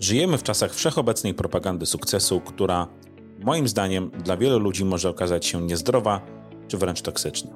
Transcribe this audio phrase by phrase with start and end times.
[0.00, 2.86] Żyjemy w czasach wszechobecnej propagandy sukcesu, która
[3.38, 6.20] moim zdaniem dla wielu ludzi może okazać się niezdrowa
[6.68, 7.50] czy wręcz toksyczna.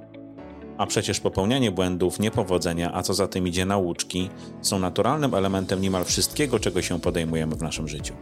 [0.79, 6.05] A przecież popełnianie błędów, niepowodzenia, a co za tym idzie nauczki, są naturalnym elementem niemal
[6.05, 8.15] wszystkiego, czego się podejmujemy w naszym życiu.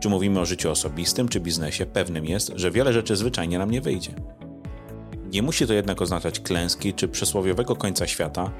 [0.00, 3.80] Czy mówimy o życiu osobistym czy biznesie, pewnym jest, że wiele rzeczy zwyczajnie nam nie
[3.80, 4.14] wyjdzie.
[5.32, 8.50] Nie musi to jednak oznaczać klęski czy przysłowiowego końca świata,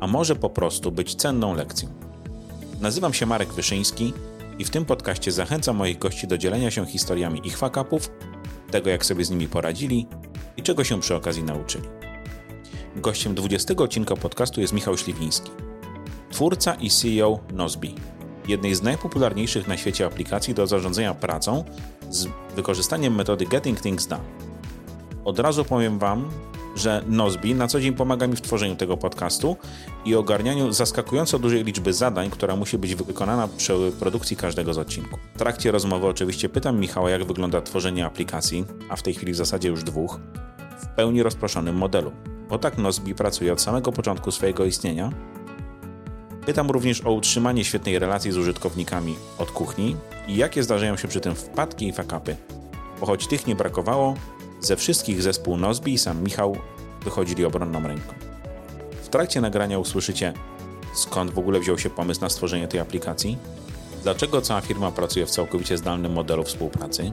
[0.00, 2.09] a może po prostu być cenną lekcją.
[2.80, 4.12] Nazywam się Marek Wyszyński
[4.58, 8.10] i w tym podcaście zachęcam moich gości do dzielenia się historiami ich fakapów,
[8.70, 10.06] tego jak sobie z nimi poradzili
[10.56, 11.88] i czego się przy okazji nauczyli.
[12.96, 15.50] Gościem 20 odcinka podcastu jest Michał Śliwiński,
[16.30, 17.94] twórca i CEO Nozbi,
[18.48, 21.64] jednej z najpopularniejszych na świecie aplikacji do zarządzania pracą
[22.10, 24.24] z wykorzystaniem metody Getting Things Done.
[25.24, 26.30] Od razu powiem Wam,
[26.76, 29.56] że Nozbi na co dzień pomaga mi w tworzeniu tego podcastu
[30.04, 35.20] i ogarnianiu zaskakująco dużej liczby zadań, która musi być wykonana przy produkcji każdego z odcinków.
[35.34, 39.36] W trakcie rozmowy oczywiście pytam Michała, jak wygląda tworzenie aplikacji, a w tej chwili w
[39.36, 40.20] zasadzie już dwóch,
[40.78, 42.12] w pełni rozproszonym modelu,
[42.48, 45.12] bo tak Nozbi pracuje od samego początku swojego istnienia.
[46.46, 49.96] Pytam również o utrzymanie świetnej relacji z użytkownikami od kuchni
[50.28, 52.36] i jakie zdarzają się przy tym wpadki i fakapy,
[53.00, 54.14] bo choć tych nie brakowało,
[54.60, 56.56] ze wszystkich zespół Nozbi i sam Michał
[57.04, 58.14] wychodzili obronną ręką.
[59.02, 60.32] W trakcie nagrania usłyszycie,
[60.94, 63.38] skąd w ogóle wziął się pomysł na stworzenie tej aplikacji,
[64.02, 67.12] dlaczego cała firma pracuje w całkowicie zdalnym modelu współpracy,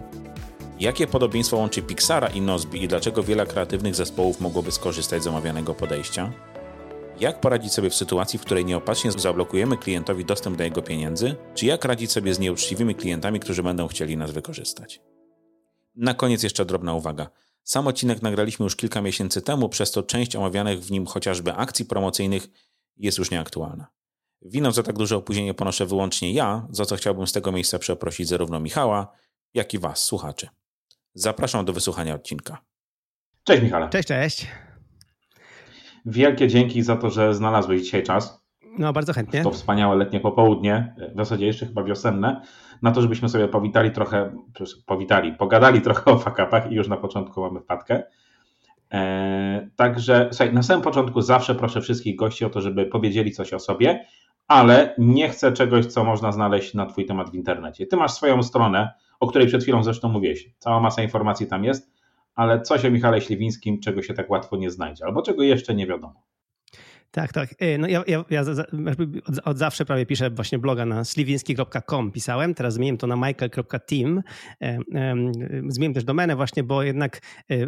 [0.79, 5.73] jakie podobieństwo łączy Pixara i Nozbi i dlaczego wiele kreatywnych zespołów mogłoby skorzystać z omawianego
[5.73, 6.31] podejścia,
[7.19, 11.65] jak poradzić sobie w sytuacji, w której nieopatrznie zablokujemy klientowi dostęp do jego pieniędzy, czy
[11.65, 15.01] jak radzić sobie z nieuczciwymi klientami, którzy będą chcieli nas wykorzystać.
[15.97, 17.29] Na koniec jeszcze drobna uwaga.
[17.63, 21.85] Sam odcinek nagraliśmy już kilka miesięcy temu, przez to część omawianych w nim chociażby akcji
[21.85, 22.47] promocyjnych
[22.97, 23.87] jest już nieaktualna.
[24.41, 28.27] Winą za tak duże opóźnienie ponoszę wyłącznie ja, za co chciałbym z tego miejsca przeprosić
[28.27, 29.11] zarówno Michała,
[29.53, 30.49] jak i Was, słuchaczy.
[31.13, 32.57] Zapraszam do wysłuchania odcinka.
[33.43, 33.89] Cześć Michale.
[33.89, 34.47] Cześć, cześć.
[36.05, 38.41] Wielkie dzięki za to, że znalazłeś dzisiaj czas.
[38.77, 39.43] No, bardzo chętnie.
[39.43, 42.41] To wspaniałe letnie popołudnie, w zasadzie jeszcze chyba wiosenne,
[42.81, 44.31] na to, żebyśmy sobie powitali trochę,
[44.85, 48.03] powitali, pogadali trochę o fakapach i już na początku mamy wpadkę.
[48.91, 53.53] Eee, także słuchaj, na samym początku zawsze proszę wszystkich gości o to, żeby powiedzieli coś
[53.53, 54.05] o sobie,
[54.47, 57.87] ale nie chcę czegoś, co można znaleźć na Twój temat w internecie.
[57.87, 60.49] Ty masz swoją stronę, o której przed chwilą zresztą mówiłeś.
[60.57, 61.91] Cała masa informacji tam jest,
[62.35, 65.87] ale coś o Michale Śliwińskim, czego się tak łatwo nie znajdzie, albo czego jeszcze nie
[65.87, 66.23] wiadomo.
[67.11, 67.55] Tak, tak.
[67.59, 68.43] E, no ja, ja, ja
[69.43, 74.21] od, zawsze prawie piszę właśnie bloga na sliwiński.com pisałem, teraz zmieniłem to na michael.team.
[74.61, 74.79] E,
[75.67, 77.67] zmieniłem też domenę właśnie, bo jednak e,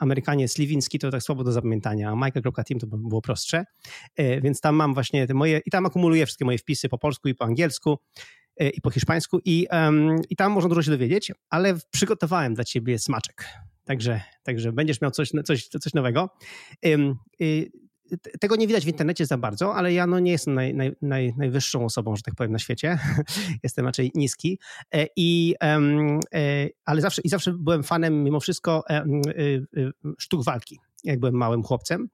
[0.00, 3.64] Amerykanie sliwiński to tak słabo do zapamiętania, a michael.team to było prostsze.
[4.42, 7.34] Więc tam mam właśnie te moje, i tam akumuluję wszystkie moje wpisy po polsku i
[7.34, 7.98] po angielsku
[8.74, 9.66] i po hiszpańsku i,
[10.30, 13.44] i tam można dużo się dowiedzieć, ale przygotowałem dla ciebie smaczek.
[13.84, 16.28] Także, także będziesz miał coś, coś, coś nowego
[18.40, 21.34] tego nie widać w internecie za bardzo, ale ja no nie jestem naj, naj, naj,
[21.36, 22.98] najwyższą osobą, że tak powiem, na świecie.
[23.62, 24.58] jestem raczej niski.
[24.94, 29.04] E, I, e, ale zawsze, i zawsze byłem fanem mimo wszystko e,
[30.18, 32.08] sztuk walki jak byłem małym chłopcem.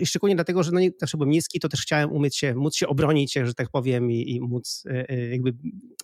[0.00, 2.76] I szczególnie dlatego, że no nie, zawsze byłem niski, to też chciałem umieć się, móc
[2.76, 4.84] się obronić, że tak powiem, i, i móc
[5.30, 5.52] jakby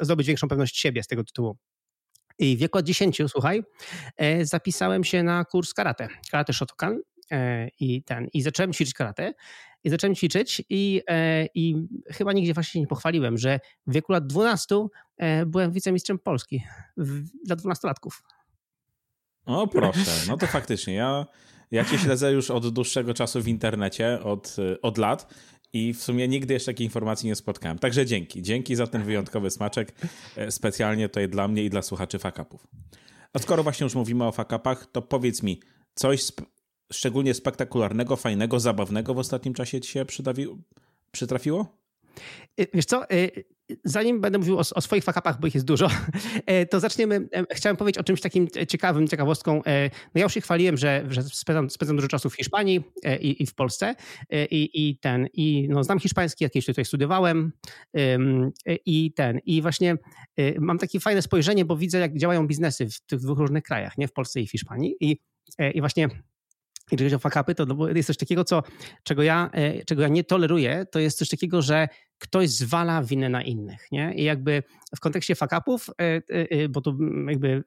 [0.00, 1.56] zdobyć większą pewność siebie z tego tytułu.
[2.38, 3.62] I w wieku od 10, słuchaj,
[4.42, 7.00] zapisałem się na kurs karate, karate Shotokan
[7.80, 9.34] i ten, i zacząłem ćwiczyć karate
[9.84, 14.26] i zacząłem ćwiczyć i, e, i chyba nigdzie właśnie nie pochwaliłem, że w wieku lat
[14.26, 16.62] 12 e, byłem wicemistrzem Polski
[17.44, 18.22] dla dwunastolatków.
[19.44, 21.26] O proszę, no to faktycznie, ja,
[21.70, 25.34] ja cię śledzę już od dłuższego czasu w internecie, od, od lat
[25.72, 27.78] i w sumie nigdy jeszcze takiej informacji nie spotkałem.
[27.78, 29.92] Także dzięki, dzięki za ten wyjątkowy smaczek,
[30.50, 32.66] specjalnie tutaj dla mnie i dla słuchaczy fakapów.
[33.32, 35.60] A skoro właśnie już mówimy o fakapach, to powiedz mi,
[35.94, 36.22] coś
[36.92, 40.06] szczególnie spektakularnego, fajnego, zabawnego w ostatnim czasie ci się
[41.12, 41.66] przytrafiło?
[42.60, 43.44] Y, wiesz co, y,
[43.84, 45.88] zanim będę mówił o, o, swoich fakapach, bo ich jest dużo,
[46.46, 47.28] e, to zaczniemy.
[47.32, 49.64] E, chciałem powiedzieć o czymś takim ciekawym, ciekawostką.
[49.64, 52.84] E, no ja już się chwaliłem, że, że spędzam, spędzam dużo czasu w Hiszpanii
[53.20, 53.94] i, i w Polsce
[54.50, 57.52] i, i, ten, i no, znam hiszpański, jakieś tutaj studiowałem
[58.86, 59.96] i ten, i właśnie
[60.58, 64.08] mam takie fajne spojrzenie, bo widzę, jak działają biznesy w tych dwóch różnych krajach, nie
[64.08, 65.20] w Polsce i w Hiszpanii i,
[65.74, 66.08] i właśnie
[66.90, 68.62] jeżeli chodzi o fakapy, to jest coś takiego, co,
[69.02, 71.88] czego, ja, e, czego ja nie toleruję, to jest coś takiego, że
[72.18, 73.88] ktoś zwala winę na innych.
[73.92, 74.14] Nie?
[74.14, 74.62] I jakby
[74.96, 76.98] w kontekście fakapów, e, e, bo tu
[77.28, 77.64] jakby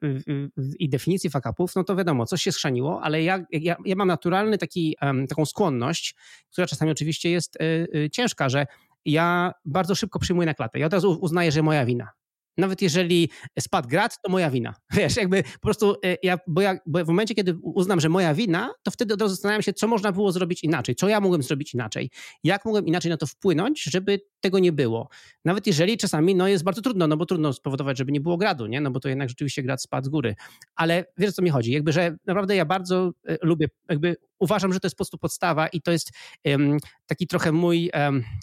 [0.78, 4.58] i definicji fakapów, no to wiadomo, coś się schrzaniło, ale ja, ja, ja mam naturalny
[4.58, 4.96] taki,
[5.28, 6.14] taką skłonność,
[6.52, 7.58] która czasami oczywiście jest
[8.12, 8.66] ciężka, że
[9.04, 10.78] ja bardzo szybko przyjmuję na klatę.
[10.78, 12.08] Ja od razu uznaję, że moja wina.
[12.60, 13.30] Nawet jeżeli
[13.60, 14.74] spadł grad, to moja wina.
[14.96, 18.34] Wiesz, jakby po prostu e, ja, bo ja, bo w momencie, kiedy uznam, że moja
[18.34, 21.42] wina, to wtedy od razu zastanawiam się, co można było zrobić inaczej, co ja mogłem
[21.42, 22.10] zrobić inaczej,
[22.44, 25.08] jak mogłem inaczej na to wpłynąć, żeby tego nie było.
[25.44, 28.66] Nawet jeżeli czasami no, jest bardzo trudno, no bo trudno spowodować, żeby nie było gradu,
[28.66, 28.80] nie?
[28.80, 30.34] no bo to jednak rzeczywiście grad spadł z góry.
[30.74, 31.72] Ale wiesz, o co mi chodzi?
[31.72, 35.68] Jakby, że naprawdę ja bardzo e, lubię, jakby uważam, że to jest po prostu podstawa
[35.68, 36.10] i to jest
[37.06, 37.90] taki trochę mój,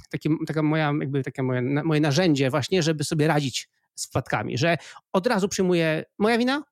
[0.10, 4.78] taki, taka moja, jakby takie moje, moje narzędzie właśnie, żeby sobie radzić z wpadkami, że
[5.14, 6.64] od razu przyjmuję moja wina,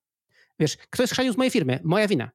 [0.60, 2.31] wiesz, ktoś schrzanił z mojej firmy, moja wina.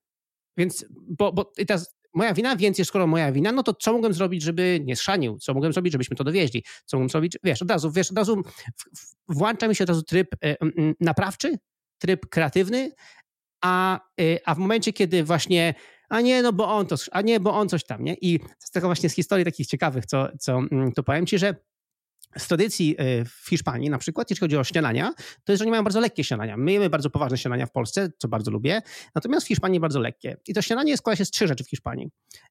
[0.57, 3.93] Więc, bo, bo i teraz moja wina, więc jest skoro moja wina, no to co
[3.93, 5.39] mogłem zrobić, żeby nie schrzanił?
[5.39, 6.65] Co mogłem zrobić, żebyśmy to dowieźli?
[6.85, 7.39] Co mogłem zrobić?
[7.43, 8.43] Wiesz, od razu, wiesz, od razu
[9.29, 10.57] włącza mi się od razu tryb e,
[11.01, 11.59] naprawczy,
[11.99, 12.93] tryb kreatywny,
[13.65, 15.75] a, e, a w momencie, kiedy właśnie
[16.11, 18.15] a nie, no bo on to, a nie, bo on coś tam, nie?
[18.15, 20.61] I z tego właśnie z historii takich ciekawych, co, co
[20.95, 21.55] to powiem ci, że
[22.39, 25.71] z tradycji e, w Hiszpanii na przykład, jeśli chodzi o śniadania, to jest, że oni
[25.71, 26.57] mają bardzo lekkie śniadania.
[26.57, 28.83] My jemy bardzo poważne śniadania w Polsce, co bardzo lubię,
[29.15, 30.37] natomiast w Hiszpanii bardzo lekkie.
[30.47, 32.09] I to śniadanie składa się z trzech rzeczy w Hiszpanii.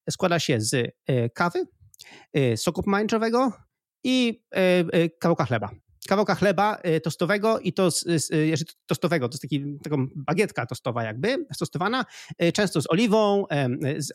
[0.10, 0.74] Składa się z
[1.08, 1.66] e, kawy,
[2.34, 3.52] e, soku pomarańczowego
[4.04, 4.44] i
[5.20, 5.70] kawałka chleba
[6.10, 7.90] kawałka chleba y, tostowego i to,
[8.32, 12.06] jeżeli tostowego, to jest taki, taką bagietka tostowa jakby, stostowana,
[12.44, 13.46] y, często z oliwą,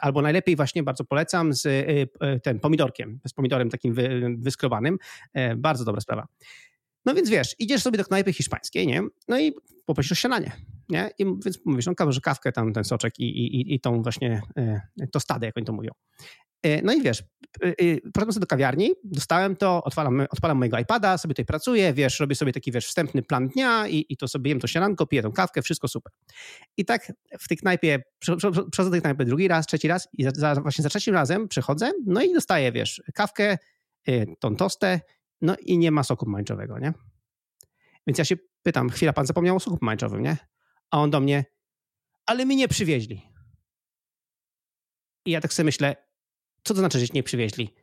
[0.01, 3.95] albo najlepiej właśnie bardzo polecam z y, tym pomidorkiem, z pomidorem takim
[4.39, 4.99] wyskrobanym.
[5.35, 6.27] E, bardzo dobra sprawa.
[7.07, 9.03] No więc wiesz, idziesz sobie do knajpy hiszpańskiej, nie?
[9.29, 9.53] No i
[9.87, 10.53] poprosisz o śniadanie,
[10.89, 11.11] nie?
[11.19, 14.81] I więc mówisz, no że kawkę, tam ten soczek i, i, i tą właśnie e,
[15.13, 15.91] tostadę, jak oni to mówią.
[16.65, 17.23] E, no i wiesz,
[17.65, 21.93] e, e, poszedłem sobie do kawiarni, dostałem to, odpalam, odpalam mojego iPada, sobie tutaj pracuję,
[21.93, 25.07] wiesz, robię sobie taki, wiesz, wstępny plan dnia i, i to sobie jem to śniadanko,
[25.07, 26.13] piję tą kawkę, wszystko super.
[26.77, 28.03] I tak w tej knajpie,
[28.71, 31.49] przechodzę do tej knajpy drugi raz, trzeci raz i za, za, właśnie za trzecim razem
[31.49, 33.59] przychodzę, no i dostaję, wiesz, kawkę,
[34.41, 35.01] tą tostę,
[35.41, 36.93] no i nie ma soku pomarańczowego, nie?
[38.07, 40.37] Więc ja się pytam, chwila, pan zapomniał o soku pomarańczowym, nie?
[40.91, 41.45] A on do mnie,
[42.27, 43.23] ale mi nie przywieźli.
[45.27, 45.97] I ja tak sobie myślę,
[46.65, 47.75] co to znaczy, że nie przywieźli?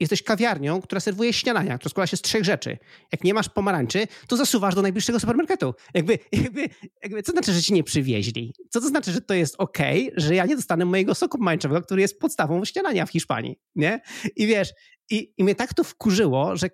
[0.00, 2.78] Jesteś kawiarnią, która serwuje śniadania, która składa się z trzech rzeczy.
[3.12, 5.74] Jak nie masz pomarańczy, to zasuwasz do najbliższego supermarketu.
[5.94, 6.68] Jakby, jakby,
[7.02, 8.54] jakby co znaczy, że ci nie przywieźli?
[8.70, 9.78] Co to znaczy, że to jest ok,
[10.16, 14.00] że ja nie dostanę mojego soku pomarańczowego, który jest podstawą śniadania w Hiszpanii, nie?
[14.36, 14.72] I wiesz,
[15.10, 16.70] i, i mnie tak to wkurzyło, że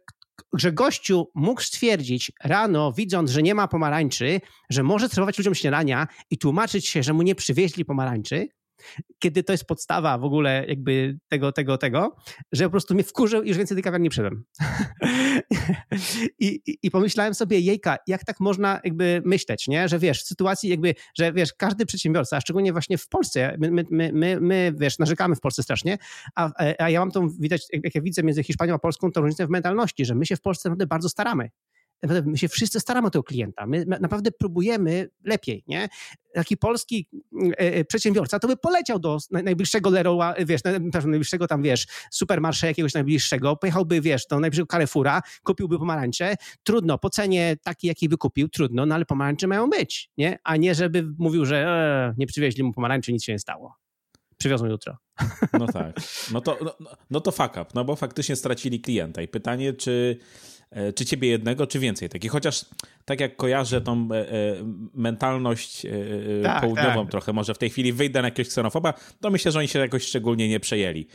[0.53, 4.41] że gościu mógł stwierdzić rano, widząc, że nie ma pomarańczy,
[4.71, 8.49] że może serwować ludziom śniadania i tłumaczyć się, że mu nie przywieźli pomarańczy,
[9.19, 12.17] kiedy to jest podstawa w ogóle jakby tego, tego, tego,
[12.53, 14.45] że po prostu mnie wkurzył i już więcej tej kawiarni nie przyszedłem.
[16.39, 19.89] I, i, I, pomyślałem sobie, jejka, jak tak można jakby myśleć, nie?
[19.89, 23.71] Że wiesz, w sytuacji jakby, że wiesz, każdy przedsiębiorca, a szczególnie właśnie w Polsce, my,
[23.71, 25.99] my, my, my, my wiesz, narzekamy w Polsce strasznie,
[26.35, 29.47] a, a ja mam tą, widać, jak ja widzę między Hiszpanią a Polską, tą różnicę
[29.47, 31.51] w mentalności, że my się w Polsce naprawdę bardzo staramy
[32.02, 33.67] my się wszyscy staramy o tego klienta.
[33.67, 35.88] My naprawdę próbujemy lepiej, nie?
[36.35, 37.08] Taki polski
[37.52, 40.61] e, e, przedsiębiorca to by poleciał do najbliższego Leroy, wiesz,
[41.05, 46.35] najbliższego tam, wiesz, supermarsze jakiegoś najbliższego, pojechałby, wiesz, do najbliższego Carrefoura, kupiłby pomarańcze.
[46.62, 50.38] Trudno, po cenie takiej, jakiej wykupił, trudno, no ale pomarańcze mają być, nie?
[50.44, 53.75] A nie, żeby mówił, że e, nie przywieźli mu pomarańczy, nic się nie stało.
[54.37, 54.97] Przywiozą jutro.
[55.52, 55.97] No tak.
[56.32, 56.75] No to, no,
[57.11, 59.23] no to fuck up, no bo faktycznie stracili klienta.
[59.23, 60.19] I pytanie, czy
[60.94, 62.33] czy ciebie jednego, czy więcej takich.
[62.33, 62.64] Chociaż
[63.04, 64.35] tak jak kojarzę tą e, e,
[64.95, 65.87] mentalność
[66.43, 67.11] tak, południową tak.
[67.11, 70.02] trochę, może w tej chwili wyjdę na jakiegoś ksenofoba, to myślę, że oni się jakoś
[70.02, 71.07] szczególnie nie przejęli.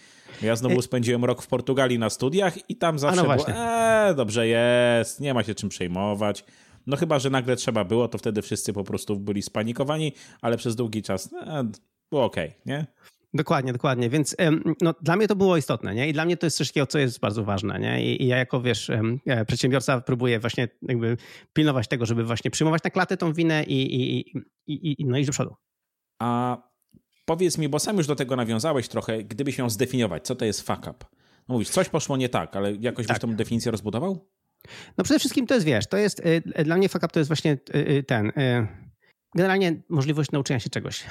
[0.41, 4.47] Ja znowu spędziłem rok w Portugalii na studiach i tam zawsze no było, eee, dobrze
[4.47, 6.43] jest, nie ma się czym przejmować.
[6.87, 10.75] No chyba, że nagle trzeba było, to wtedy wszyscy po prostu byli spanikowani, ale przez
[10.75, 11.71] długi czas e,
[12.09, 12.85] było okej, okay, nie?
[13.33, 14.09] Dokładnie, dokładnie.
[14.09, 14.35] Więc
[14.81, 16.09] no, dla mnie to było istotne, nie?
[16.09, 18.05] I dla mnie to jest coś takiego, co jest bardzo ważne, nie?
[18.05, 18.89] I, i ja jako, wiesz,
[19.25, 21.17] e, przedsiębiorca próbuję właśnie jakby
[21.53, 24.19] pilnować tego, żeby właśnie przyjmować na klatę tą winę i, i,
[24.67, 25.55] i, i no iść do przodu.
[26.21, 26.57] A
[27.25, 30.61] powiedz mi, bo sam już do tego nawiązałeś trochę, gdybyś miał zdefiniować, co to jest
[30.61, 31.05] fuck up?
[31.47, 33.15] No mówisz, coś poszło nie tak, ale jakoś tak.
[33.15, 34.29] byś tą definicję rozbudował?
[34.97, 36.19] No przede wszystkim to jest, wiesz, to jest,
[36.59, 38.31] y, dla mnie fuck up to jest właśnie y, y, ten
[39.35, 41.03] generalnie możliwość nauczenia się czegoś.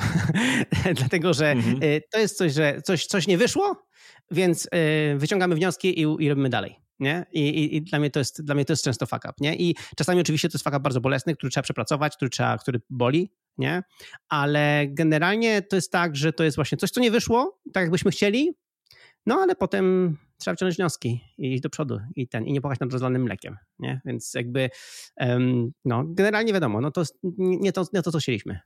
[0.99, 1.83] Dlatego, że mhm.
[1.83, 3.87] Y, to jest coś, że coś, coś nie wyszło,
[4.31, 6.77] więc y, wyciągamy wnioski i, i robimy dalej.
[7.01, 7.27] Nie?
[7.33, 9.35] I, i, I, dla, mnie to jest, dla mnie to jest często fuck up.
[9.41, 9.57] Nie?
[9.57, 12.81] I czasami oczywiście to jest fuck up bardzo bolesny, który trzeba przepracować, który, trzeba, który
[12.91, 13.83] boli, nie?
[14.29, 18.11] ale generalnie to jest tak, że to jest właśnie coś, co nie wyszło, tak jakbyśmy
[18.11, 18.55] chcieli,
[19.27, 22.81] no ale potem trzeba wciągnąć wnioski i iść do przodu i ten, i nie płakać
[22.81, 24.01] nad rozlanym mlekiem, nie?
[24.05, 24.71] Więc jakby,
[25.17, 27.03] um, no, generalnie wiadomo, no to
[27.39, 28.61] nie to, nie to, co chcieliśmy.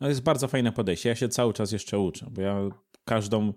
[0.00, 1.08] No jest bardzo fajne podejście.
[1.08, 2.68] Ja się cały czas jeszcze uczę, bo ja
[3.04, 3.52] każdą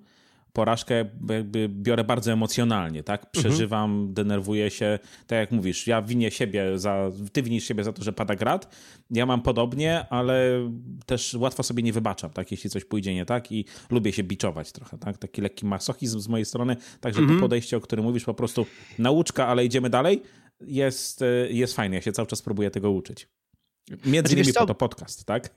[0.54, 3.26] porażkę jakby biorę bardzo emocjonalnie, tak?
[3.26, 3.32] Mhm.
[3.32, 4.14] Przeżywam, mhm.
[4.14, 8.14] denerwuję się, tak jak mówisz, ja winię siebie za, ty winisz siebie za to, że
[8.14, 8.76] pada grad,
[9.10, 10.70] ja mam podobnie, ale
[11.06, 12.52] też łatwo sobie nie wybaczam, tak?
[12.52, 15.18] Jeśli coś pójdzie nie tak i lubię się biczować trochę, tak?
[15.18, 17.40] Taki lekki masochizm z mojej strony, także mhm.
[17.40, 18.66] to podejście, o którym mówisz, po prostu
[19.00, 20.22] nauczka, ale idziemy dalej,
[20.62, 23.28] jest, e, jest fajne, ja się cały czas próbuję tego uczyć.
[23.90, 25.50] Między znaczy, innymi po to podcast, tak?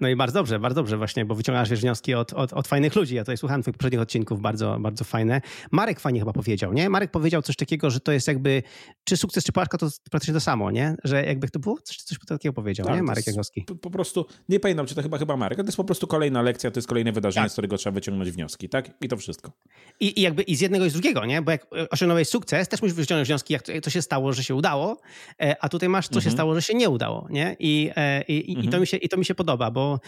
[0.00, 2.94] No i bardzo dobrze, bardzo dobrze właśnie, bo wyciągasz wiesz, wnioski od, od, od fajnych
[2.94, 3.14] ludzi.
[3.14, 5.40] Ja tutaj słuchałem twoich poprzednich odcinków, bardzo, bardzo fajne.
[5.70, 6.90] Marek fajnie chyba powiedział, nie?
[6.90, 8.62] Marek powiedział coś takiego, że to jest jakby,
[9.04, 10.96] czy sukces, czy porażka to praktycznie to samo, nie?
[11.04, 13.02] Że jakby to było, coś, coś takiego powiedział, tak, nie?
[13.02, 13.62] Marek Jagowski.
[13.62, 16.42] Po, po, prostu, nie pamiętam, czy to chyba chyba Marek, to jest po prostu kolejna
[16.42, 17.50] lekcja, to jest kolejne wydarzenie, tak.
[17.50, 18.90] z którego trzeba wyciągnąć wnioski, tak?
[19.00, 19.52] I to wszystko.
[20.00, 21.42] I, I jakby i z jednego i z drugiego, nie?
[21.42, 24.44] Bo jak osiągnąłeś sukces, też musisz wyciągnąć wnioski, jak to, jak to się stało, że
[24.44, 25.00] się udało,
[25.40, 26.24] e, a tutaj masz, co mhm.
[26.24, 27.56] się stało, że się nie udało, nie?
[27.58, 28.68] I, e, i, mhm.
[28.68, 30.00] i, to, mi się, i to mi się podoba, bo,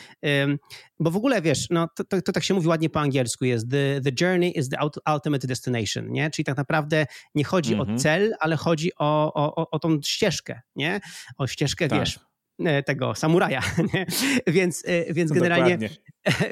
[1.01, 3.71] bo w ogóle wiesz, no, to, to, to, tak się mówi ładnie po angielsku, jest
[3.71, 4.77] the, the journey is the
[5.15, 6.31] ultimate destination, nie?
[6.31, 7.97] Czyli tak naprawdę nie chodzi mhm.
[7.97, 11.01] o cel, ale chodzi o, o, o tą ścieżkę, nie?
[11.39, 12.01] O ścieżkę, tak.
[12.01, 12.21] wiesz,
[12.65, 13.63] e, tego samuraja,
[13.95, 14.07] nie?
[14.47, 15.79] więc, e, więc generalnie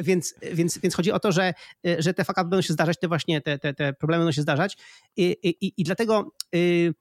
[0.00, 1.54] więc, więc, więc chodzi o to, że,
[1.98, 4.76] że te fakty będą się zdarzać, te właśnie te, te, te problemy będą się zdarzać
[5.16, 6.94] i, i, i dlatego y,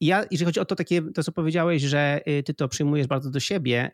[0.00, 3.30] ja, jeżeli chodzi o to takie, to co powiedziałeś, że y, ty to przyjmujesz bardzo
[3.30, 3.90] do siebie,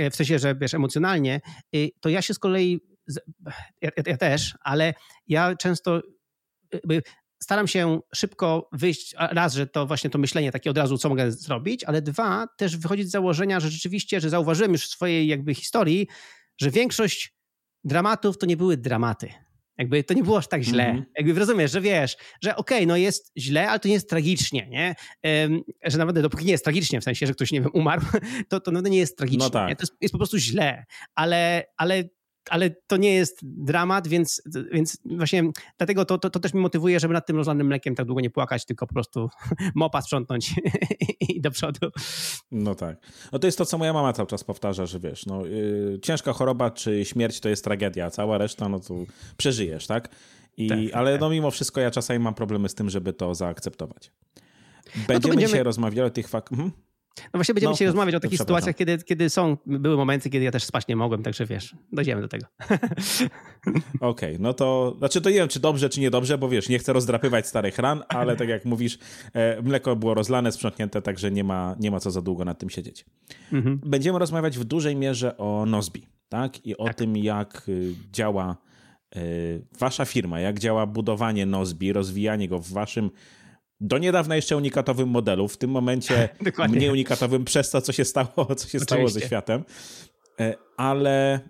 [0.00, 1.40] y, w sensie, że wiesz, emocjonalnie,
[1.76, 2.80] y, to ja się z kolei,
[3.82, 4.94] ja, ja też, ale
[5.26, 6.02] ja często
[7.42, 11.32] staram się szybko wyjść, raz, że to właśnie to myślenie takie od razu, co mogę
[11.32, 15.54] zrobić, ale dwa, też wychodzić z założenia, że rzeczywiście, że zauważyłem już w swojej jakby
[15.54, 16.08] historii,
[16.60, 17.34] że większość
[17.84, 19.43] dramatów to nie były dramaty.
[19.78, 20.84] Jakby to nie było aż tak źle.
[20.84, 21.06] Mm -hmm.
[21.16, 24.68] Jakby rozumiesz, że wiesz, że okej, okay, no jest źle, ale to nie jest tragicznie,
[24.68, 24.94] nie?
[25.24, 28.02] Um, że nawet dopóki nie jest tragicznie, w sensie, że ktoś, nie wiem, umarł,
[28.48, 29.44] to, to nawet nie jest tragicznie.
[29.44, 29.78] No tak.
[29.78, 30.84] To jest, jest, po prostu źle.
[31.14, 32.04] Ale, ale
[32.50, 35.42] ale to nie jest dramat, więc, więc właśnie
[35.78, 38.30] dlatego to, to, to, też mi motywuje, żeby nad tym rozlanym mlekiem tak długo nie
[38.30, 39.28] płakać, tylko po prostu
[39.74, 40.54] mopa sprzątnąć
[41.28, 41.88] i do przodu.
[42.50, 42.98] No tak.
[43.32, 46.32] No to jest to, co moja mama cały czas powtarza, że wiesz, no, yy, ciężka
[46.32, 48.94] choroba czy śmierć to jest tragedia, cała reszta, no to
[49.36, 50.08] przeżyjesz, tak?
[50.56, 51.20] I, tak, ale tak.
[51.20, 54.12] no mimo wszystko ja czasami mam problemy z tym, żeby to zaakceptować.
[54.84, 55.46] Będziemy, no będziemy...
[55.46, 56.58] dzisiaj rozmawiali o tych faktach.
[56.58, 56.84] Mhm.
[57.16, 60.44] No właśnie będziemy no, dzisiaj rozmawiać o takich sytuacjach, kiedy, kiedy są, były momenty, kiedy
[60.44, 62.46] ja też spać nie mogłem, także wiesz, dojdziemy do tego.
[64.00, 66.78] Okej, okay, no to, znaczy to nie wiem, czy dobrze, czy niedobrze, bo wiesz, nie
[66.78, 68.98] chcę rozdrapywać starych ran, ale tak jak mówisz,
[69.32, 72.70] e, mleko było rozlane, sprzątnięte, także nie ma, nie ma co za długo nad tym
[72.70, 73.04] siedzieć.
[73.52, 73.80] Mhm.
[73.86, 76.66] Będziemy rozmawiać w dużej mierze o Nozbi, tak?
[76.66, 76.94] I o tak.
[76.94, 78.56] tym, jak y, działa
[79.16, 83.10] y, wasza firma, jak działa budowanie Nozbi, rozwijanie go w waszym
[83.84, 86.28] do niedawna jeszcze unikatowym modelu, w tym momencie
[86.68, 89.64] mniej unikatowym przez to, co się stało, co się stało ze światem.
[90.40, 91.40] E, ale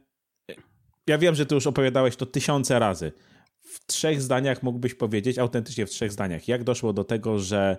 [1.07, 3.13] ja wiem, że ty już opowiadałeś to tysiące razy.
[3.61, 7.77] W trzech zdaniach mógłbyś powiedzieć, autentycznie w trzech zdaniach, jak doszło do tego, że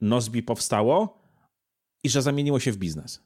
[0.00, 1.22] Nozbi powstało
[2.04, 3.22] i że zamieniło się w biznes.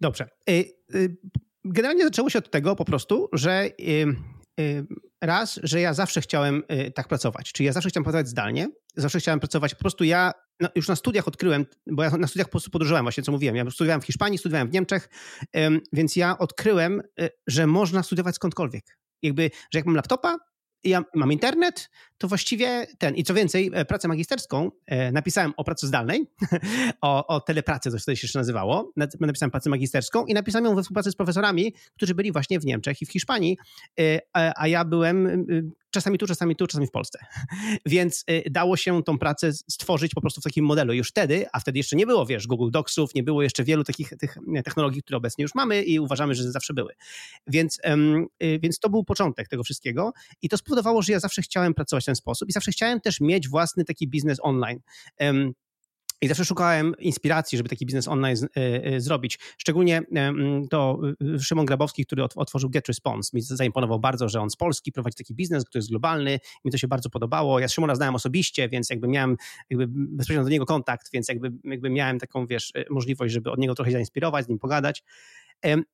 [0.00, 0.28] Dobrze.
[0.50, 1.16] Y,
[1.64, 3.68] generalnie zaczęło się od tego po prostu, że
[5.22, 6.62] raz, że ja zawsze chciałem
[6.94, 10.68] tak pracować, czyli ja zawsze chciałem pracować zdalnie, zawsze chciałem pracować, po prostu ja no,
[10.74, 13.70] już na studiach odkryłem, bo ja na studiach po prostu podróżowałem, właśnie co mówiłem, ja
[13.70, 15.08] studiowałem w Hiszpanii, studiowałem w Niemczech,
[15.92, 17.02] więc ja odkryłem,
[17.46, 18.98] że można studiować skądkolwiek.
[19.22, 20.38] Jakby, że jak mam laptopa,
[20.84, 23.14] ja mam internet, to właściwie ten.
[23.14, 26.26] I co więcej, e, pracę magisterską e, napisałem o pracy zdalnej,
[27.00, 28.92] o, o telepracy, to się jeszcze nazywało.
[29.20, 33.02] Napisałem pracę magisterską i napisałem ją we współpracy z profesorami, którzy byli właśnie w Niemczech
[33.02, 33.58] i w Hiszpanii,
[34.00, 35.46] e, a ja byłem
[35.92, 37.18] czasami tu, czasami tu, czasami w Polsce.
[37.86, 41.78] Więc dało się tą pracę stworzyć po prostu w takim modelu już wtedy, a wtedy
[41.78, 45.42] jeszcze nie było, wiesz, Google Docsów, nie było jeszcze wielu takich tych technologii, które obecnie
[45.42, 46.94] już mamy i uważamy, że zawsze były.
[47.46, 47.78] Więc,
[48.62, 52.16] więc to był początek tego wszystkiego i to spowodowało, że ja zawsze chciałem pracować ten
[52.16, 54.80] sposób i zawsze chciałem też mieć własny taki biznes online.
[56.22, 58.48] I zawsze szukałem inspiracji, żeby taki biznes online z, y,
[58.94, 59.38] y, zrobić.
[59.58, 61.00] Szczególnie y, to
[61.40, 63.30] Szymon Grabowski, który otworzył Get Response.
[63.34, 66.38] Mi zaimponował bardzo, że on z Polski prowadzi taki biznes, który jest globalny.
[66.64, 67.60] Mi to się bardzo podobało.
[67.60, 69.36] Ja Szymona znałem osobiście, więc jakby miałem
[69.70, 73.74] jakby bezpośrednio do niego kontakt, więc jakby, jakby miałem taką, wiesz, możliwość, żeby od niego
[73.74, 75.04] trochę zainspirować, z nim pogadać.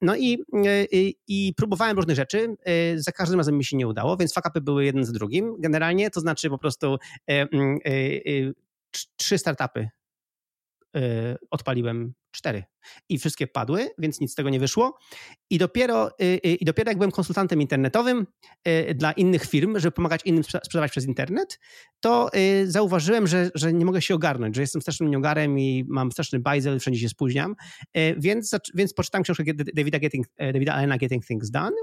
[0.01, 0.39] No i,
[0.93, 4.61] i, i, próbowałem różnych rzeczy, e, za każdym razem mi się nie udało, więc fakapy
[4.61, 6.97] były jeden za drugim generalnie, to znaczy po prostu
[7.29, 7.47] e, e,
[9.17, 9.89] trzy startupy
[11.51, 12.65] odpaliłem cztery.
[13.09, 14.99] I wszystkie padły, więc nic z tego nie wyszło.
[15.51, 16.11] I dopiero,
[16.45, 18.27] i dopiero jak byłem konsultantem internetowym
[18.95, 21.59] dla innych firm, żeby pomagać innym sprzedawać przez internet,
[22.01, 22.31] to
[22.65, 26.81] zauważyłem, że, że nie mogę się ogarnąć, że jestem strasznym niogarem i mam straszny bajzel,
[26.81, 27.55] wszędzie się spóźniam,
[28.17, 31.77] więc, więc poczytałem książkę Davida, Getting, Davida Allena Getting Things Done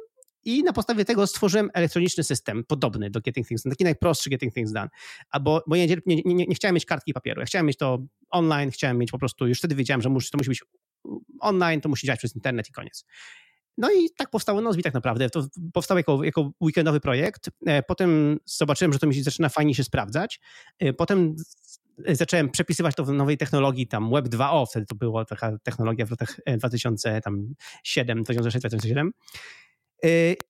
[0.45, 4.53] I na podstawie tego stworzyłem elektroniczny system podobny do Getting Things Done, taki najprostszy Getting
[4.53, 4.89] Things Done.
[5.29, 7.99] Albo, bo nie, nie, nie, nie chciałem mieć kartki papieru, ja chciałem mieć to
[8.29, 10.63] online, chciałem mieć po prostu, już wtedy wiedziałem, że to musi być
[11.39, 13.05] online, to musi działać przez internet i koniec.
[13.77, 15.29] No i tak powstało Nozbi tak naprawdę.
[15.29, 17.49] To powstało jako, jako weekendowy projekt.
[17.65, 20.39] E, potem zobaczyłem, że to mi zaczyna fajnie się sprawdzać.
[20.79, 21.35] E, potem
[22.07, 26.11] zacząłem przepisywać to w nowej technologii, tam Web 2.0, wtedy to była taka technologia w
[26.11, 27.55] latach 2007,
[28.23, 29.11] 2006, 2007.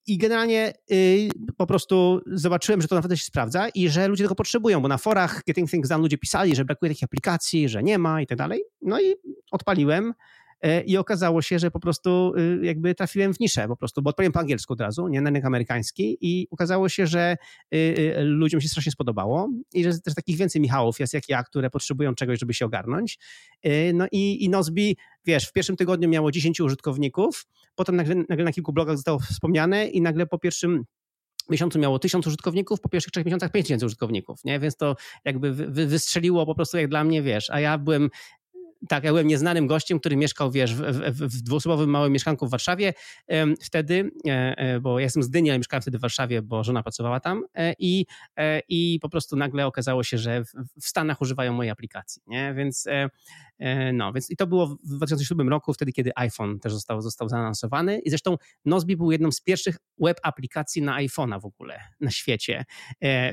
[0.06, 4.34] I generalnie y, po prostu zobaczyłem, że to naprawdę się sprawdza i że ludzie tego
[4.34, 7.98] potrzebują, bo na forach Getting Things Done ludzie pisali, że brakuje takich aplikacji, że nie
[7.98, 8.62] ma i tak dalej.
[8.82, 9.14] No i
[9.50, 10.14] odpaliłem
[10.86, 14.32] i okazało się, że po prostu y, jakby trafiłem w niszę po prostu, bo odpaliłem
[14.32, 17.36] po angielsku od razu, nie na rynek amerykański i okazało się, że
[17.74, 21.42] y, y, ludziom się strasznie spodobało i że też takich więcej Michałów jest jak ja,
[21.42, 23.18] które potrzebują czegoś, żeby się ogarnąć.
[23.94, 28.52] No i, i Nozbi, wiesz, w pierwszym tygodniu miało 10 użytkowników, potem nagle, nagle na
[28.52, 30.84] kilku blogach zostało wspomniane i nagle po pierwszym
[31.50, 34.60] miesiącu miało tysiąc użytkowników, po pierwszych trzech miesiącach pięć tysięcy użytkowników, nie?
[34.60, 38.10] Więc to jakby wy, wystrzeliło po prostu jak dla mnie, wiesz, a ja byłem
[38.88, 42.50] tak, ja byłem nieznanym gościem, który mieszkał, wiesz, w, w, w dwuosobowym małym mieszkanku w
[42.50, 42.92] Warszawie
[43.62, 46.82] wtedy, e, e, bo ja jestem z Dyni, ale mieszkałem wtedy w Warszawie, bo żona
[46.82, 48.06] pracowała tam e, i,
[48.68, 50.44] i po prostu nagle okazało się, że
[50.80, 52.54] w Stanach używają mojej aplikacji, nie?
[52.54, 52.88] Więc
[53.92, 57.98] no, więc i to było w 2007 roku, wtedy, kiedy iPhone też został, został zaanonsowany
[57.98, 62.64] i zresztą Nozbi był jedną z pierwszych web aplikacji na iPhone'a w ogóle na świecie,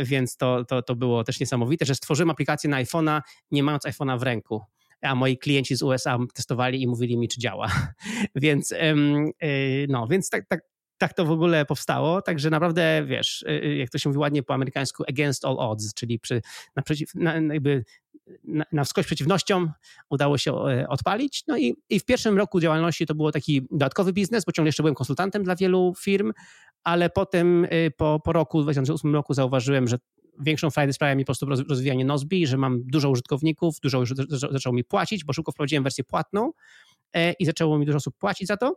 [0.03, 3.21] więc to, to, to było też niesamowite, że stworzyłem aplikację na iPhone'a,
[3.51, 4.61] nie mając iPhone'a w ręku
[5.03, 7.67] a moi klienci z USA testowali i mówili mi, czy działa.
[8.35, 8.95] więc e,
[9.87, 10.61] no, więc tak, tak,
[10.97, 14.43] tak to w ogóle powstało, także naprawdę, wiesz, e, e, jak to się mówi ładnie
[14.43, 16.41] po amerykańsku, against all odds, czyli przy,
[17.15, 17.83] na, jakby
[18.43, 19.71] na, na wskroś przeciwnościom
[20.09, 20.53] udało się
[20.87, 21.43] odpalić.
[21.47, 24.83] No i, i w pierwszym roku działalności to było taki dodatkowy biznes, bo ciągle jeszcze
[24.83, 26.33] byłem konsultantem dla wielu firm,
[26.83, 27.67] ale potem
[27.97, 29.97] po, po roku, w 2008 roku zauważyłem, że
[30.39, 34.83] większą frajdę sprawia mi po prostu rozwijanie Nozbi, że mam dużo użytkowników, dużo zaczęło mi
[34.83, 36.51] płacić, bo szybko wprowadziłem wersję płatną
[37.13, 38.75] e, i zaczęło mi dużo osób płacić za to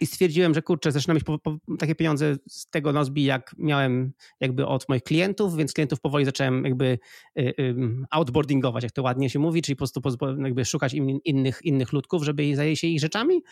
[0.00, 4.12] i stwierdziłem, że kurczę, zaczynam mieć po, po, takie pieniądze z tego Nozbi, jak miałem
[4.40, 6.98] jakby od moich klientów, więc klientów powoli zacząłem jakby
[7.38, 7.74] y, y,
[8.10, 12.24] outboardingować, jak to ładnie się mówi, czyli po prostu jakby szukać in, innych, innych ludków,
[12.24, 13.42] żeby zajęli się ich rzeczami.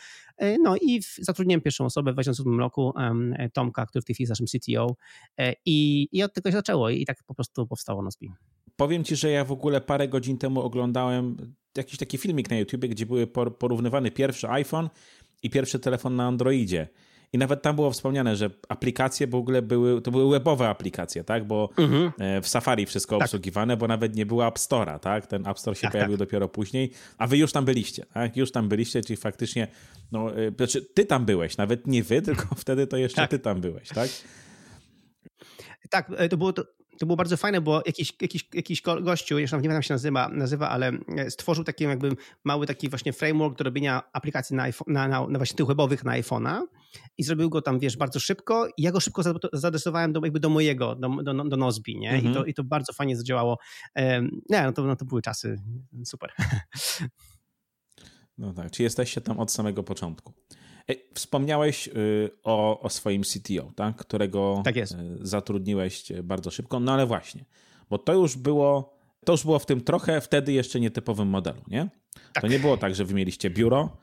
[0.43, 2.95] Y, no i zatrudniłem pierwszą osobę w 2007 roku,
[3.53, 4.97] Tomka, który w tej chwili jest naszym CTO
[5.67, 8.33] i, i od tego się zaczęło i tak po prostu powstało Nozbi.
[8.77, 11.37] Powiem ci, że ja w ogóle parę godzin temu oglądałem
[11.77, 13.27] jakiś taki filmik na YouTube, gdzie były
[13.59, 14.89] porównywany pierwszy iPhone
[15.43, 16.89] i pierwszy telefon na Androidzie.
[17.33, 21.47] I nawet tam było wspomniane, że aplikacje w ogóle były, to były webowe aplikacje, tak?
[21.47, 22.13] Bo mhm.
[22.19, 23.27] E, w Safari wszystko tak.
[23.27, 25.27] obsługiwane, bo nawet nie było App Store'a, tak?
[25.27, 26.27] Ten App Store się tak, pojawił tak.
[26.27, 28.37] dopiero później, a wy już tam byliście, tak?
[28.37, 29.69] Już tam byliście, czyli faktycznie,
[30.13, 33.31] no, e, znaczy ty tam byłeś, nawet nie wy, tylko wtedy to jeszcze tak.
[33.31, 34.11] ty tam byłeś, tak?
[35.91, 36.65] Tak, e, to było, to,
[37.03, 40.29] to było bardzo fajne, bo jakiś, jakiś, jakiś gościu, jeszcze nie wiem jak się nazywa,
[40.29, 44.95] nazywa, ale e, stworzył taki jakby mały taki właśnie framework do robienia aplikacji na, iPhone,
[44.95, 46.62] na, na, na właśnie tych webowych na iPhone'a
[47.19, 50.49] i zrobił go tam, wiesz, bardzo szybko i ja go szybko zadresowałem do, jakby do
[50.49, 52.11] mojego, do, do, do Nozbi, nie?
[52.11, 52.31] Mhm.
[52.31, 52.47] I, to, mhm.
[52.47, 53.59] I to bardzo fajnie zadziałało.
[54.51, 55.62] Nie, no to, no to były czasy
[56.05, 56.33] super.
[58.38, 60.33] No tak, czy jesteście tam od samego początku.
[61.14, 63.97] Wspomniałeś y, o, o swoim CTO, tak?
[63.97, 64.87] którego tak y,
[65.21, 67.45] zatrudniłeś bardzo szybko, no ale właśnie,
[67.90, 71.88] bo to już było, to już było w tym trochę wtedy jeszcze nietypowym modelu, nie?
[72.33, 72.42] Tak.
[72.42, 73.97] To nie było tak, że wy mieliście biuro,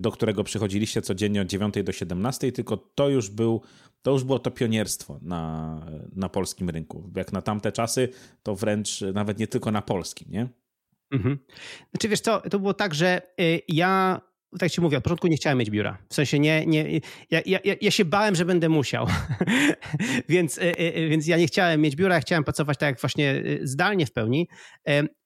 [0.00, 3.62] do którego przychodziliście codziennie od 9 do 17, tylko to już, był,
[4.02, 5.80] to już było to pionierstwo na,
[6.16, 7.10] na polskim rynku.
[7.16, 8.08] Jak na tamte czasy,
[8.42, 10.48] to wręcz nawet nie tylko na polskim, nie?
[11.10, 11.38] Mhm.
[11.90, 14.20] Znaczy wiesz co, to było tak, że y, ja
[14.58, 15.98] tak ci mówię, od początku nie chciałem mieć biura.
[16.08, 19.06] W sensie nie, nie ja, ja, ja się bałem, że będę musiał.
[20.28, 23.42] więc, e, e, e, więc ja nie chciałem mieć biura, chciałem pracować tak jak właśnie
[23.62, 24.48] zdalnie w pełni.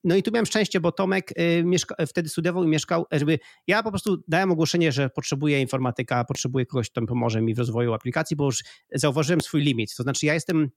[0.03, 1.33] No i tu miałem szczęście, bo Tomek
[1.63, 6.65] mieszka, wtedy studiował i mieszkał, żeby ja po prostu dałem ogłoszenie, że potrzebuję informatyka, potrzebuję
[6.65, 9.95] kogoś, kto pomoże mi w rozwoju aplikacji, bo już zauważyłem swój limit.
[9.95, 10.69] To znaczy ja jestem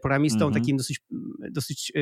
[0.00, 0.54] programistą mm -hmm.
[0.54, 1.00] takim dosyć,
[1.50, 1.92] dosyć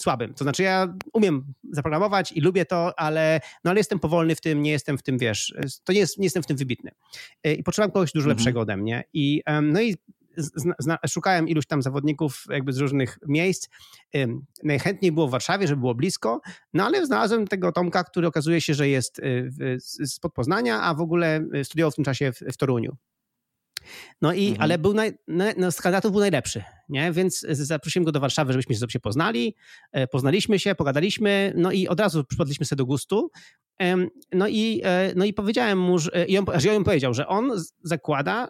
[0.00, 0.34] słabym.
[0.34, 4.62] To znaczy ja umiem zaprogramować i lubię to, ale, no ale jestem powolny w tym,
[4.62, 5.54] nie jestem w tym, wiesz,
[5.84, 6.90] to nie, jest, nie jestem w tym wybitny.
[7.44, 8.36] I potrzebowałem kogoś dużo mhm.
[8.36, 9.04] lepszego ode mnie.
[9.12, 9.96] I, no i
[10.78, 13.68] zna, szukałem iluś tam zawodników jakby z różnych miejsc.
[14.62, 16.40] Najchętniej było w Warszawie, żeby było blisko,
[16.74, 19.20] no ale znalazłem tego Tomka, który okazuje się, że jest
[19.78, 22.96] z e, Poznania, a w ogóle studiował w tym czasie w, w Toruniu.
[24.22, 24.62] No i, mhm.
[24.62, 25.12] ale był naj,
[25.56, 27.12] no, z kandydatów był najlepszy, nie?
[27.12, 29.54] Więc zaprosiłem go do Warszawy, żebyśmy się sobie poznali.
[29.92, 33.30] E, poznaliśmy się, pogadaliśmy, no i od razu przypadliśmy sobie do gustu.
[34.32, 37.52] No i, e, no i powiedziałem mu, że, i on, że on powiedział, że on
[37.82, 38.48] zakłada,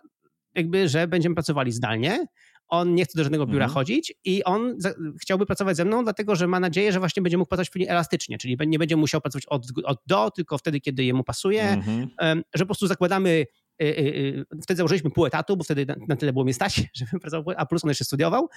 [0.56, 2.26] jakby, że będziemy pracowali zdalnie.
[2.68, 3.74] On nie chce do żadnego biura Mhm.
[3.74, 7.38] chodzić i on za, chciałby pracować ze mną, dlatego że ma nadzieję, że właśnie będzie
[7.38, 11.04] mógł pracować pewnie elastycznie, czyli nie będzie musiał pracować od, od do, tylko wtedy, kiedy
[11.04, 12.08] jemu pasuje, Mhm.
[12.54, 13.30] że po prostu zakładamy,
[13.82, 17.20] y, y, y, wtedy założyliśmy pół etatu, bo wtedy na, tyle było mnie stać, żebym
[17.20, 18.48] pracował, a plus on jeszcze studiował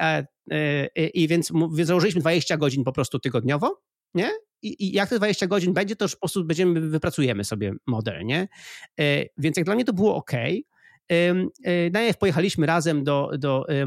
[0.00, 3.80] E, e, i więc, założyliśmy 20 godzin po prostu tygodniowo,
[4.14, 4.30] nie?
[4.62, 8.24] I, I jak te 20 godzin będzie, to już po prostu będziemy, wypracujemy sobie model,
[8.26, 8.48] nie?
[9.00, 10.30] E, Więc jak dla mnie to było ok.
[11.92, 13.30] Najpierw pojechaliśmy razem do,
[13.68, 13.84] e,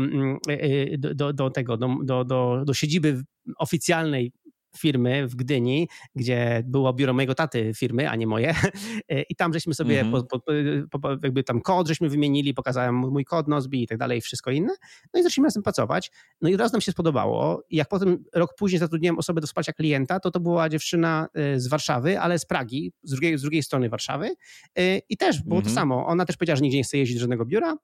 [0.47, 3.21] e, do, do, do tego, do, do, do siedziby
[3.57, 4.31] oficjalnej
[4.77, 8.55] firmy w Gdyni, gdzie było biuro mojego taty firmy, a nie moje.
[9.29, 10.23] I tam żeśmy sobie Mhm.
[10.27, 10.51] po, po,
[10.91, 14.51] po, po, jakby tam kod żeśmy wymienili, pokazałem mój kod Nozbi i tak dalej, wszystko
[14.51, 14.73] inne.
[15.13, 16.11] No i zaczęliśmy razem pracować.
[16.41, 17.63] No i od razu nam się spodobało.
[17.69, 21.59] I jak potem rok później zatrudniłem osobę do wsparcia klienta, to to była dziewczyna e,
[21.59, 24.35] z Warszawy, ale z Pragi, z drugiej, z drugiej strony Warszawy.
[24.77, 25.75] E, I też było Mhm.
[25.75, 26.05] to samo.
[26.07, 27.77] Ona też powiedziała, że nigdzie nie chce jeździć do żadnego biura.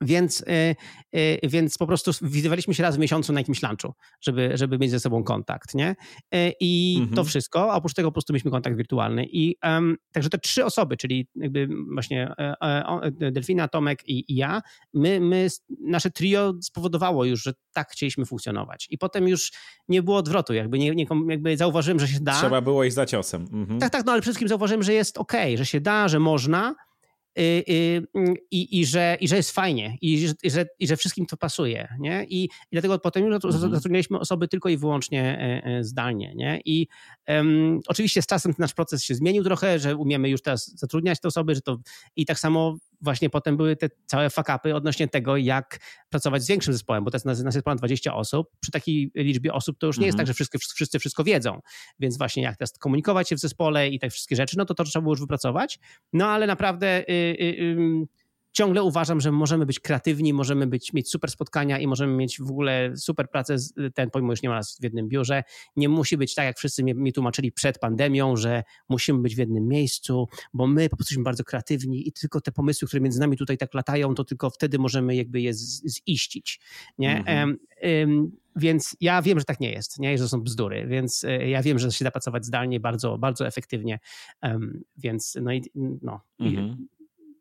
[0.00, 0.74] Więc, e,
[1.12, 4.90] e, więc po prostu widywaliśmy się raz w miesiącu na jakimś lunchu, żeby, żeby mieć
[4.90, 5.96] ze sobą kontakt, nie?
[6.34, 7.16] E, I Mhm.
[7.16, 9.26] to wszystko, a oprócz tego po prostu mieliśmy kontakt wirtualny.
[9.26, 14.32] I em, także te trzy osoby, czyli jakby właśnie e, e, e, Delfina, Tomek i,
[14.32, 14.62] i ja,
[14.94, 15.48] my, my,
[15.80, 18.86] nasze trio spowodowało już, że tak chcieliśmy funkcjonować.
[18.90, 19.52] I potem już
[19.88, 22.38] nie było odwrotu, jakby, nie, nie, jakby zauważyłem, że się da.
[22.40, 23.46] Trzeba było iść za ciosem.
[23.52, 23.80] Mhm.
[23.80, 26.70] Tak, tak, no ale przede wszystkim zauważyłem, że jest ok, że się da, że można
[26.70, 26.89] y, y, y,
[27.36, 31.36] i, i, że, i że jest fajnie i że, i że, i że wszystkim to
[31.36, 32.26] pasuje, nie?
[32.28, 33.74] I, dlatego potem już Mhm.
[33.74, 36.60] zatrudnialiśmy osoby tylko i wyłącznie e, e, zdalnie, nie?
[36.64, 36.86] I
[37.26, 41.20] em, oczywiście z czasem ten nasz proces się zmienił trochę, że umiemy już teraz zatrudniać
[41.20, 41.78] te osoby, że to
[42.16, 46.72] i tak samo właśnie potem były te całe fakapy odnośnie tego, jak pracować z większym
[46.72, 48.48] zespołem, bo teraz nas, nas jest ponad 20 osób.
[48.60, 50.18] Przy takiej liczbie osób to już nie jest Mhm.
[50.18, 51.60] tak, że wszyscy, wszyscy wszystko wiedzą.
[51.98, 54.84] Więc właśnie jak teraz komunikować się w zespole i te wszystkie rzeczy, no to to
[54.84, 55.78] trzeba było już wypracować.
[56.12, 58.06] No ale naprawdę y, y, y,
[58.52, 62.50] ciągle uważam, że możemy być kreatywni, możemy być, mieć super spotkania i możemy mieć w
[62.50, 63.58] ogóle super pracę.
[63.58, 65.44] z- Ten pomimo już nie ma nas w jednym biurze.
[65.76, 69.38] Nie musi być tak, jak wszyscy mi, mi tłumaczyli przed pandemią, że musimy być w
[69.38, 73.20] jednym miejscu, bo my po prostu jesteśmy bardzo kreatywni i tylko te pomysły, które między
[73.20, 76.60] nami tutaj tak latają, to tylko wtedy możemy jakby je z, ziścić.
[76.98, 77.18] Nie?
[77.18, 77.56] Mhm.
[77.76, 80.18] Em, więc ja wiem, że tak nie jest, nie?
[80.18, 83.46] że to są bzdury, więc e, ja wiem, że się da pracować zdalnie bardzo, bardzo
[83.46, 83.98] efektywnie,
[84.40, 85.62] Em, więc no i
[86.02, 86.88] no, i Mhm.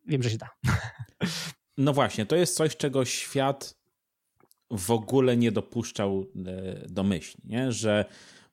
[0.10, 0.50] Wiem, że się da.
[1.78, 3.80] No właśnie, to jest coś, czego świat
[4.72, 7.72] w ogóle nie dopuszczał e, do myśli, nie?
[7.72, 8.06] że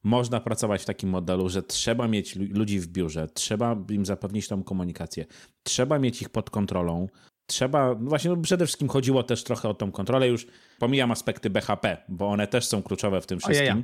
[0.04, 4.48] można pracować w takim modelu, że trzeba mieć lu- ludzi w biurze, trzeba im zapewnić
[4.48, 5.26] tą komunikację,
[5.62, 7.08] trzeba mieć ich pod kontrolą,
[7.46, 10.46] trzeba, no właśnie no przede wszystkim chodziło też trochę o tą kontrolę, już
[10.78, 13.82] pomijam aspekty BHP, bo one też są kluczowe w tym Ojeja.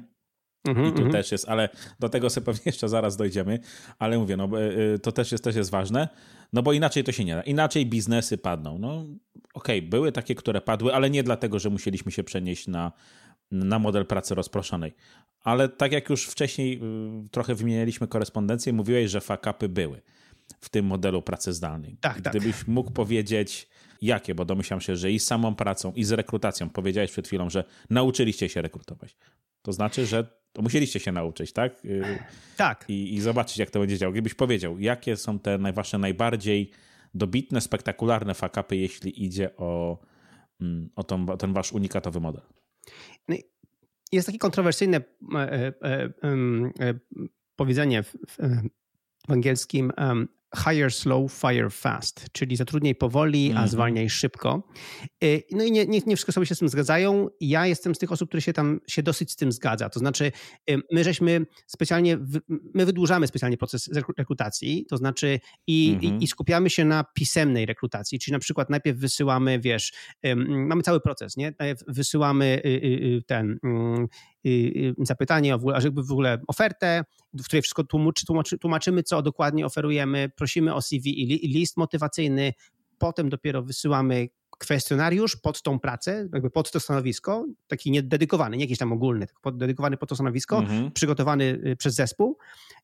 [0.65, 1.13] Mhm, I tu mhm.
[1.13, 1.69] też jest, ale
[2.01, 3.59] do tego sobie pewnie jeszcze zaraz dojdziemy,
[3.99, 6.09] ale mówię, no bo, y, to też jest, też jest ważne,
[6.53, 7.43] no bo inaczej to się nie da.
[7.43, 8.79] Inaczej biznesy padną.
[8.79, 9.05] No
[9.55, 12.93] okej, były takie, które padły, ale nie dlatego, że musieliśmy się przenieść na,
[13.51, 14.95] na model pracy rozproszonej.
[15.43, 16.81] Ale tak jak już wcześniej
[17.25, 20.03] y, trochę wymienialiśmy korespondencję, mówiłeś, że fakapy były
[20.61, 21.97] w tym modelu pracy zdalnej.
[22.01, 22.33] Tak, tak.
[22.33, 23.69] Gdybyś mógł powiedzieć,
[24.03, 27.51] jakie, bo domyślam się, że i z samą pracą, i z rekrutacją, powiedziałeś przed chwilą,
[27.51, 29.17] że nauczyliście się rekrutować.
[29.63, 31.85] To znaczy, że to musieliście się nauczyć, tak?
[31.85, 32.19] Y,
[32.57, 32.85] Tak.
[32.89, 34.13] I, i zobaczyć, jak to będzie działało.
[34.13, 36.71] Gdybyś powiedział, jakie są te wasze najbardziej
[37.15, 39.99] dobitne, spektakularne fakapy, jeśli idzie o,
[40.61, 42.43] mm, o, tą, o ten wasz unikatowy model.
[44.13, 45.01] Jest takie kontrowersyjne
[45.35, 46.95] e, e, e,
[47.57, 48.37] powiedzenie w, w,
[49.29, 49.93] w angielskim
[50.57, 53.69] hire slow, fire fast, czyli zatrudniaj powoli, a Mhm.
[53.69, 54.69] zwalniaj szybko.
[55.25, 57.29] E, No i nie, nie, nie wszystkie osoby się z tym zgadzają.
[57.41, 59.89] Ja jestem z tych osób, które się tam się dosyć z tym zgadza.
[59.89, 60.33] To znaczy,
[60.71, 62.19] e, my żeśmy specjalnie,
[62.75, 66.21] my wydłużamy specjalnie proces rekru- rekrutacji, to znaczy i, Mhm.
[66.21, 70.83] i, i skupiamy się na pisemnej rekrutacji, czyli na przykład najpierw wysyłamy, wiesz, em, mamy
[70.83, 71.53] cały proces, nie?
[71.59, 74.09] Najpierw Wysyłamy y, y, y, ten mm, y, y,
[74.99, 79.23] zapytanie, o w ogóle, jakby w ogóle ofertę, w której wszystko tłumaczy, tłumaczy, tłumaczymy, co
[79.23, 82.53] dokładnie oferujemy, prosimy o CV i li, i list motywacyjny,
[82.99, 84.29] potem dopiero wysyłamy
[84.59, 89.41] kwestionariusz pod tą pracę, jakby pod to stanowisko, taki niededykowany, nie jakiś tam ogólny, tylko
[89.43, 90.91] pod, dedykowany pod to stanowisko, Mhm.
[90.93, 92.39] przygotowany y, przez zespół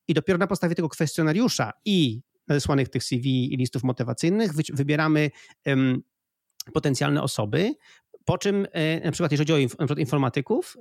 [0.08, 5.30] i dopiero na podstawie tego kwestionariusza i nadesłanych tych CV i listów motywacyjnych wy, wybieramy
[5.64, 6.02] em,
[6.74, 7.74] potencjalne osoby,
[8.24, 10.76] po czym e, na przykład jeżeli chodzi o informatyków,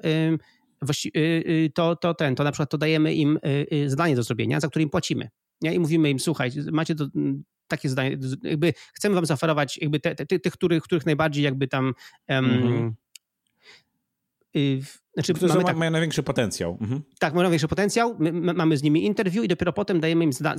[1.05, 3.39] y, y, to, to ten, to na przykład to dajemy im
[3.71, 5.29] y, zadanie do zrobienia, za które im płacimy.
[5.61, 5.73] Nie?
[5.73, 9.99] I mówimy im, słuchaj, macie mm, takie zadanie, jakby chcemy wam zaoferować jakby
[10.43, 11.93] tych, których, których najbardziej jakby tam
[12.27, 12.95] em, Mhm.
[15.13, 16.77] Znaczy, mamy tak, mają największy potencjał.
[16.81, 17.01] Mhm.
[17.19, 18.15] Tak, mają największy potencjał.
[18.19, 20.55] My, my, mamy z nimi interview i dopiero potem dajemy im zada,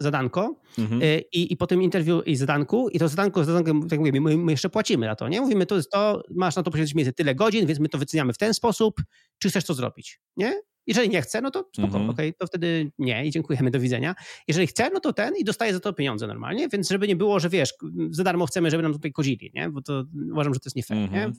[0.00, 0.60] zadanko.
[0.78, 1.02] Mhm.
[1.02, 4.36] Y, I, I po tym interview i zadanku, i to zadanko, zadanko tak mówimy, my,
[4.36, 5.40] my, jeszcze płacimy na to, nie?
[5.40, 8.32] Mówimy, to jest to, masz na to poświęcić między tyle godzin, więc my to wyceniamy
[8.32, 9.02] w ten sposób.
[9.38, 10.20] Czy chcesz to zrobić?
[10.36, 10.60] Nie?
[10.86, 12.10] Jeżeli nie chce, no to spoko, mhm.
[12.10, 14.14] okay, to wtedy nie i dziękujemy, do widzenia.
[14.48, 17.40] Jeżeli chce, no to ten i dostaje za to pieniądze normalnie, więc żeby nie było,
[17.40, 17.74] że wiesz,
[18.10, 19.70] za darmo chcemy, żeby nam tutaj kodzili, nie?
[19.70, 21.32] Bo to uważam, że to jest nie fair, mhm.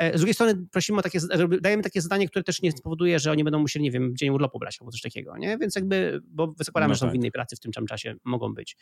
[0.00, 0.14] nie?
[0.14, 1.18] Z drugiej strony prosimy o takie,
[1.60, 4.58] dajemy takie zadanie, które też nie spowoduje, że oni będą musieli, nie wiem, dzień urlopu
[4.58, 5.58] brać albo coś takiego, nie?
[5.58, 7.16] Więc jakby, bo zakładamy, no że są w tak.
[7.16, 8.76] innej pracy w tym czasie mogą być.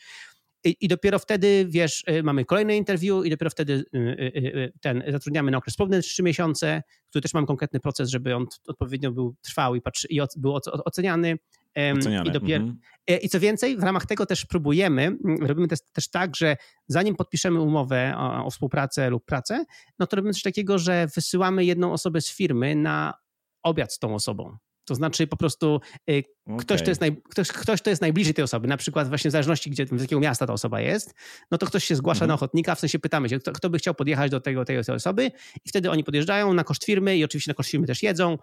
[0.63, 5.03] I, I, dopiero wtedy, wiesz, y, mamy kolejne interview i dopiero wtedy y, y, ten,
[5.07, 9.35] zatrudniamy na okres pełny 3 miesiące, który też mam konkretny proces, żeby on odpowiednio był
[9.41, 11.37] trwał i, patrzy, i był oceniany.
[11.97, 12.29] Oceniany.
[12.29, 12.79] I, dopiero, mhm.
[13.07, 17.15] E, I co więcej, w ramach tego też próbujemy, robimy też, też tak, że zanim
[17.15, 19.65] podpiszemy umowę o, o współpracę lub pracę,
[19.99, 23.13] no to robimy coś takiego, że wysyłamy jedną osobę z firmy na
[23.63, 24.57] obiad z tą osobą.
[24.85, 25.81] To znaczy po prostu
[26.47, 26.85] ktoś, okay.
[26.85, 29.69] to jest naj, ktoś, ktoś, to jest najbliżej tej osoby, na przykład właśnie w zależności,
[29.69, 31.13] gdzie, z jakiego miasta ta osoba jest,
[31.51, 32.27] no to ktoś się zgłasza mm -hmm.
[32.27, 35.31] na ochotnika, w sensie pytamy się, kto, kto, by chciał podjechać do tego, tej osoby
[35.65, 38.37] i wtedy oni podjeżdżają na koszt firmy i oczywiście na koszt firmy też jedzą,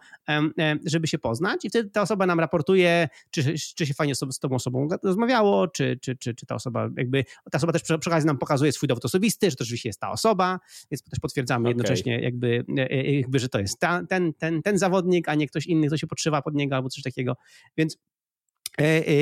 [0.87, 4.51] żeby się poznać i wtedy ta osoba nam raportuje, czy, czy się fajnie z, tą
[4.51, 8.27] osobą rozmawiało, czy, czy, czy, czy ta osoba jakby, ta osoba też przy, przy okazji
[8.27, 10.61] nam pokazuje swój dowód osobisty, że to rzeczywiście jest ta osoba,
[10.91, 11.71] więc też potwierdzamy okay.
[11.71, 15.47] jednocześnie jakby, e, e, jakby, że to jest ta, ten, ten, ten zawodnik, a nie
[15.49, 17.37] ktoś inny, kto się podszywa pod niego albo coś takiego,
[17.77, 17.90] więc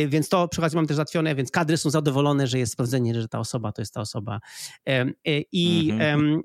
[0.09, 3.29] więc to przy okazji mam też załatwione, więc kadry są zadowolone, że jest sprawdzenie, że
[3.29, 4.41] ta osoba to jest ta osoba.
[4.89, 5.07] E,
[5.53, 6.43] I, mhm.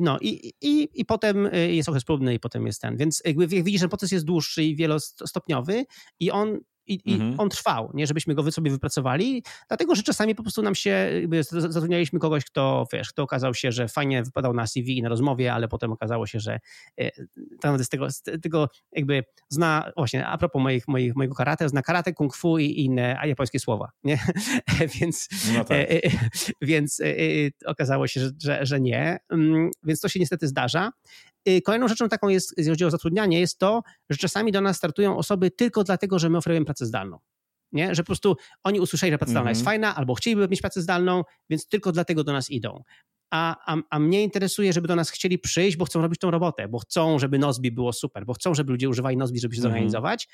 [0.00, 2.96] no, i, i, i potem jest okres próbny i potem jest ten.
[2.96, 5.84] Więc jak widzisz, ten proces jest dłuższy i wielostopniowy
[6.20, 7.32] i on i, mhm.
[7.32, 11.10] i on trwał, nie żebyśmy go sobie wypracowali, dlatego że czasami po prostu nam się,
[11.40, 15.52] zatrudnialiśmy kogoś, kto, wiesz, kto okazał się, że fajnie wypadał na CV i na rozmowie,
[15.52, 16.58] ale potem okazało się, że
[17.00, 17.10] e,
[17.60, 21.82] tak z tego, z tego jakby zna, właśnie a propos moich, moich, mojego karate, zna
[21.82, 24.18] karate, kung fu i inne japońskie słowa, nie?
[25.00, 25.78] więc, no tak.
[25.78, 26.10] E, e,
[26.62, 27.02] więc
[27.66, 30.90] okazało się, że, że, że nie, mm, więc to się niestety zdarza.
[31.48, 34.76] Y, kolejną rzeczą taką jest, jeżeli chodzi o zatrudnianie, jest to, że czasami do nas
[34.76, 37.18] startują osoby tylko dlatego, że my oferujemy pracę zdalną.
[37.72, 37.94] Nie?
[37.94, 39.56] Że po prostu oni usłyszeli, że praca zdalna mm -hmm.
[39.56, 39.74] jest mhm.
[39.74, 42.82] fajna, albo chcieliby mieć pracę zdalną, więc tylko dlatego do nas idą.
[43.30, 46.68] A, a, a mnie interesuje, żeby do nas chcieli przyjść, bo chcą robić tą robotę,
[46.68, 49.70] bo chcą, żeby Nozbi było super, bo chcą, żeby ludzie używali Nozbi, żeby się mm
[49.70, 49.72] -hmm.
[49.72, 50.28] zorganizować,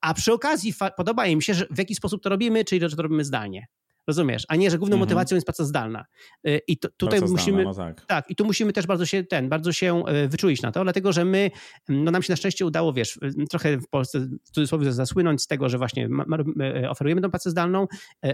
[0.00, 3.02] a przy okazji podoba im się, że w jaki sposób to robimy, czyli że to
[3.02, 3.66] robimy zdalnie.
[4.06, 4.44] Rozumiesz?
[4.48, 5.08] A nie, że główną mm -hmm.
[5.08, 6.04] motywacją jest praca zdalna.
[6.48, 7.62] Y, I to, tutaj praca musimy.
[7.62, 8.06] Zdalna, no tak.
[8.06, 8.30] tak.
[8.30, 11.24] i tu musimy też bardzo się ten, bardzo się y, wyczulić na to, dlatego że
[11.24, 11.50] my,
[11.88, 15.46] no nam się na szczęście udało, wiesz, y, trochę w Polsce w cudzysłowie zasłynąć z
[15.46, 16.08] tego, że właśnie
[16.88, 17.86] oferujemy tą pracę zdalną,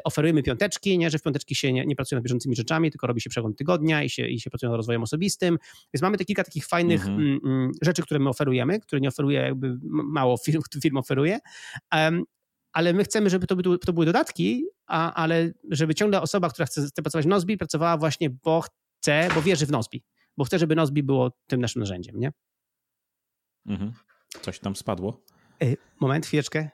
[0.04, 3.20] oferujemy piąteczki, nie, że w piąteczki się nie, nie pracuje nad bieżącymi rzeczami, tylko robi
[3.20, 5.58] się przegląd tygodnia i się, i się pracuje nad rozwojem osobistym.
[5.94, 7.70] Więc mamy te kilka takich fajnych mm -hmm.
[7.82, 11.38] rzeczy, które my oferujemy, które nie oferuje jakby mało firm, firm oferuje.
[12.76, 16.66] Ale my chcemy, żeby to, by, to były dodatki, a, ale żeby ciągle osoba, która
[16.66, 20.04] chce, chce pracować w Nozbi, pracowała właśnie, bo chce, bo wierzy w Nozbi,
[20.36, 22.32] bo chce, żeby Nozbi było tym naszym narzędziem, nie?
[23.66, 23.92] Mhm.
[24.42, 25.22] Coś tam spadło.
[25.62, 26.70] Y, moment, chwileczkę.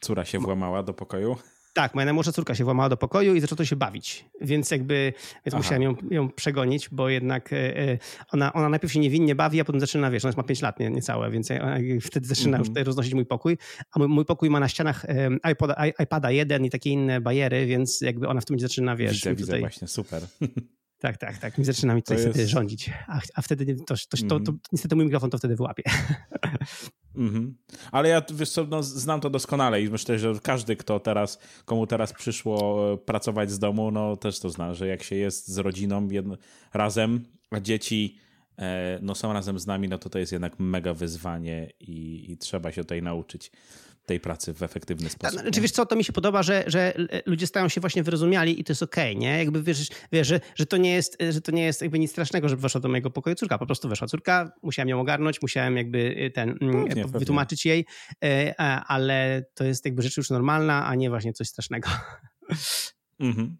[0.00, 1.36] Córa się włamała do pokoju.
[1.74, 5.12] Tak, moja najmłodsza córka się włamała do pokoju i zaczęła się bawić, więc jakby
[5.46, 7.98] więc musiałem ją, ją przegonić, bo jednak e, e,
[8.32, 10.90] ona, ona najpierw się niewinnie bawi, a potem zaczyna, wiesz, ona ma 5 lat, nie,
[10.90, 11.48] niecałe, więc
[12.00, 12.78] wtedy zaczyna mm -hmm.
[12.78, 13.58] już roznosić mój pokój,
[13.92, 15.06] a mój, mój pokój ma na ścianach
[15.52, 19.12] iPoda, iPada 1 i takie inne bajery, więc jakby ona w tym zaczyna, wiesz...
[19.12, 19.36] Widzę, tutaj...
[19.36, 20.22] widzę właśnie, super.
[20.98, 21.58] Tak, tak, tak.
[21.58, 22.28] Mi zaczyna mi tutaj jest...
[22.28, 22.90] wtedy rządzić.
[23.08, 25.82] A, a wtedy to, to, to, to, to, niestety mój mikrofon to wtedy wyłapie.
[27.16, 27.56] Mhm.
[27.92, 31.86] Ale ja wiesz co, no, znam to doskonale i myślę, że każdy, kto teraz, komu
[31.86, 35.58] teraz przyszło e, pracować z domu, no też to zna, że jak się jest z
[35.58, 36.36] rodziną jedno,
[36.72, 38.18] razem, a dzieci
[38.58, 42.36] e, no, są razem z nami, no to to jest jednak mega wyzwanie i, i
[42.36, 43.50] trzeba się tutaj nauczyć
[44.06, 45.40] tej pracy w efektywny sposób.
[45.40, 46.94] Znaczy, wiesz co, to mi się podoba, że, że
[47.26, 49.38] ludzie stają się właśnie wyrozumiali i to jest okej, okay, nie?
[49.38, 52.48] Jakby wiesz, wiesz że, że, to nie jest, że to nie jest jakby nic strasznego,
[52.48, 53.58] żeby weszła do mojego pokoju córka.
[53.58, 57.74] Po prostu weszła córka, musiałem ją ogarnąć, musiałem jakby ten mm, pewnie, wytłumaczyć pewnie.
[57.74, 57.86] jej,
[58.24, 58.54] e,
[58.86, 61.88] ale to jest jakby rzecz już normalna, a nie właśnie coś strasznego.
[63.20, 63.56] Mhm.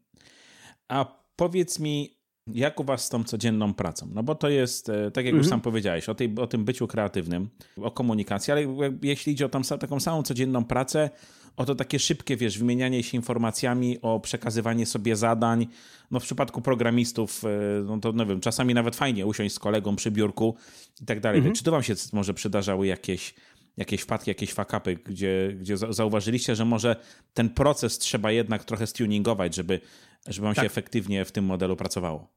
[0.89, 2.14] A powiedz mi,
[2.47, 4.09] jak u was z tą codzienną pracą?
[4.15, 5.51] No bo to jest, e, tak jak już mhm.
[5.51, 7.49] sam powiedziałeś, o, tej, o tym byciu kreatywnym,
[7.83, 8.63] o komunikacji, ale
[9.03, 11.11] jeśli idzie o tą, taką samą codzienną pracę,
[11.57, 15.67] o to takie szybkie, wiesz, wymienianie się informacjami, o przekazywanie sobie zadań.
[16.11, 17.49] No w przypadku programistów, e,
[17.85, 20.57] no to nie wiem, czasami nawet fajnie usiąść z kolegą przy biurku
[21.03, 21.39] i tak dalej.
[21.39, 21.55] Mhm.
[21.55, 23.35] Czy to wam się może przydarzały jakieś
[23.77, 26.97] jakieś wpadki, jakieś fakapy, gdzie, gdzie zauważyliście, że może
[27.35, 29.81] ten proces trzeba jednak trochę stuningować, żeby,
[30.27, 30.63] żeby wam tak.
[30.63, 32.35] się efektywnie w tym modelu pracowało?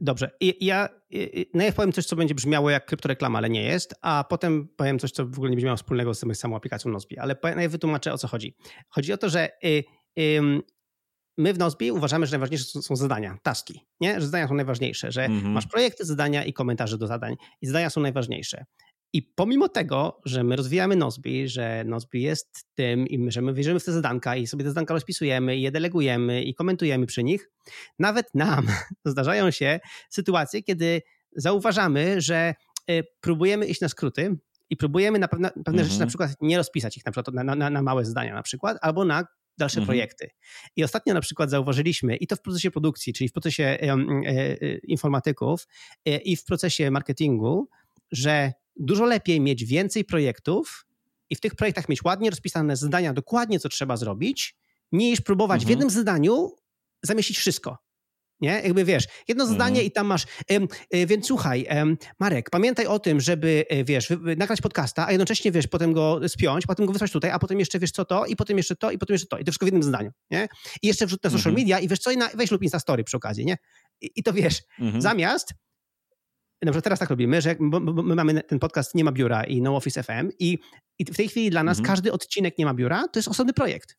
[0.00, 0.30] Dobrze.
[0.40, 0.88] I, ja
[1.54, 5.10] najpierw powiem coś, co będzie brzmiało jak kryptoreklama, ale nie jest, a potem powiem coś,
[5.10, 8.18] co w ogóle nie będzie miało wspólnego z samą aplikacją Nozbi, ale najpierw wytłumaczę, o
[8.18, 8.56] co chodzi.
[8.88, 9.84] Chodzi o to, że y,
[10.18, 10.62] y,
[11.38, 14.20] my w Nozbi uważamy, że najważniejsze są, są, zadania, taski, nie?
[14.20, 15.44] że zadania są najważniejsze, że mm -hmm.
[15.44, 18.64] masz projekty, zadania i komentarze do zadań i zadania są najważniejsze.
[19.12, 23.80] I pomimo tego, że my rozwijamy Nozbi, że Nozbi jest tym i że my wierzymy
[23.80, 27.50] w te zadanka i sobie te zadanka rozpisujemy i je delegujemy i komentujemy przy nich,
[27.98, 28.66] nawet nam
[29.04, 31.02] zdarzają się sytuacje, kiedy
[31.36, 32.54] zauważamy, że
[32.86, 34.36] e, próbujemy iść na skróty
[34.70, 35.88] i próbujemy na pewne, pewne mhm.
[35.88, 38.78] rzeczy na przykład nie rozpisać ich na przykład na, na, na małe zdania na przykład,
[38.80, 39.24] albo na
[39.58, 39.86] dalsze mhm.
[39.86, 40.30] projekty.
[40.76, 44.56] I ostatnio na przykład zauważyliśmy, i to w procesie produkcji, czyli w procesie e, e,
[44.78, 45.66] informatyków
[46.06, 47.68] e, i w procesie marketingu,
[48.12, 50.86] że dużo lepiej mieć więcej projektów
[51.30, 54.56] i w tych projektach mieć ładnie rozpisane zadania, dokładnie co trzeba zrobić,
[54.92, 55.66] niż próbować mhm.
[55.66, 56.50] w jednym zadaniu
[57.02, 57.78] zamieścić wszystko.
[58.40, 58.60] Nie?
[58.64, 59.54] Jakby wiesz, jedno mhm.
[59.54, 60.26] zdanie i tam masz.
[60.94, 61.66] Y, więc słuchaj,
[62.18, 66.66] Marek, pamiętaj o tym, żeby, e, wiesz, nagrać podcasta, a jednocześnie, wiesz, potem go spiąć,
[66.66, 68.98] potem go wysłać tutaj, a potem jeszcze, wiesz, co to, i potem jeszcze to, i
[68.98, 69.38] potem jeszcze to.
[69.38, 70.48] I to wszystko w jednym zdaniu, nie?
[70.82, 71.62] I jeszcze wrzuć na social mhm.
[71.62, 73.56] media i wiesz co, i na, weź lub Instastory przy okazji, nie?
[74.00, 75.02] I, i to wiesz, mhm.
[75.02, 75.54] zamiast
[76.62, 77.56] na przykład teraz tak robimy, że
[78.04, 80.58] my mamy ten podcast Nie ma biura i No Office FM i,
[80.98, 81.94] i w tej chwili dla nas mhm.
[81.94, 83.96] każdy odcinek Nie ma biura to jest osobny projekt.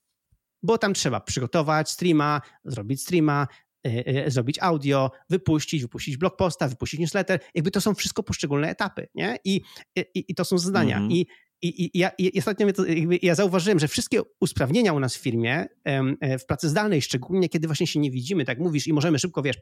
[0.63, 3.47] Bo tam trzeba przygotować streama, zrobić streama,
[3.83, 7.39] yy, zrobić audio, wypuścić, wypuścić blog posta, wypuścić newsletter.
[7.55, 9.37] Jakby to są wszystko poszczególne etapy, nie?
[9.45, 9.61] I,
[9.95, 10.95] i, i to są zadania.
[10.95, 11.11] Mhm.
[11.11, 11.27] I
[11.61, 12.83] i, i, ja, i ostatnio to,
[13.21, 17.67] ja zauważyłem, że wszystkie usprawnienia u nas w firmie, e, w pracy zdalnej szczególnie, kiedy
[17.67, 19.57] właśnie się nie widzimy, tak mówisz, i możemy szybko, wiesz,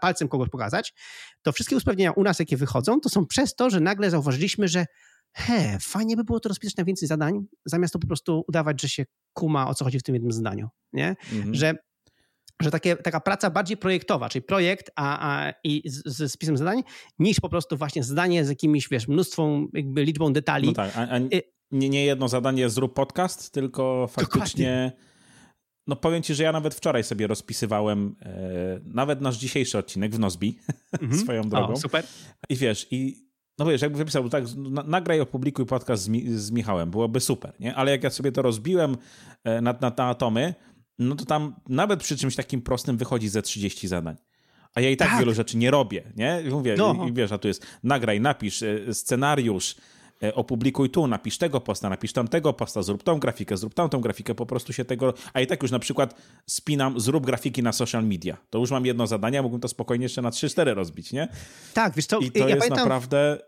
[0.00, 0.94] palcem kogoś pokazać,
[1.42, 4.86] to wszystkie usprawnienia u nas, jakie wychodzą, to są przez to, że nagle zauważyliśmy, że
[5.32, 8.88] he, fajnie by było to rozpisać na więcej zadań, zamiast to po prostu udawać, że
[8.88, 11.16] się kuma, o co chodzi w tym jednym zdaniu, nie?
[11.32, 11.54] Mhm.
[11.54, 11.74] Że
[12.62, 16.82] że takie, taka praca bardziej projektowa, czyli projekt a, a, i z, spisem zadań,
[17.18, 20.68] niż po prostu właśnie zdanie z jakimiś, wiesz, mnóstwą jakby liczbą detali.
[20.68, 21.18] No tak, a, a
[21.70, 24.92] nie, nie jedno zadanie zrób podcast, tylko faktycznie...
[24.94, 25.16] Dokładnie.
[25.88, 30.18] No powiem ci, że ja nawet wczoraj sobie rozpisywałem e, nawet nasz dzisiejszy odcinek w
[30.18, 30.58] Nozbi,
[31.02, 31.20] mhm.
[31.20, 31.72] swoją drogą.
[31.72, 32.04] O, super.
[32.48, 33.26] I wiesz, i
[33.58, 34.44] no wiesz, jakby wypisał tak,
[34.86, 37.74] nagraj, opublikuj podcast z, Mi z Michałem, byłoby super, nie?
[37.74, 38.96] Ale jak ja sobie to rozbiłem
[39.44, 40.54] e, na, na, na atomy,
[40.98, 44.16] no to tam nawet przy czymś takim prostym wychodzi ze 30 zadań.
[44.74, 45.18] A ja i tak, tak.
[45.18, 46.42] wielu rzeczy nie robię, nie?
[46.50, 47.06] Mówię, no.
[47.08, 49.76] i, wiesz, a tu jest nagraj, napisz e, scenariusz,
[50.22, 54.34] e, opublikuj tu, napisz tego posta, napisz tamtego posta, zrób tą grafikę, zrób tamtą grafikę,
[54.34, 55.14] po prostu się tego...
[55.32, 56.14] A i tak już na przykład
[56.46, 58.36] spinam, zrób grafiki na social media.
[58.50, 61.28] To już mam jedno zadanie, mógłbym to spokojnie jeszcze na 3-4 rozbić, nie?
[61.74, 62.18] Tak, wiesz to...
[62.18, 62.78] I to ja jest pamiętam...
[62.78, 63.38] naprawdę...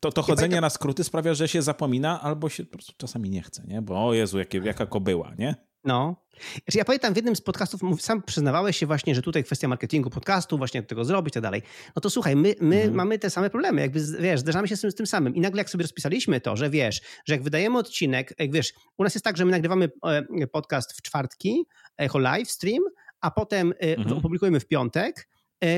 [0.00, 3.42] To, to chodzenie na skróty sprawia, że się zapomina albo się po prostu czasami nie
[3.42, 3.82] chce, nie?
[3.82, 5.71] Bo o Jezu, jakie, jaka kobyła, nie?
[5.84, 6.16] No.
[6.64, 10.10] Znaczy ja pamiętam w jednym z podcastów, sam przyznawałeś się właśnie, że tutaj kwestia marketingu
[10.10, 11.62] podcastu, właśnie jak tego zrobić i tak dalej.
[11.96, 12.94] No to słuchaj, my, my mhm.
[12.94, 15.34] mamy te same problemy, jakby wiesz, zderzamy się z tym, z tym samym.
[15.34, 19.04] I nagle jak sobie rozpisaliśmy to, że wiesz, że jak wydajemy odcinek, jak wiesz, u
[19.04, 21.64] nas jest tak, że my nagrywamy e, podcast w czwartki,
[21.96, 22.82] Echo Live Stream,
[23.20, 24.18] a potem e, mhm.
[24.18, 25.28] opublikujemy w piątek,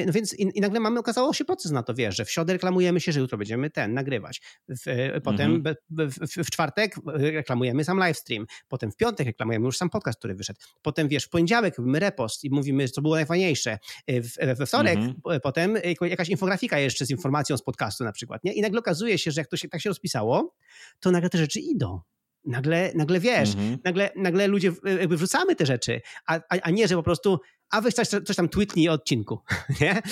[0.07, 2.53] no więc i, i, nagle mamy, okazało się proces na to, wiesz, że w środę
[2.53, 4.43] reklamujemy się, że jutro będziemy ten nagrywać.
[4.69, 5.77] W, e, potem mhm.
[5.91, 8.47] w, w, czwartek reklamujemy sam livestream.
[8.69, 10.61] Potem w piątek reklamujemy już sam podcast, który wyszedł.
[10.83, 13.79] Potem wiesz, w poniedziałek robimy repost i mówimy, co było najfajniejsze.
[14.07, 15.41] E, w, we wtorek mhm.
[15.43, 18.45] potem jakaś infografika jeszcze z informacją z podcastu na przykład.
[18.45, 18.53] Nie?
[18.53, 20.55] I nagle okazuje się, że jak to się tak się rozpisało,
[21.01, 22.01] to nagle te rzeczy idą.
[22.47, 23.79] Nagle, nagle wiesz, mhm.
[23.85, 27.39] nagle, nagle ludzie jakby wrzucamy te rzeczy, a, a, a nie, że po prostu
[27.75, 29.39] a weź coś, coś tam tweetnij o odcinku,
[29.81, 30.03] nie?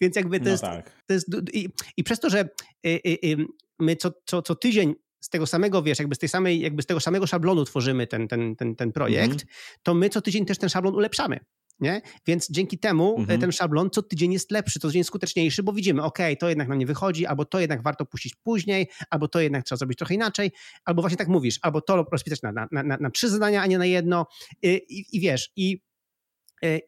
[0.00, 1.02] Więc jakby to no jest, tak.
[1.06, 2.40] to jest i, i, przez to, że
[2.86, 3.46] y, y, y,
[3.78, 6.86] my co, co, co tydzień z tego samego, wiesz, jakby z tej samej, jakby z
[6.86, 9.48] tego samego szablonu tworzymy ten, ten, ten, ten projekt, mhm.
[9.82, 11.40] to my co tydzień też ten szablon ulepszamy.
[11.80, 12.02] Nie?
[12.26, 13.40] Więc dzięki temu mhm.
[13.40, 16.78] ten szablon co tydzień jest lepszy, co tydzień skuteczniejszy, bo widzimy, ok, to jednak nam
[16.78, 20.50] nie wychodzi, albo to jednak warto puścić później, albo to jednak trzeba zrobić trochę inaczej,
[20.84, 23.78] albo właśnie tak mówisz, albo to rozpisać na, na, na, na trzy zadania, a nie
[23.78, 24.26] na jedno.
[24.62, 25.80] I, i wiesz, i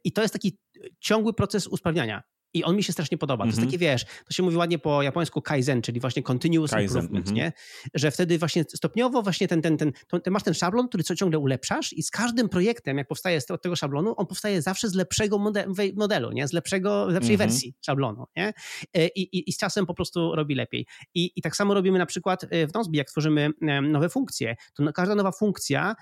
[0.04, 0.58] I to jest taki
[1.00, 2.22] ciągły proces usprawniania.
[2.54, 3.44] I on mi się strasznie podoba.
[3.44, 3.58] To mm -hmm.
[3.58, 3.70] jest mhm.
[3.70, 7.38] takie, wiesz, to się mówi ładnie po japońsku kaizen, czyli właśnie continuous kaizen, improvement, mm
[7.38, 7.44] -hmm.
[7.44, 7.52] nie?
[7.94, 9.92] Że wtedy właśnie stopniowo właśnie ten, ten, ten,
[10.30, 13.76] masz ten szablon, który co ciągle ulepszasz i z każdym projektem, jak powstaje z tego
[13.76, 15.52] szablonu, on powstaje zawsze z lepszego
[15.96, 16.48] modelu, nie?
[16.48, 17.50] Z lepszego, lepszej mm -hmm.
[17.50, 18.52] wersji szablonu, nie?
[18.94, 20.86] E, I, i, I z czasem po prostu robi lepiej.
[21.14, 23.50] I, I tak samo robimy na przykład e, w Nozbi, jak tworzymy
[23.82, 25.94] nowe funkcje, to każda nowa funkcja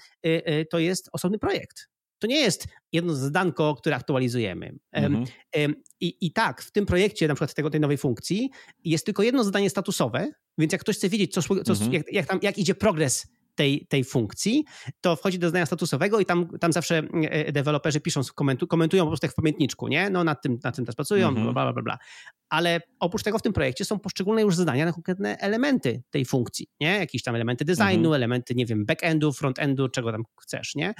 [0.70, 1.91] to jest osobny projekt
[2.22, 4.78] to nie jest jedno zadanko, które aktualizujemy.
[4.92, 5.24] Mhm.
[6.00, 8.50] I, I tak, w tym projekcie, na przykład tego, tej nowej funkcji,
[8.84, 11.92] jest tylko jedno zadanie statusowe, więc jak ktoś chce wiedzieć, co, co, mhm.
[11.92, 13.26] jak, jak, tam, jak idzie progres
[13.62, 14.64] tej, tej funkcji,
[15.00, 17.02] to wchodzi do zdania statusowego i tam, tam zawsze
[17.52, 20.10] deweloperzy piszą, komentu, komentują po prostu jak w pamiętniczku, nie?
[20.10, 21.52] No nad tym, nad tym też pracują, mhm.
[21.52, 21.98] bla, bla, bla, bla.
[22.48, 26.66] Ale oprócz tego w tym projekcie są poszczególne już zadania na konkretne elementy tej funkcji,
[26.80, 26.98] nie?
[26.98, 28.14] Jakieś tam elementy designu, mhm.
[28.14, 30.94] elementy, nie wiem, backendu, frontendu, czego tam chcesz, nie?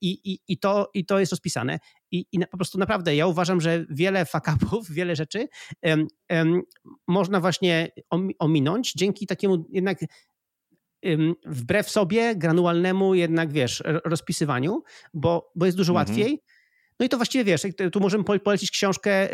[0.00, 1.78] I, i, i, to, i to jest rozpisane.
[2.10, 5.48] I, I, po prostu naprawdę ja uważam, że wiele fakapów, wiele rzeczy
[5.82, 6.62] um, um,
[7.08, 7.88] można właśnie
[8.38, 9.98] ominąć dzięki takiemu jednak
[11.46, 14.82] wbrew sobie granualnemu jednak, wiesz, rozpisywaniu,
[15.14, 16.08] bo, bo jest dużo mhm.
[16.08, 16.42] łatwiej
[17.02, 19.28] no i to właściwie wiesz, tu możemy polecić książkę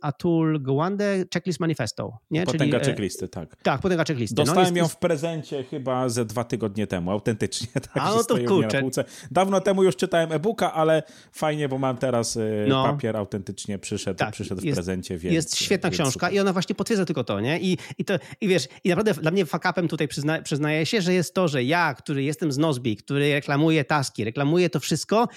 [0.00, 2.18] Atul Gawande, Checklist Manifesto.
[2.30, 2.44] Nie?
[2.44, 3.56] Potęga Czyli, e, checklisty, tak.
[3.62, 4.34] Tak, potęga checklisty.
[4.38, 7.66] No, Dostałem no, jest, ją w prezencie chyba ze dwa tygodnie temu, autentycznie.
[7.82, 9.04] Tak, A no to kurczę.
[9.30, 11.02] Dawno temu już czytałem e-booka, ale
[11.32, 12.84] fajnie, bo mam teraz e, no.
[12.84, 15.18] papier autentycznie przyszedł, tak, przyszedł w jest, prezencie.
[15.18, 16.32] Więc, jest świetna więc książka super.
[16.32, 17.60] i ona właśnie potwierdza tylko to, nie?
[17.60, 21.14] I, i, to, i wiesz, i naprawdę dla mnie fakapem tutaj przyzna, przyznaję się, że
[21.14, 25.28] jest to, że ja, który jestem z Nozbi, który reklamuje taski, reklamuje to wszystko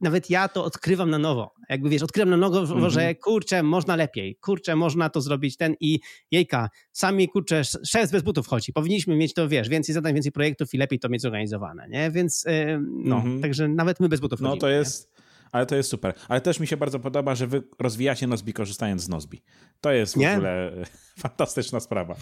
[0.00, 1.54] nawet ja to odkrywam na nowo.
[1.68, 6.00] Jakby wiesz, odkrywam na nowo, że kurczę, można lepiej, kurczę, można to zrobić ten i
[6.30, 8.72] jejka, sami kurczę, szef bez butów chodzi.
[8.72, 12.10] Powinniśmy mieć to, wiesz, więcej zadań, więcej projektów i lepiej to mieć zorganizowane, nie?
[12.10, 13.42] Więc yy, no, mm -hmm.
[13.42, 15.14] także nawet my bez butów No chodzimy, to jest...
[15.14, 15.20] Nie?
[15.52, 16.14] Ale to jest super.
[16.28, 19.42] Ale też mi się bardzo podoba, że wy rozwijacie Nozbi korzystając z Nozbi.
[19.80, 20.32] To jest w nie?
[20.32, 20.72] ogóle
[21.22, 22.16] fantastyczna sprawa.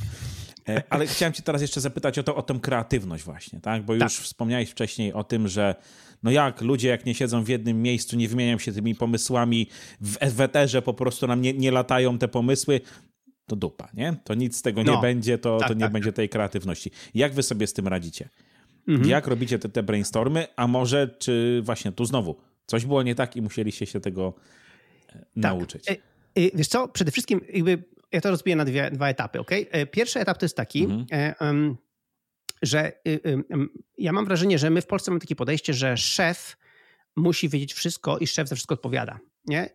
[0.69, 3.83] E, ale chciałem cię teraz jeszcze zapytać o, to, o tę kreatywność właśnie, tak?
[3.83, 4.11] Bo już tak.
[4.11, 5.75] wspomniałeś wcześniej o tym, że
[6.23, 9.69] no jak ludzie, jak nie siedzą w jednym miejscu, nie wymieniają się tymi pomysłami,
[10.01, 12.81] w eterze po prostu nam nie, nie latają te pomysły,
[13.47, 14.17] to dupa, nie?
[14.25, 14.95] To nic z tego no.
[14.95, 15.93] nie będzie, to, tak, to nie tak.
[15.93, 16.91] będzie tej kreatywności.
[17.15, 18.29] Jak wy sobie z tym radzicie?
[18.89, 19.09] Mhm.
[19.09, 20.47] Jak robicie te, te brainstormy?
[20.57, 24.35] A może, czy właśnie tu znowu coś było nie tak i musieliście się tego
[25.09, 25.27] e, tak.
[25.37, 25.91] nauczyć?
[25.91, 25.97] E,
[26.55, 27.83] wiesz co, przede wszystkim jakby
[28.13, 29.51] ja to rozbiję na dwie, dwa etapy, ok?
[29.91, 31.77] Pierwszy etap to jest taki, mhm
[32.63, 33.43] że y, y,
[33.99, 36.57] ja mam wrażenie, że my w Polsce mamy takie podejście, że szef
[37.17, 39.19] musi wiedzieć wszystko i szef za wszystko odpowiada.
[39.47, 39.71] Nie?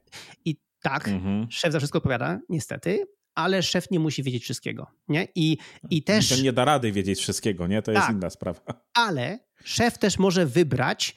[0.46, 1.48] I tak, mhm.
[1.52, 3.06] szef za wszystko odpowiada, niestety,
[3.36, 4.88] ale szef nie musi wiedzieć wszystkiego.
[5.08, 5.28] Nie?
[5.36, 5.58] I,
[5.90, 6.30] i też.
[6.30, 7.82] Ten nie da rady wiedzieć wszystkiego, nie?
[7.82, 8.62] To jest tak, inna sprawa.
[8.94, 11.16] Ale szef też może wybrać,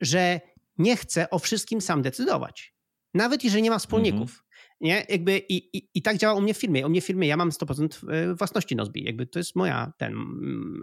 [0.00, 0.40] że
[0.78, 2.74] nie chce o wszystkim sam decydować.
[3.14, 4.30] Nawet jeżeli nie ma wspólników.
[4.30, 4.47] Mhm.
[4.80, 5.06] Nie?
[5.08, 6.86] Jakby i, i, I tak działa u mnie w firmie.
[6.86, 9.04] U mnie w firmie ja mam 100% e, własności Nozbi.
[9.04, 10.14] Jakby to jest moja, ten,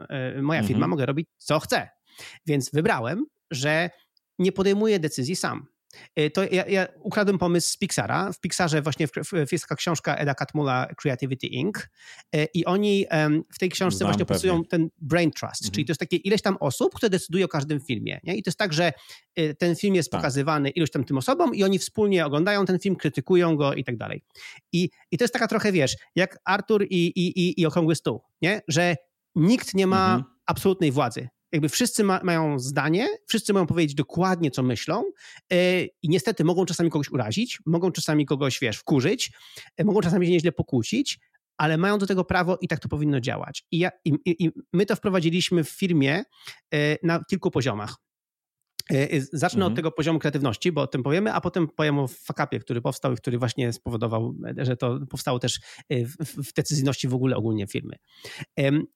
[0.09, 0.89] e, moja firma, mhm.
[0.89, 1.89] mogę robić co chcę.
[2.45, 3.89] Więc wybrałem, że
[4.39, 5.65] nie podejmuję decyzji sam.
[6.19, 8.31] Y, to ja, ja, ukradłem pomysł z Pixara.
[8.31, 11.77] W Pixarze właśnie w, w, jest taka książka Eda Catmulla Creativity Inc.
[12.35, 13.05] Y, I oni
[13.53, 15.71] w tej książce Znam właśnie opisują ten brain trust, mhm.
[15.71, 18.19] czyli to jest takie ileś tam osób, które decydują o każdym filmie.
[18.23, 18.35] Nie?
[18.35, 18.93] I to jest tak, że
[19.39, 20.21] y, ten film jest tak.
[20.21, 23.97] pokazywany iluś tam tym osobom i oni wspólnie oglądają ten film, krytykują go i tak
[23.97, 24.23] dalej.
[24.71, 28.21] I, i to jest taka trochę, wiesz, jak Artur i, i, i, i Okrągły Stół,
[28.41, 28.61] nie?
[28.67, 28.95] że
[29.35, 30.23] nikt nie ma mhm.
[30.45, 35.03] absolutnej władzy jakby wszyscy ma, mają zdanie, wszyscy mają powiedzieć dokładnie, co myślą
[35.51, 35.57] yy,
[36.03, 39.31] i niestety mogą czasami kogoś urazić, mogą czasami kogoś, wiesz, wkurzyć,
[39.77, 41.19] yy, mogą czasami się nieźle pokłócić,
[41.57, 43.65] ale mają do tego prawo i tak to powinno działać.
[43.71, 46.23] I, ja, i, i my to wprowadziliśmy w firmie
[46.71, 47.95] yy, na kilku poziomach.
[48.91, 49.71] E, zacznę mhm.
[49.71, 53.13] od tego poziomu kreatywności, bo o tym powiemy, a potem powiem o fakapie, który powstał
[53.13, 55.59] i który właśnie spowodował, że to powstało też
[55.89, 56.15] e, w,
[56.49, 57.95] w decyzyjności w ogóle ogólnie firmy.
[58.59, 58.87] E, mhm.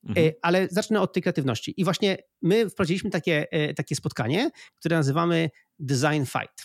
[0.42, 1.74] Ale zacznę od tej kreatywności.
[1.78, 6.64] I właśnie my wprowadziliśmy takie, takie spotkanie, które nazywamy Design Fight.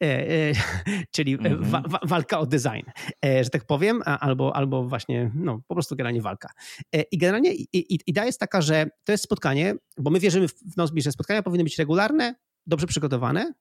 [1.14, 1.64] czyli mhm.
[1.64, 2.90] wa, wa, walka o design,
[3.22, 6.48] że tak powiem, albo, albo właśnie, no po prostu generalnie walka.
[7.12, 7.52] I generalnie
[8.06, 11.64] idea jest taka, że to jest spotkanie, bo my wierzymy w Nozbi, że spotkania powinny
[11.64, 12.34] być regularne,
[12.70, 13.52] dobrze przygotowane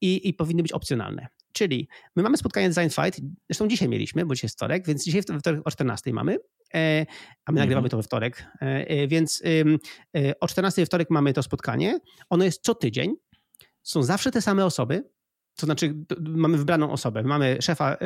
[0.00, 1.26] i, i powinny być opcjonalne.
[1.52, 5.22] Czyli my mamy spotkanie Design Fight, zresztą dzisiaj mieliśmy, bo dzisiaj jest wtorek, więc dzisiaj
[5.22, 6.38] wtorek o 14 mamy,
[6.74, 7.06] e,
[7.44, 7.90] a my nagrywamy mhm.
[7.90, 9.42] to we wtorek, e, e, więc
[10.40, 11.98] o 14 we wtorek mamy to spotkanie.
[12.30, 13.14] Ono jest co tydzień,
[13.82, 15.10] są zawsze te same osoby,
[15.56, 17.22] to znaczy mamy wybraną osobę.
[17.22, 17.96] Mamy szefa,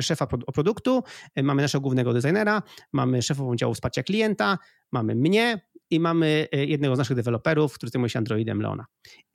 [0.00, 1.02] szefa produktu,
[1.42, 4.58] mamy naszego głównego designera, mamy szefową działu wsparcia klienta,
[4.92, 8.86] mamy mnie, i mamy e, jednego z naszych deweloperów, który zajmuje się Androidem, Leona.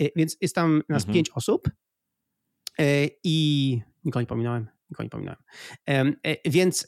[0.02, 1.14] E, więc jest tam nas mhm.
[1.14, 1.70] pięć osób
[2.80, 5.40] e, i nikogo nie pominąłem, nikogo nie pominąłem.
[6.46, 6.88] Więc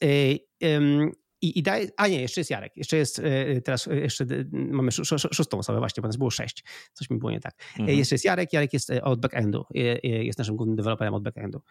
[1.43, 3.21] i, i daje, a nie, jeszcze jest Jarek, jeszcze jest
[3.65, 7.55] teraz, jeszcze mamy szóstą osobę właśnie, bo nas było sześć, coś mi było nie tak.
[7.79, 7.97] Mhm.
[7.97, 9.65] Jeszcze jest Jarek, Jarek jest od backendu,
[10.03, 11.61] jest naszym głównym deweloperem od backendu.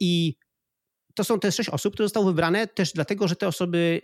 [0.00, 0.36] I
[1.14, 4.00] to są te sześć osób, które zostały wybrane też dlatego, że te osoby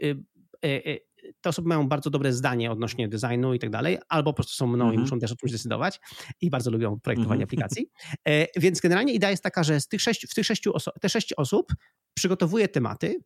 [1.41, 4.67] te osoby mają bardzo dobre zdanie odnośnie designu i tak dalej, albo po prostu są
[4.67, 4.93] mną mm -hmm.
[4.93, 5.03] i mhm.
[5.03, 6.01] muszą też o czymś decydować
[6.41, 7.49] i bardzo lubią projektowanie mm -hmm.
[7.49, 7.91] aplikacji.
[8.29, 11.33] E, więc generalnie idea jest taka, że z tych sześciu, w tych sześciu te sześć
[11.33, 11.73] osób
[12.15, 13.21] przygotowuje tematy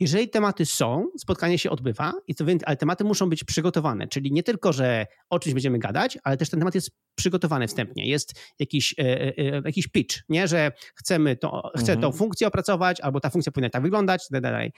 [0.00, 4.42] jeżeli tematy są, spotkanie się odbywa, i to, ale tematy muszą być przygotowane, czyli nie
[4.42, 8.08] tylko, że o czymś będziemy gadać, ale też ten temat jest przygotowany wstępnie.
[8.08, 10.48] Jest jakiś, e, e, e jakiś pitch, nie?
[10.48, 12.00] że chcemy to, chcę mhm.
[12.00, 14.70] tą funkcję opracować, albo ta funkcja powinna tak wyglądać, itd.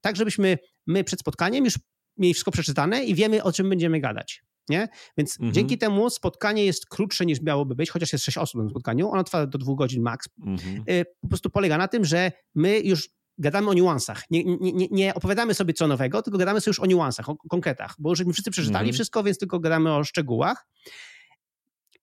[0.00, 1.78] Tak, żebyśmy my przed spotkaniem już
[2.18, 4.42] mieli wszystko przeczytane i wiemy, o czym będziemy gadać.
[4.68, 4.88] Nie?
[5.16, 5.52] Więc mhm.
[5.52, 9.24] dzięki temu spotkanie jest krótsze niż miałoby być, chociaż jest sześć osób na spotkaniu, ono
[9.24, 10.28] trwa do dwóch godzin max.
[10.46, 10.84] Mhm.
[10.90, 14.22] Y, po prostu polega na tym, że my już gadamy o niuansach.
[14.30, 17.94] Nie, nie, nie, opowiadamy sobie co nowego, tylko gadamy sobie już o niuansach, o konkretach,
[17.98, 18.92] bo już wszyscy przeczytali mhm.
[18.92, 20.66] wszystko, więc tylko gadamy o szczegółach.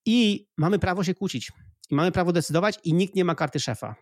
[0.06, 1.52] I mamy prawo się kłócić.
[1.90, 3.94] I mamy prawo decydować i nikt nie ma karty szefa.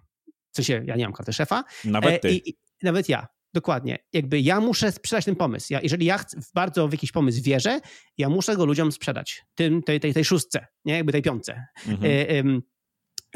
[0.53, 1.65] W sensie, ja nie mam karty szefa.
[1.85, 2.31] Nawet ty.
[2.31, 3.27] I, i, nawet ja.
[3.55, 3.99] Dokładnie.
[4.13, 5.73] Jakby ja muszę sprzedać ten pomysł.
[5.73, 7.81] Ja, jeżeli ja chcę, bardzo w jakiś pomysł wierzę,
[8.19, 9.43] ja muszę go ludziom sprzedać.
[9.55, 10.95] Tym, tej, tej, tej szóstce, nie?
[10.95, 11.67] Jakby tej piątce.
[11.89, 12.13] Mhm.
[12.13, 12.39] E,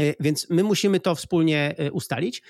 [0.05, 2.43] e, więc my musimy to wspólnie e, ustalić.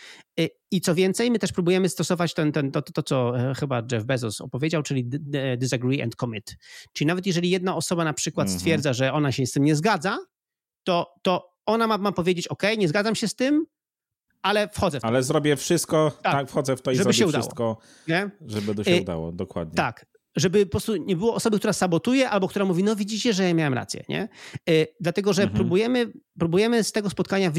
[0.70, 4.04] I co więcej, my też próbujemy stosować ten, ten, to, to, to, co chyba Jeff
[4.04, 5.04] Bezos opowiedział, czyli
[5.58, 6.56] disagree and commit.
[6.92, 8.60] Czyli nawet jeżeli jedna osoba na przykład mhm.
[8.60, 10.18] stwierdza, że ona się z tym nie zgadza,
[10.84, 13.66] to, to ona ma, ma powiedzieć, OK, nie zgadzam się z tym,
[14.42, 15.08] ale wchodzę w to.
[15.08, 17.76] Ale zrobię wszystko, tak, tak wchodzę w to i żeby zrobię wszystko,
[18.08, 18.30] nie?
[18.46, 19.74] żeby to się y udało, dokładnie.
[19.74, 20.06] Tak,
[20.38, 23.54] żeby po prostu nie było osoby, która sabotuje albo która mówi, no widzicie, że ja
[23.54, 24.28] miałem rację, nie?
[24.70, 25.56] Y dlatego, że mhm.
[25.56, 27.52] próbujemy, próbujemy z tego spotkania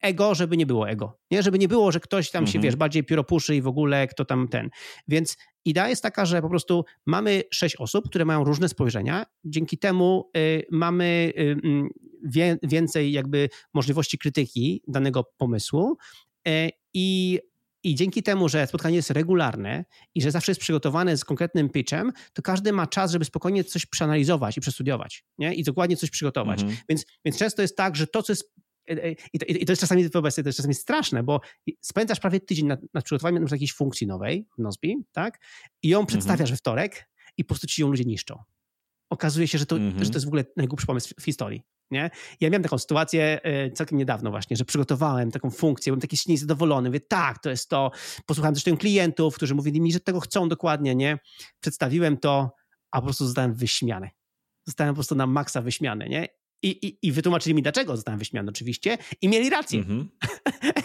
[0.00, 1.42] ego, żeby nie było ego, nie?
[1.42, 2.52] Żeby nie było, że ktoś tam mhm.
[2.52, 4.70] się, wiesz, bardziej pióropuszy i w ogóle kto tam ten.
[5.08, 9.26] Więc idea jest taka, że po prostu mamy sześć osób, które mają różne spojrzenia.
[9.44, 11.88] Dzięki temu y, mamy y, mm,
[12.62, 15.96] więcej jakby możliwości krytyki danego pomysłu
[16.48, 17.38] y, i
[17.90, 19.84] i dzięki temu, że spotkanie jest regularne
[20.14, 23.86] i że zawsze jest przygotowane z konkretnym pitchem, to każdy ma czas, żeby spokojnie coś
[23.86, 25.54] przeanalizować i przestudiować nie?
[25.54, 26.60] i dokładnie coś przygotować.
[26.60, 26.78] Mhm.
[26.88, 28.54] Więc, więc często jest tak, że to, co jest
[29.32, 31.40] i to, I to jest czasami, wyobraź to jest czasami straszne, bo
[31.80, 35.40] spędzasz prawie tydzień nad, nad przygotowaniem na jakiejś funkcji nowej w Nozbi, tak?
[35.82, 36.50] I ją przedstawiasz mhm.
[36.50, 38.42] we wtorek i po prostu ci ją ludzie niszczą.
[39.10, 40.04] Okazuje się, że to, mhm.
[40.04, 41.62] że to jest w ogóle najgłupszy pomysł w historii.
[41.90, 42.10] Nie?
[42.40, 46.38] Ja miałem taką sytuację e, całkiem niedawno właśnie, że przygotowałem taką funkcję, byłem taki silnie
[46.38, 47.90] zadowolony, mówię, tak, to jest to.
[48.26, 51.18] Posłuchałem zresztą klientów, którzy mówili mi, że tego chcą dokładnie, nie?
[51.60, 52.50] Przedstawiłem to,
[52.90, 54.10] a po prostu zostałem wyśmiany.
[54.66, 56.28] Zostałem po prostu na maksa wyśmiany, nie?
[56.62, 59.82] I, i, I wytłumaczyli mi, dlaczego zostałem wyśmiany oczywiście i mieli rację.
[59.84, 60.06] Mm-hmm.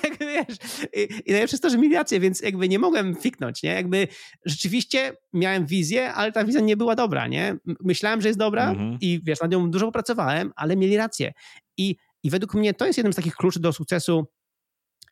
[0.03, 0.57] jakby, wiesz,
[0.93, 3.69] i, I najlepsze jest to, że mieli rację, więc jakby nie mogłem fiknąć, nie?
[3.69, 4.07] Jakby
[4.45, 7.57] rzeczywiście miałem wizję, ale ta wizja nie była dobra, nie?
[7.83, 8.97] Myślałem, że jest dobra mm-hmm.
[9.01, 11.33] i wiesz, nad nią dużo popracowałem, ale mieli rację.
[11.77, 14.27] I, I według mnie to jest jeden z takich kluczy do sukcesu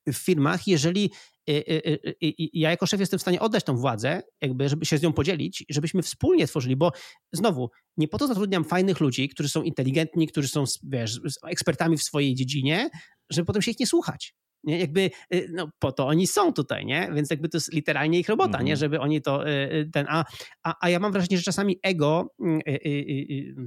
[0.07, 1.11] w firmach, jeżeli
[1.49, 4.97] y, y, y, ja jako szef jestem w stanie oddać tą władzę, jakby, żeby się
[4.97, 6.91] z nią podzielić, żebyśmy wspólnie tworzyli, bo
[7.31, 12.03] znowu, nie po to zatrudniam fajnych ludzi, którzy są inteligentni, którzy są wiesz, ekspertami w
[12.03, 12.89] swojej dziedzinie,
[13.29, 14.35] żeby potem się ich nie słuchać.
[14.63, 14.79] Nie?
[14.79, 17.09] Jakby, y, no, po to oni są tutaj, nie?
[17.13, 18.65] Więc jakby to jest literalnie ich robota, mm -hmm.
[18.65, 18.73] nie?
[18.73, 18.79] Mhm.
[18.79, 20.25] Żeby oni to, y, y, ten, a,
[20.63, 22.35] a, a ja mam wrażenie, że czasami ego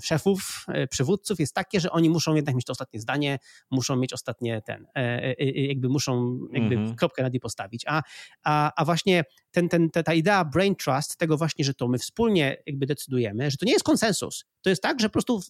[0.03, 3.39] szefów, przywódców jest takie, że oni muszą jednak mieć to ostatnie zdanie,
[3.71, 5.01] muszą mieć ostatnie ten, e,
[5.39, 6.95] e, jakby muszą jakby mm -hmm.
[6.95, 8.03] kropkę nad i postawić, a,
[8.45, 9.25] a, a właśnie
[9.55, 13.57] ten, ten, ta idea brain trust, tego właśnie, że to my wspólnie jakby decydujemy, że
[13.57, 14.45] to nie jest konsensus.
[14.63, 15.41] To jest tak, że po prostu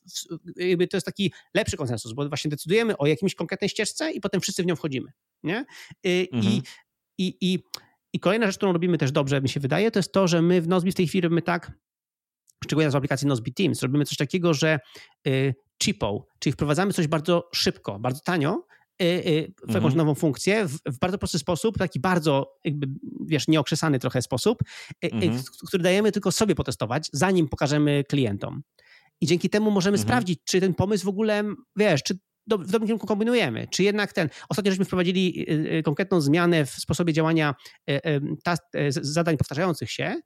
[0.57, 4.40] jakby to jest taki lepszy konsensus, bo właśnie decydujemy o jakimś konkretnej ścieżce i potem
[4.40, 5.12] wszyscy w nią wchodzimy.
[5.42, 5.64] Nie?
[6.07, 6.55] Y, mhm.
[6.55, 6.62] I,
[7.18, 7.59] i, i,
[8.12, 10.61] I kolejna rzecz, którą robimy też dobrze, mi się wydaje, to jest to, że my
[10.61, 11.72] w Nozbi w tej chwili robimy tak,
[12.64, 14.78] szczególnie w aplikacji Nozbi Teams, robimy coś takiego, że
[15.26, 18.66] y, cheapo, czyli wprowadzamy coś bardzo szybko, bardzo tanio,
[19.01, 19.97] w jakąś mhm.
[19.97, 22.86] nową funkcję w, w, bardzo prosty sposób, taki bardzo, jakby,
[23.26, 24.62] wiesz, nieokrzesany trochę sposób,
[25.05, 25.42] y, mhm.
[25.66, 28.62] który dajemy tylko sobie potestować, zanim pokażemy klientom.
[29.20, 30.09] I dzięki temu możemy mhm.
[30.09, 31.45] sprawdzić, czy ten pomysł w ogóle,
[31.76, 33.66] wiesz, czy do, w dobrym kierunku kombinujemy.
[33.70, 34.28] Czy jednak ten.
[34.49, 35.47] Ostatnio żeśmy wprowadzili
[35.84, 37.55] konkretną zmianę w sposobie działania
[38.88, 40.20] zadań powtarzających się,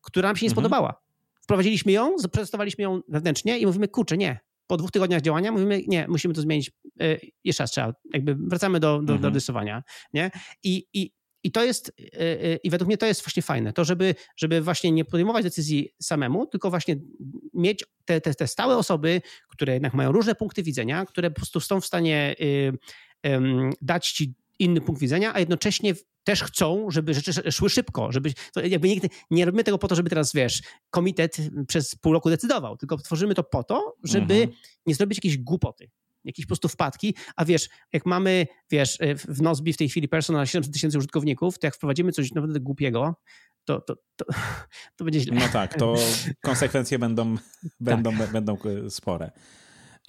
[0.00, 0.54] która nam się nie mhm.
[0.54, 1.02] spodobała.
[1.42, 4.40] Wprowadziliśmy ją, przetestowaliśmy ją wewnętrznie i mówimy, kurczę, nie,
[4.70, 8.80] po dwóch tygodniach działania mówimy, nie, musimy to zmienić, e, jeszcze raz trzeba, jakby wracamy
[8.80, 9.20] do, do, mhm.
[9.20, 10.30] do rysowania, nie?
[10.62, 11.12] I, i,
[11.42, 14.60] i to jest, e, e, i według mnie to jest właśnie fajne, to żeby, żeby
[14.60, 16.96] właśnie nie podejmować decyzji samemu, tylko właśnie
[17.54, 21.60] mieć te, te, te stałe osoby, które jednak mają różne punkty widzenia, które po prostu
[21.60, 22.72] są w stanie y,
[23.82, 25.94] dać ci inny punkt widzenia, a jednocześnie
[26.24, 28.32] też chcą, żeby rzeczy szły szybko, żeby
[28.64, 29.00] jakby nie,
[29.30, 31.36] nie robimy tego po to, żeby teraz, wiesz, komitet
[31.68, 34.52] przez pół roku decydował, tylko tworzymy to po to, żeby mhm.
[34.86, 35.90] nie zrobić jakiejś głupoty,
[36.24, 38.98] jakieś po prostu wpadki, a wiesz, jak mamy, wiesz,
[39.28, 43.14] w Nozbi w tej chwili personal 700 tysięcy użytkowników, to jak wprowadzimy coś naprawdę głupiego,
[43.64, 44.24] to, to, to,
[44.96, 45.34] to będzie źle.
[45.34, 45.94] No tak, to
[46.42, 47.36] konsekwencje będą,
[47.80, 48.32] będą, tak.
[48.32, 48.56] będą
[48.88, 49.30] spore.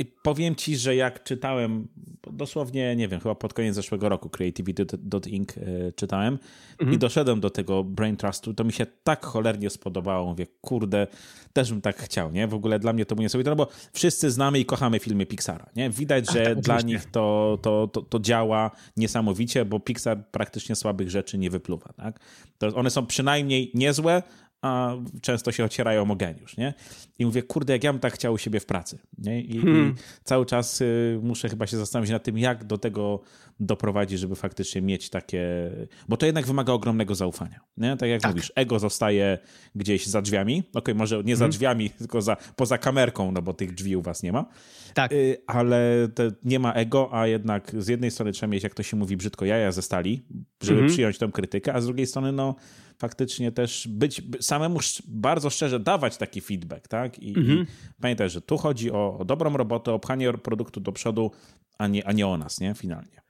[0.01, 1.87] I powiem ci, że jak czytałem,
[2.31, 6.39] dosłownie, nie wiem, chyba pod koniec zeszłego roku Creativity.inc e, czytałem
[6.79, 6.93] mhm.
[6.95, 10.29] i doszedłem do tego Brain Trustu, to mi się tak cholernie spodobało.
[10.29, 11.07] Mówię, kurde,
[11.53, 12.47] też bym tak chciał, nie?
[12.47, 15.69] W ogóle dla mnie to było niesamowite, no bo wszyscy znamy i kochamy filmy Pixara,
[15.75, 15.89] nie?
[15.89, 21.09] Widać, że tak, dla nich to, to, to, to, działa niesamowicie, bo Pixar praktycznie słabych
[21.09, 22.19] rzeczy nie wypluwa, tak?
[22.57, 24.23] To one są przynajmniej niezłe,
[24.61, 26.73] a często się ocierają o geniusz, nie?
[27.19, 29.41] I mówię, kurde, jak ja bym tak chciał u siebie w pracy, nie?
[29.41, 29.89] I, hmm.
[29.89, 29.93] i
[30.23, 33.21] cały czas y, muszę chyba się zastanowić nad tym, jak do tego
[33.59, 35.71] doprowadzić, żeby faktycznie mieć takie...
[36.09, 37.97] Bo to jednak wymaga ogromnego zaufania, nie?
[37.97, 38.31] Tak jak tak.
[38.31, 39.37] mówisz, ego zostaje
[39.75, 41.51] gdzieś za drzwiami, okej, okay, może nie za hmm.
[41.51, 44.45] drzwiami, tylko za, poza kamerką, no bo tych drzwi u was nie ma,
[44.93, 45.11] tak.
[45.11, 46.07] Y, ale
[46.43, 49.45] nie ma ego, a jednak z jednej strony trzeba mieć, jak to się mówi brzydko,
[49.45, 50.25] jaja ze stali,
[50.61, 50.93] żeby hmm.
[50.93, 52.55] przyjąć tę krytykę, a z drugiej strony, no
[53.01, 57.19] faktycznie też być, samemu bardzo szczerze dawać taki feedback, tak?
[57.19, 57.59] I, mhm.
[57.59, 57.65] i
[58.01, 61.31] pamiętaj, że tu chodzi o, o dobrą robotę, o pchanie produktu do przodu,
[61.77, 62.73] a nie, a nie o nas, nie?
[62.73, 63.21] Finalnie.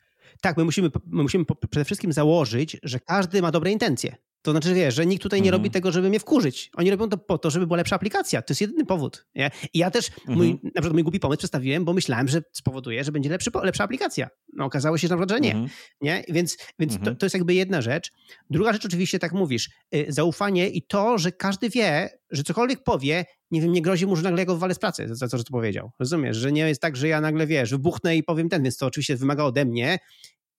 [0.41, 4.15] Tak, my musimy, my musimy przede wszystkim założyć, że każdy ma dobre intencje.
[4.41, 5.61] To znaczy, wiesz, że nikt tutaj nie mhm.
[5.61, 6.71] robi tego, żeby mnie wkurzyć.
[6.75, 8.41] Oni robią to po to, żeby była lepsza aplikacja.
[8.41, 9.25] To jest jedyny powód.
[9.35, 9.51] Nie?
[9.73, 10.37] I ja też mhm.
[10.37, 13.83] mój, na przykład mój głupi pomysł przedstawiłem, bo myślałem, że spowoduje, że będzie lepszy, lepsza
[13.83, 14.29] aplikacja.
[14.53, 15.51] No okazało się, że na przykład, że nie.
[15.51, 15.69] Mhm.
[16.01, 16.23] nie?
[16.29, 17.17] Więc, więc to, mhm.
[17.17, 18.11] to, jest jakby jedna rzecz.
[18.49, 23.25] Druga rzecz oczywiście, tak mówisz, y, zaufanie i to, że każdy wie, że cokolwiek powie,
[23.51, 25.51] nie wiem, nie grozi mu, że nagle go wywalę z pracy za to, że to
[25.51, 25.91] powiedział.
[25.99, 26.37] Rozumiesz?
[26.37, 29.15] Że nie jest tak, że ja nagle, wiesz, wybuchnę i powiem ten, więc to oczywiście
[29.15, 29.99] wymaga ode mnie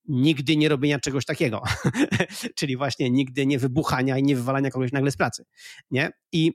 [0.09, 1.63] nigdy nie robienia czegoś takiego.
[2.59, 5.45] Czyli właśnie nigdy nie wybuchania i nie wywalania kogoś nagle z pracy.
[5.91, 6.11] Nie?
[6.33, 6.53] I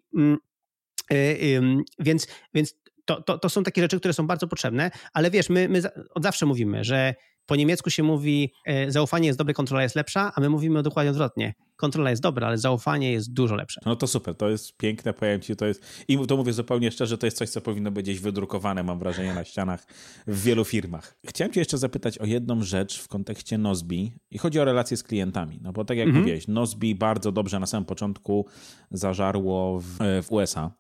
[1.12, 1.62] y, y,
[2.00, 2.76] więc, więc
[3.06, 5.82] to, to, to są takie rzeczy, które są bardzo potrzebne, ale wiesz, my, my
[6.16, 10.32] od zawsze mówimy, że po niemiecku się mówi, e, zaufanie jest dobre, kontrola jest lepsza,
[10.36, 11.54] a my mówimy dokładnie odwrotnie.
[11.78, 13.82] Kontrola jest dobra, ale zaufanie jest dużo lepsze.
[13.86, 17.18] No to super, to jest piękne, powiem ci, to jest, i to mówię zupełnie szczerze,
[17.18, 19.86] to jest coś, co powinno być gdzieś wydrukowane, mam wrażenie, na ścianach
[20.28, 21.18] w wielu firmach.
[21.28, 25.04] Chciałem cię jeszcze zapytać o jedną rzecz w kontekście Nozbi i chodzi o relacje z
[25.04, 26.24] klientami, no bo tak jak mhm.
[26.24, 28.46] mówiłeś, Nozbi bardzo dobrze na samym początku
[28.92, 30.72] zażarło w, w USA.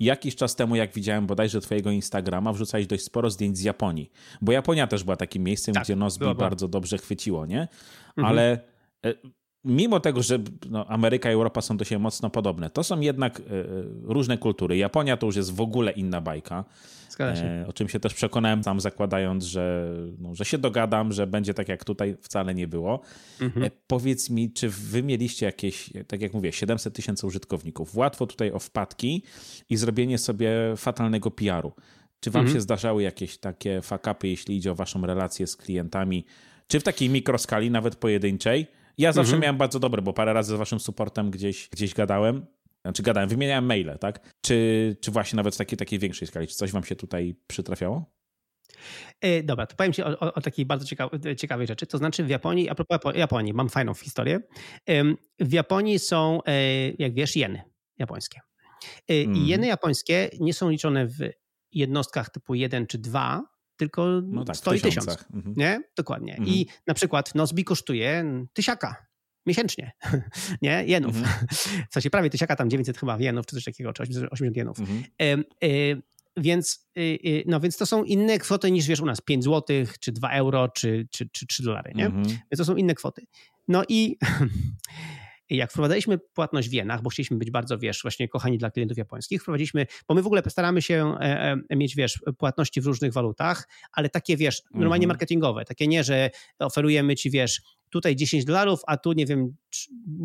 [0.00, 4.10] Jakiś czas temu, jak widziałem bodajże twojego Instagrama, wrzucałeś dość sporo zdjęć z Japonii.
[4.40, 7.68] Bo Japonia też była takim miejscem, tak, gdzie Nozbi bardzo dobrze chwyciło, nie?
[8.16, 8.26] Mhm.
[8.26, 8.60] Ale
[9.06, 9.14] e,
[9.64, 10.38] mimo tego, że
[10.70, 13.42] no, Ameryka i Europa są do siebie mocno podobne, to są jednak y,
[14.02, 14.76] różne kultury.
[14.76, 16.64] Japonia to już jest w ogóle inna bajka.
[17.62, 21.54] E, o czym się też przekonałem tam zakładając, że, no, że się dogadam, że będzie
[21.54, 23.00] tak jak tutaj wcale nie było.
[23.40, 23.66] Mhm.
[23.66, 27.96] E, powiedz mi, czy wy mieliście jakieś, tak jak mówię, 700 tysięcy użytkowników.
[27.96, 29.22] Łatwo tutaj o wpadki
[29.70, 31.72] i zrobienie sobie fatalnego PR-u.
[32.20, 32.56] Czy wam mhm.
[32.56, 36.24] się zdarzały jakieś takie fakapy, jeśli idzie o waszą relację z klientami,
[36.68, 38.66] czy w takiej mikroskali, nawet pojedynczej?
[38.98, 39.42] Ja zawsze mhm.
[39.42, 42.46] miałem bardzo dobre, bo parę razy z waszym supportem gdzieś, gdzieś gadałem.
[42.82, 44.34] Znaczy gadałem, wymieniałem maile, tak?
[44.40, 46.46] Czy, czy właśnie nawet w takiej, takiej większej skali?
[46.46, 48.14] Czy coś wam się tutaj przytrafiało?
[49.20, 51.86] E, dobra, to powiem Ci o, o, o takiej bardzo ciekawej, ciekawej rzeczy.
[51.86, 54.40] To znaczy w Japonii, a propos Japonii, mam fajną historię.
[55.40, 57.62] W Japonii są, e, jak wiesz, jeny
[57.98, 58.40] japońskie.
[59.08, 59.46] E, I mm.
[59.46, 61.18] jeny japońskie nie są liczone w
[61.72, 63.42] jednostkach typu 1 czy 2,
[63.76, 65.26] tylko no tak, 100 i 1000.
[65.34, 65.54] Mhm.
[65.56, 65.82] Nie?
[65.96, 66.32] Dokładnie.
[66.32, 66.48] Mhm.
[66.48, 69.06] I na przykład Nozbi kosztuje tysiaka
[69.46, 69.92] miesięcznie,
[70.62, 70.84] nie?
[70.86, 71.16] Jenów.
[71.16, 71.46] Mhm.
[71.90, 74.80] W sensie prawie tysiaka, tam 900 chyba jenów, czy coś takiego, czy 80 jenów.
[74.80, 75.04] Mhm.
[75.22, 75.96] E, e,
[76.36, 77.00] więc, e,
[77.46, 80.68] no, więc to są inne kwoty niż wiesz u nas 5 zł, czy 2 euro,
[80.68, 82.06] czy, czy, czy 3 dolary, nie?
[82.06, 82.24] Mhm.
[82.24, 83.26] Więc to są inne kwoty.
[83.68, 84.16] No i
[85.50, 89.42] jak wprowadzaliśmy płatność w jenach, bo chcieliśmy być bardzo, wiesz, właśnie kochani dla klientów japońskich,
[89.42, 93.68] wprowadziliśmy, bo my w ogóle staramy się e, e, mieć, wiesz, płatności w różnych walutach,
[93.92, 95.08] ale takie, wiesz, normalnie mhm.
[95.08, 97.60] marketingowe, takie nie, że oferujemy ci, wiesz,
[97.94, 99.54] tutaj 10 dolarów, a tu nie wiem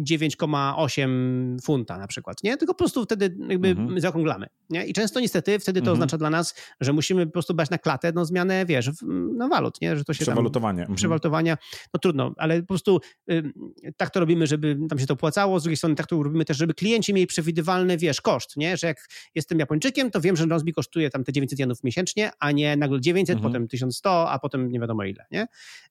[0.04, 2.58] 9,8 funta na przykład, nie?
[2.58, 4.00] Tylko po prostu wtedy jakby mhm.
[4.00, 4.86] zaokrąglamy, nie?
[4.86, 5.94] I często niestety wtedy to mhm.
[5.94, 8.92] oznacza dla nas, że musimy po prostu brać na klatę no, zmianę, wiesz,
[9.36, 9.98] no walut, nie?
[9.98, 10.86] Że to się Przewalutowanie.
[10.86, 11.58] Tam, Przewalutowania,
[11.94, 13.00] no trudno, ale po prostu
[13.32, 13.54] y,
[13.98, 16.58] tak to robimy, żeby tam się to opłacało, z drugiej strony tak to robimy też,
[16.58, 18.78] żeby klienci mieli przewidywalny, wiesz, koszt, nie?
[18.78, 22.52] Że jak jestem Japończykiem, to wiem, że Nozbi kosztuje tam te 900 jenów miesięcznie, a
[22.52, 23.54] nie nagle 900, mhm.
[23.54, 25.48] potem 1100, a potem nie wiadomo ile, nie?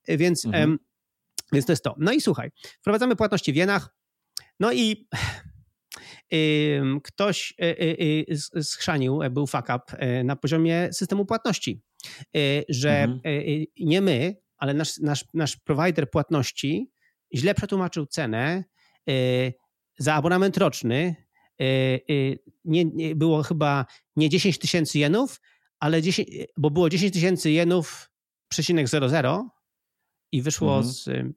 [0.09, 0.79] Więc mhm.
[1.53, 1.95] Więc to jest to.
[1.99, 3.95] No i słuchaj, wprowadzamy płatności w jenach,
[4.61, 5.09] no i
[6.31, 11.83] yy, ktoś yy, yy, schrzanił, był fuck up na poziomie systemu płatności,
[12.69, 13.21] że mhm.
[13.81, 16.91] nie my, ale nasz, nasz, nasz provider płatności
[17.35, 18.65] źle przetłumaczył cenę
[19.99, 21.17] za abonament roczny.
[22.65, 23.87] Nie, nie, było chyba
[24.17, 25.41] nie 10 tysięcy jenów,
[25.81, 28.11] ale 10, bo było 10 tysięcy jenów
[28.49, 29.51] przecinek 00,
[30.33, 30.95] i wyszło mhm.
[30.95, 31.35] z y,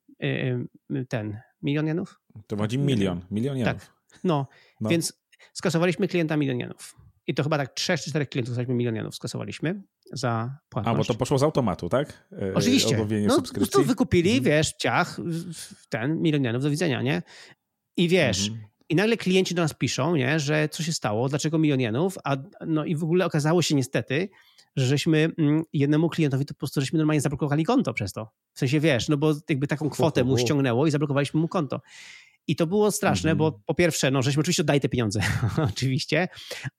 [0.96, 2.20] y, ten milion jenów?
[2.48, 3.74] To chodzi milion, milion jenów.
[3.74, 4.48] Tak, no,
[4.82, 5.14] no, więc
[5.54, 6.96] skasowaliśmy klienta milion jenów.
[7.28, 9.82] I to chyba tak trzech czy czterech klientów, milion jenów skasowaliśmy.
[10.14, 10.96] za płatność.
[10.96, 12.30] A, bo to poszło z automatu, tak?
[12.42, 12.96] E, Oczywiście.
[12.96, 13.72] Odmówienie no, subskrypcji.
[13.80, 14.44] No to wykupili, mhm.
[14.44, 15.18] wiesz, ciach,
[15.90, 17.22] ten, milionierów, do widzenia, nie?
[17.98, 18.68] I wiesz, mhm.
[18.90, 22.38] i nagle klienci do nas piszą, nie, że co się stało, dlaczego milionierów, a
[22.68, 24.30] no i w ogóle okazało się niestety,
[24.76, 28.30] żeśmy mm, jednemu klientowi to po prostu żeśmy normalnie zablokowali konto przez to.
[28.54, 31.82] W sensie, wiesz, no bo jakby taką kwotę mu ściągnęło i zablokowaliśmy mu konto.
[32.48, 33.64] I to było straszne, bo mhm.
[33.66, 35.22] po pierwsze, no żeśmy oczywiście oddali te pieniądze,
[35.74, 36.28] oczywiście,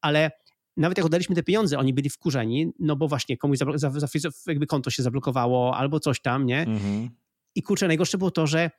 [0.01, 0.31] ale
[0.77, 4.09] nawet jak oddaliśmy te pieniądze, oni byli wkurzeni, no bo właśnie komuś za, za, za,
[4.47, 6.61] jakby konto się zablokowało albo coś tam, nie?
[6.61, 7.11] Mhm.
[7.55, 8.71] I kurczę, najgorsze było to, że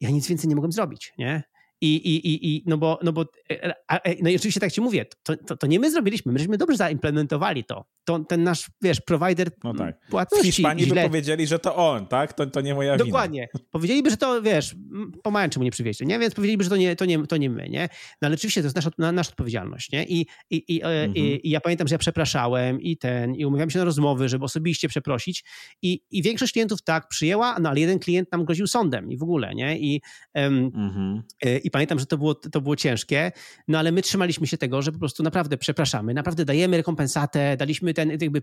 [0.00, 1.42] ja nic więcej nie mogłem zrobić, nie?
[1.80, 4.80] I, i, i, i no bo, no bo e, e, no i oczywiście tak ci
[4.80, 7.84] mówię, to, to, to, nie my zrobiliśmy, myśmy dobrze zaimplementowali to.
[8.04, 10.00] to ten nasz, wiesz, provider no tak.
[10.10, 10.52] płatności.
[10.52, 11.02] W Hiszpanii źle.
[11.02, 12.32] by powiedzieli, że to on, tak?
[12.32, 13.48] To, to nie moja Dokładnie.
[13.54, 13.64] wina.
[13.70, 14.76] Powiedzieliby, że to, wiesz,
[15.22, 16.18] pomarańczy mu nie przywieźli, nie?
[16.18, 17.88] Więc powiedzieliby, że to nie, to nie, to nie my, nie?
[18.22, 20.04] No ale oczywiście to jest nasza, nasza odpowiedzialność, nie?
[20.04, 21.16] I, i, i, e, mhm.
[21.16, 24.44] i, i ja pamiętam, że ja przepraszałem i ten, i umawiałem się na rozmowy, żeby
[24.44, 25.44] osobiście przeprosić
[25.82, 29.22] i, i większość klientów tak przyjęła, no ale jeden klient nam groził sądem i w
[29.22, 29.78] ogóle, nie?
[29.78, 30.02] I,
[30.34, 31.22] um, mhm.
[31.66, 33.32] I pamiętam, że to było, to było ciężkie,
[33.68, 37.94] no ale my trzymaliśmy się tego, że po prostu naprawdę przepraszamy, naprawdę dajemy rekompensatę, daliśmy
[37.94, 38.42] ten, jakby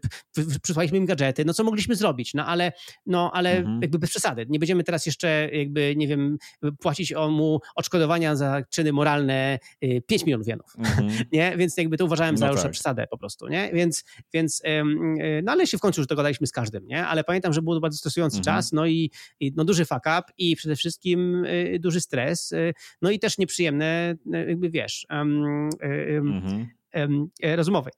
[0.61, 2.71] przysłaliśmy im gadżety, no co mogliśmy zrobić, no ale,
[3.05, 3.81] no ale mhm.
[3.81, 4.45] jakby bez przesady.
[4.49, 6.37] Nie będziemy teraz jeszcze jakby, nie wiem,
[6.79, 9.59] płacić o mu odszkodowania za czyny moralne
[10.07, 11.09] 5 y, milionów jenów, mhm.
[11.31, 11.57] nie?
[11.57, 12.71] Więc jakby to uważałem za no już tak.
[12.71, 13.71] przesadę po prostu, nie?
[13.73, 14.03] Więc,
[14.33, 17.05] więc y, no ale się w końcu już dogadaliśmy z każdym, nie?
[17.05, 18.55] Ale pamiętam, że był bardzo stresujący mhm.
[18.55, 22.53] czas, no i, i, no duży fuck up i przede wszystkim y, duży stres,
[23.01, 25.69] no i też nieprzyjemne, jakby wiesz, um,
[26.17, 27.91] um, um, rozumowy.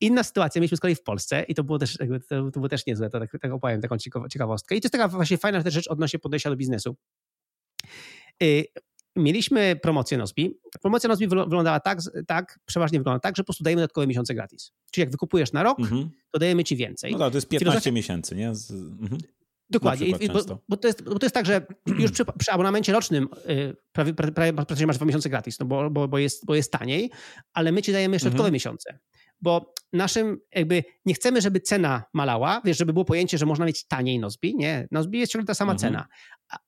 [0.00, 2.68] Inna sytuacja mieliśmy z kolei w Polsce i to było też, jakby, to, to było
[2.68, 3.96] też niezłe, to tak, tak opowiem taką
[4.30, 4.76] ciekawostkę.
[4.76, 6.96] I to jest taka właśnie fajna rzecz odnośnie podejścia do biznesu.
[8.42, 8.64] Y,
[9.16, 10.58] mieliśmy promocję Nozbi.
[10.82, 14.72] Promocja Nozbi wyglądała tak, tak, przeważnie wygląda tak, że po prostu dajemy dodatkowe miesiące gratis.
[14.90, 16.10] Czyli jak wykupujesz na rok, mhm.
[16.30, 17.12] to dajemy ci więcej.
[17.12, 17.92] No tak, to jest 15 Filozofia...
[17.92, 18.54] miesięcy, nie?
[18.54, 18.70] Z...
[18.70, 19.18] Mhm.
[19.70, 21.66] Dokładnie, bo, bo, to jest, bo to jest tak, że
[21.98, 25.90] już przy, przy abonamencie rocznym yy, prawie, prawie, prawie masz dwa miesiące gratis, no bo,
[25.90, 27.10] bo, bo, jest, bo jest taniej,
[27.52, 28.36] ale my ci dajemy jeszcze mhm.
[28.36, 28.98] dodatkowe miesiące
[29.42, 33.86] bo naszym jakby nie chcemy, żeby cena malała, wiesz, żeby było pojęcie, że można mieć
[33.86, 35.92] taniej Nozbi, nie, Nozbi jest ciągle ta sama mhm.
[35.92, 36.06] cena,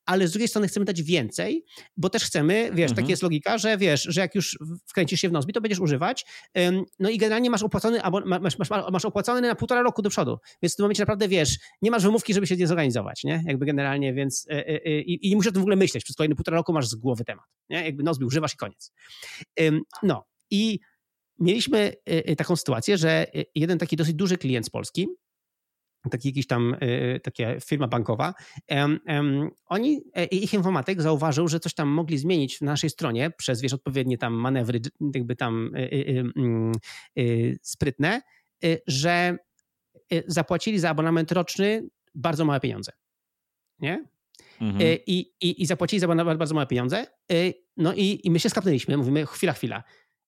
[0.07, 1.65] ale z drugiej strony chcemy dać więcej,
[1.97, 2.97] bo też chcemy, wiesz, mhm.
[2.97, 6.25] taka jest logika, że wiesz, że jak już wkręcisz się w Nozbi, to będziesz używać,
[6.99, 10.73] no i generalnie masz opłacony, masz, masz, masz opłacony na półtora roku do przodu, więc
[10.73, 14.15] w tym momencie naprawdę, wiesz, nie masz wymówki, żeby się nie zorganizować, nie, jakby generalnie,
[14.15, 16.35] więc e, e, e, i, i nie musisz o tym w ogóle myśleć, przez kolejne
[16.35, 18.93] półtora roku masz z głowy temat, nie, jakby Nozbi używasz i koniec.
[20.03, 20.79] No i
[21.39, 25.09] mieliśmy y, y, taką sytuację, że y, jeden taki dosyć duży klient z Polski,
[26.11, 26.77] taki jakiś tam,
[27.23, 28.35] taka firma bankowa,
[29.67, 33.73] oni, e, ich informatyk zauważył, że coś tam mogli zmienić na naszej stronie przez, wiesz,
[33.73, 34.81] odpowiednie tam manewry,
[35.15, 35.71] jakby tam
[36.37, 36.73] mm,
[37.63, 38.23] sprytne,
[38.87, 39.37] że
[40.27, 42.93] zapłacili za abonament roczny bardzo małe pieniądze.
[43.79, 44.05] Nie?
[44.61, 44.99] Mhm.
[45.07, 47.07] I, i, I zapłacili za abonament bardzo małe pieniądze.
[47.77, 49.83] No i, i my się skapnęliśmy, mówimy, chwila, chwila.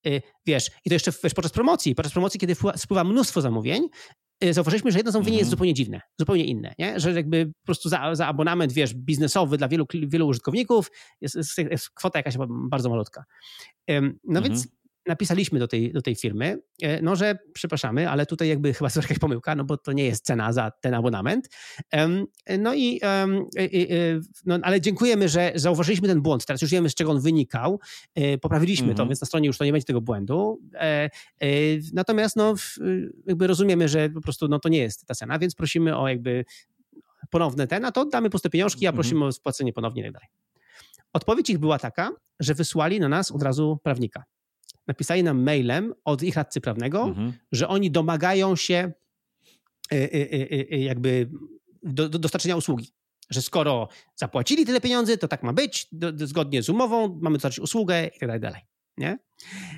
[0.06, 3.88] Y, wiesz, i to jeszcze wiesz, podczas promocji, podczas promocji, kiedy spływa mnóstwo zamówień,
[4.44, 5.50] y, zauważyliśmy, że jedno zamówienie jest mhm.
[5.50, 7.00] zupełnie dziwne, zupełnie inne, nie?
[7.00, 10.90] że jakby po prostu za, za abonament, wiesz, biznesowy dla wielu, wielu użytkowników
[11.20, 13.24] jest, jest, jest kwota jakaś bardzo malutka.
[13.88, 14.44] No mhm.
[14.44, 14.68] więc
[15.06, 18.96] napisaliśmy do tej, do tej firmy, e, no że przepraszamy, ale tutaj jakby chyba jest
[19.02, 21.48] jakaś pomyłka, no bo to nie jest cena za ten abonament.
[22.58, 23.00] No i,
[24.46, 26.46] no, ale dziękujemy, że zauważyliśmy ten błąd.
[26.46, 27.80] Teraz już wiemy, z czego on wynikał.
[28.14, 28.96] E, poprawiliśmy mhm.
[28.96, 30.60] to, więc na stronie już to nie będzie tego błędu.
[30.74, 31.10] E,
[31.92, 32.54] natomiast no,
[33.26, 36.44] jakby rozumiemy, że po prostu no, to nie jest ta cena, więc prosimy o jakby
[37.30, 38.96] ponowne ten, a to damy puste pieniążki, a mhm.
[38.96, 39.28] prosimy mhm.
[39.28, 40.28] o spłacenie ponownie i tak dalej.
[41.12, 44.24] Odpowiedź ich była taka, że wysłali na nas od razu prawnika
[44.86, 47.32] napisali nam mailem od ich radcy prawnego, mhm.
[47.52, 48.92] że oni domagają się
[49.92, 51.30] y, y, y, jakby
[51.82, 52.92] do, do dostarczenia usługi.
[53.30, 57.36] Że skoro zapłacili tyle pieniędzy, to tak ma być, do, do, zgodnie z umową, mamy
[57.36, 59.18] dostarczyć usługę i tak dalej nie?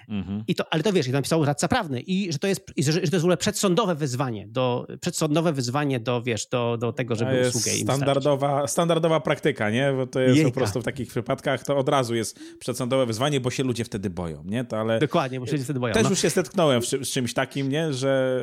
[0.08, 0.44] Mhm.
[0.48, 2.98] I to, ale to wiesz, i napisał radca prawny i że to jest, że, że
[2.98, 7.42] to jest w ogóle przedsądowe wyzwanie do, przedsądowe wyzwanie do, wiesz, do, do tego, żeby
[7.42, 9.92] to usługę im standardowa, standardowa praktyka, nie?
[9.96, 10.50] Bo to jest Jejka.
[10.50, 14.10] po prostu w takich przypadkach to od razu jest przedsądowe wyzwanie, bo się ludzie wtedy
[14.10, 14.64] boją, nie?
[14.64, 15.94] To, ale Dokładnie, bo się wtedy boją.
[15.94, 16.10] Też no.
[16.10, 17.92] już się zetknąłem z czymś takim, nie?
[17.92, 18.42] Że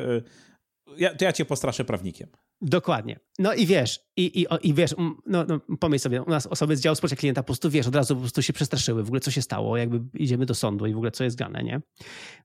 [0.96, 2.28] ja, to ja cię postraszę prawnikiem.
[2.60, 3.20] Dokładnie.
[3.38, 4.94] No i wiesz, i, i, i wiesz,
[5.26, 7.94] no, no pomyśl sobie, u nas osoby z działu wsparcia klienta po prostu, wiesz, od
[7.94, 10.92] razu po prostu się przestraszyły, w ogóle co się stało, jakby idziemy do sądu i
[10.92, 11.80] w ogóle co jest gane, nie?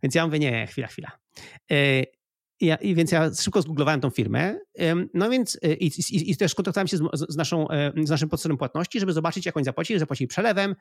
[0.03, 1.11] Więc ja mówię, nie, chwila, chwila.
[1.69, 2.05] Yy,
[2.61, 4.59] ja, i więc ja szybko zgooglowałem tą firmę,
[5.13, 8.29] no więc e, i, i, i też kontaktowałem się z, z, naszą, e, z naszym
[8.29, 9.99] podstawem płatności, żeby zobaczyć, jak oni zapłacili.
[9.99, 10.75] Zapłacili przelewem,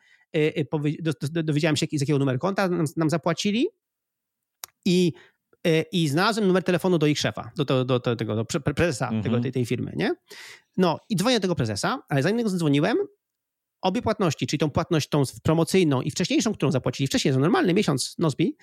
[1.30, 3.66] dowiedziałem się, z jakiego numeru konta nam, nam zapłacili
[4.84, 5.37] i y,
[5.92, 9.22] i znalazłem numer telefonu do ich szefa, do, do, do, do tego do prezesa mhm.
[9.22, 10.14] tego, tej, tej firmy, nie?
[10.76, 12.96] No i dzwonię do tego prezesa, ale zanim go zadzwoniłem,
[13.80, 18.18] obie płatności, czyli tą płatność tą promocyjną i wcześniejszą, którą zapłacili wcześniej za normalny miesiąc
[18.18, 18.56] Nozbi,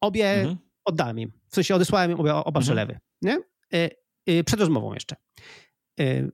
[0.00, 0.56] obie mhm.
[0.84, 1.32] oddałem im.
[1.48, 2.62] W sensie odesłałem im obie, oba mhm.
[2.62, 3.38] przelewy, nie?
[4.44, 5.16] Przed rozmową jeszcze.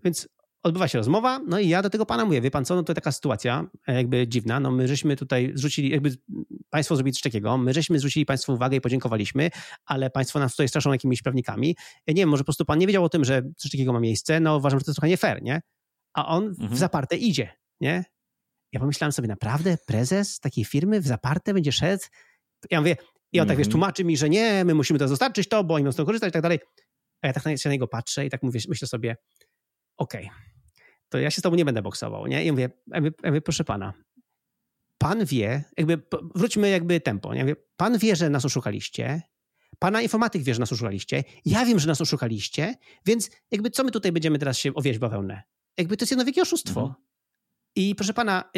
[0.04, 0.28] Więc
[0.62, 2.94] odbywa się rozmowa, no i ja do tego pana mówię, wie pan co, no to
[2.94, 6.16] taka sytuacja e, jakby dziwna, no my żeśmy tutaj zwrócili, jakby
[6.70, 9.50] państwo zrobili coś takiego, my żeśmy zwrócili państwu uwagę i podziękowaliśmy,
[9.84, 11.76] ale państwo nas tutaj straszą jakimiś prawnikami.
[12.06, 14.00] Ja nie wiem, może po prostu pan nie wiedział o tym, że coś takiego ma
[14.00, 15.62] miejsce, no uważam, że to jest trochę nie fair, nie?
[16.14, 16.68] A on mhm.
[16.70, 18.04] w zaparte idzie, nie?
[18.72, 22.04] Ja pomyślałem sobie, naprawdę prezes takiej firmy w zaparte będzie szedł?
[22.70, 22.96] Ja mówię,
[23.32, 23.72] i on tak, wiesz, mhm.
[23.72, 26.28] tłumaczy mi, że nie, my musimy teraz dostarczyć to, bo oni będą z tego korzystać
[26.28, 26.58] i tak dalej.
[27.22, 29.16] A ja tak na niego patrzę i tak mówię, myślę sobie,
[30.00, 30.36] okej, okay,
[31.08, 32.44] to ja się z tobą nie będę boksował, nie?
[32.44, 33.92] I mówię, jakby, jakby, proszę pana,
[34.98, 36.02] pan wie, jakby
[36.34, 37.40] wróćmy jakby tempo, nie?
[37.40, 39.22] Mówię, pan wie, że nas oszukaliście,
[39.78, 42.74] pana informatyk wie, że nas oszukaliście, ja wiem, że nas oszukaliście,
[43.06, 45.42] więc jakby co my tutaj będziemy teraz się owijać bawełnę?
[45.76, 46.80] Jakby to jest jedno wielkie oszustwo.
[46.80, 47.04] Mhm.
[47.76, 48.50] I proszę pana,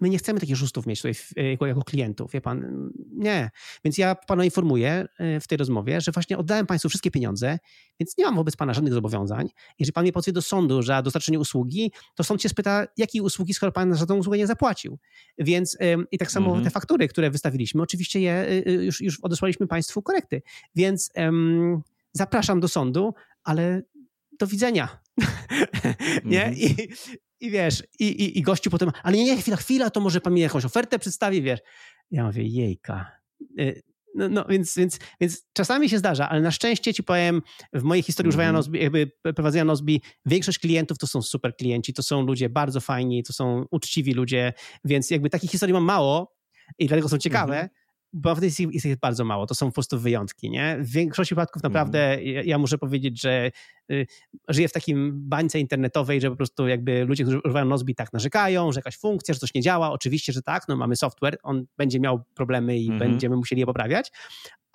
[0.00, 1.14] my nie chcemy takich oszustów mieć tutaj
[1.50, 2.90] jako, jako, klientów, wie pan.
[3.10, 3.50] Nie.
[3.84, 7.58] Więc ja pana informuję e, w tej rozmowie, że właśnie oddałem państwu wszystkie pieniądze,
[8.00, 9.48] więc nie mam wobec pana żadnych zobowiązań.
[9.78, 13.54] Jeżeli pan mnie pozwie do sądu za dostarczenie usługi, to sąd się spyta, jakiej usługi,
[13.54, 14.98] skoro pan za tą usługę nie zapłacił.
[15.38, 15.78] Więc
[16.10, 16.64] i tak samo mhm.
[16.64, 20.42] te faktury, które wystawiliśmy, oczywiście je y, y, już, już odesłaliśmy państwu korekty.
[20.74, 21.82] Więc um,
[22.12, 23.82] zapraszam do sądu, ale
[24.38, 24.88] do widzenia.
[26.24, 26.52] nie?
[26.56, 26.88] I,
[27.40, 30.34] i wiesz, i, i, i gościu potem, ale nie, nie, chwila, chwila, to może pan
[30.34, 31.60] mi jakąś ofertę przedstawi, wiesz.
[32.10, 33.10] Ja mówię, jejka.
[33.60, 33.82] Y,
[34.14, 38.02] no, no więc, więc, więc czasami się zdarza, ale na szczęście ci powiem, w mojej
[38.02, 42.48] historii używania Nozbi, jakby prowadzenia Nozbi, większość klientów to są super klienci, to są ludzie
[42.48, 44.52] bardzo fajni, to są uczciwi ludzie,
[44.84, 46.36] więc jakby takich historii mam mało
[46.78, 49.72] i dlatego są ciekawe, -hmm bo w tej jest ich bardzo mało, to są po
[49.72, 50.76] prostu wyjątki, nie?
[50.80, 52.26] W większości przypadków naprawdę mm.
[52.26, 53.50] ja, ja, muszę powiedzieć, że
[53.90, 54.06] y,
[54.48, 58.72] żyję w takim bańce internetowej, że po prostu jakby ludzie, którzy używają Nozbi tak narzekają,
[58.72, 62.00] że jakaś funkcja, że coś nie działa, oczywiście, że tak, no mamy software, on będzie
[62.00, 62.98] miał problemy i mm -hmm.
[62.98, 64.12] będziemy musieli je poprawiać,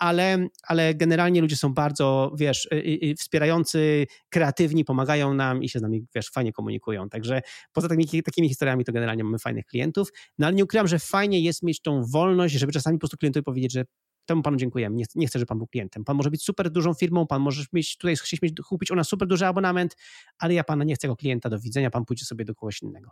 [0.04, 5.68] ale, ale generalnie ludzie są bardzo, wiesz, y, y, y, wspierający, kreatywni, pomagają nam i
[5.68, 7.08] się z nami, wiesz, fajnie komunikują.
[7.08, 7.42] Także
[7.72, 11.40] poza takimi, takimi historiami to generalnie mamy fajnych klientów, no ale nie ukrywam, że fajnie
[11.40, 13.84] jest mieć tą wolność, żeby czasami po prostu klientowi powiedzieć, że
[14.26, 16.04] temu panu dziękujemy, nie, nie chcę, żeby pan był klientem.
[16.04, 19.08] Pan może być super dużą firmą, pan może mieć, tutaj chcieć mieć, kupić u nas
[19.08, 19.96] super duży abonament,
[20.38, 23.10] ale ja pana nie chcę jako klienta, do widzenia, pan pójdzie sobie do kogoś innego.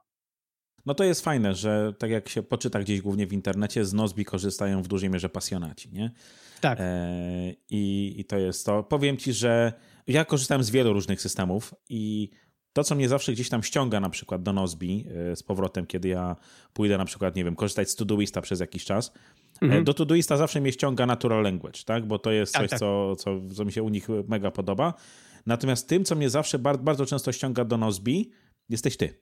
[0.86, 4.24] No to jest fajne, że tak jak się poczyta gdzieś głównie w internecie, z Nozbi
[4.24, 6.10] korzystają w dużej mierze pasjonaci, nie?
[6.60, 6.78] Tak.
[6.80, 8.82] E, i, I to jest to.
[8.82, 9.72] Powiem ci, że
[10.06, 12.30] ja korzystałem z wielu różnych systemów i
[12.72, 16.08] to, co mnie zawsze gdzieś tam ściąga na przykład do Nozbi e, z powrotem, kiedy
[16.08, 16.36] ja
[16.72, 19.12] pójdę na przykład, nie wiem, korzystać z Todoista przez jakiś czas,
[19.62, 19.84] e, mhm.
[19.84, 22.06] do Todoista zawsze mnie ściąga Natural Language, tak?
[22.06, 22.78] Bo to jest tak, coś, tak.
[22.78, 24.94] Co, co, co mi się u nich mega podoba.
[25.46, 28.30] Natomiast tym, co mnie zawsze bardzo, bardzo często ściąga do Nozbi,
[28.68, 29.14] jesteś ty.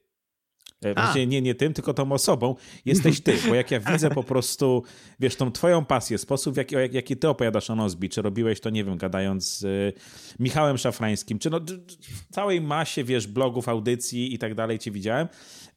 [0.85, 2.55] E, właśnie nie, nie tym, tylko tą osobą
[2.85, 4.83] jesteś ty, bo jak ja widzę po prostu,
[5.21, 8.61] wiesz, tą twoją pasję, sposób, w jaki, jak, jaki ty opowiadasz o Nozbi, czy robiłeś
[8.61, 9.93] to, nie wiem, gadając z y,
[10.39, 11.61] Michałem Szafrańskim, czy no
[12.01, 15.29] w całej masie, wiesz, blogów, audycji i tak dalej cię widziałem,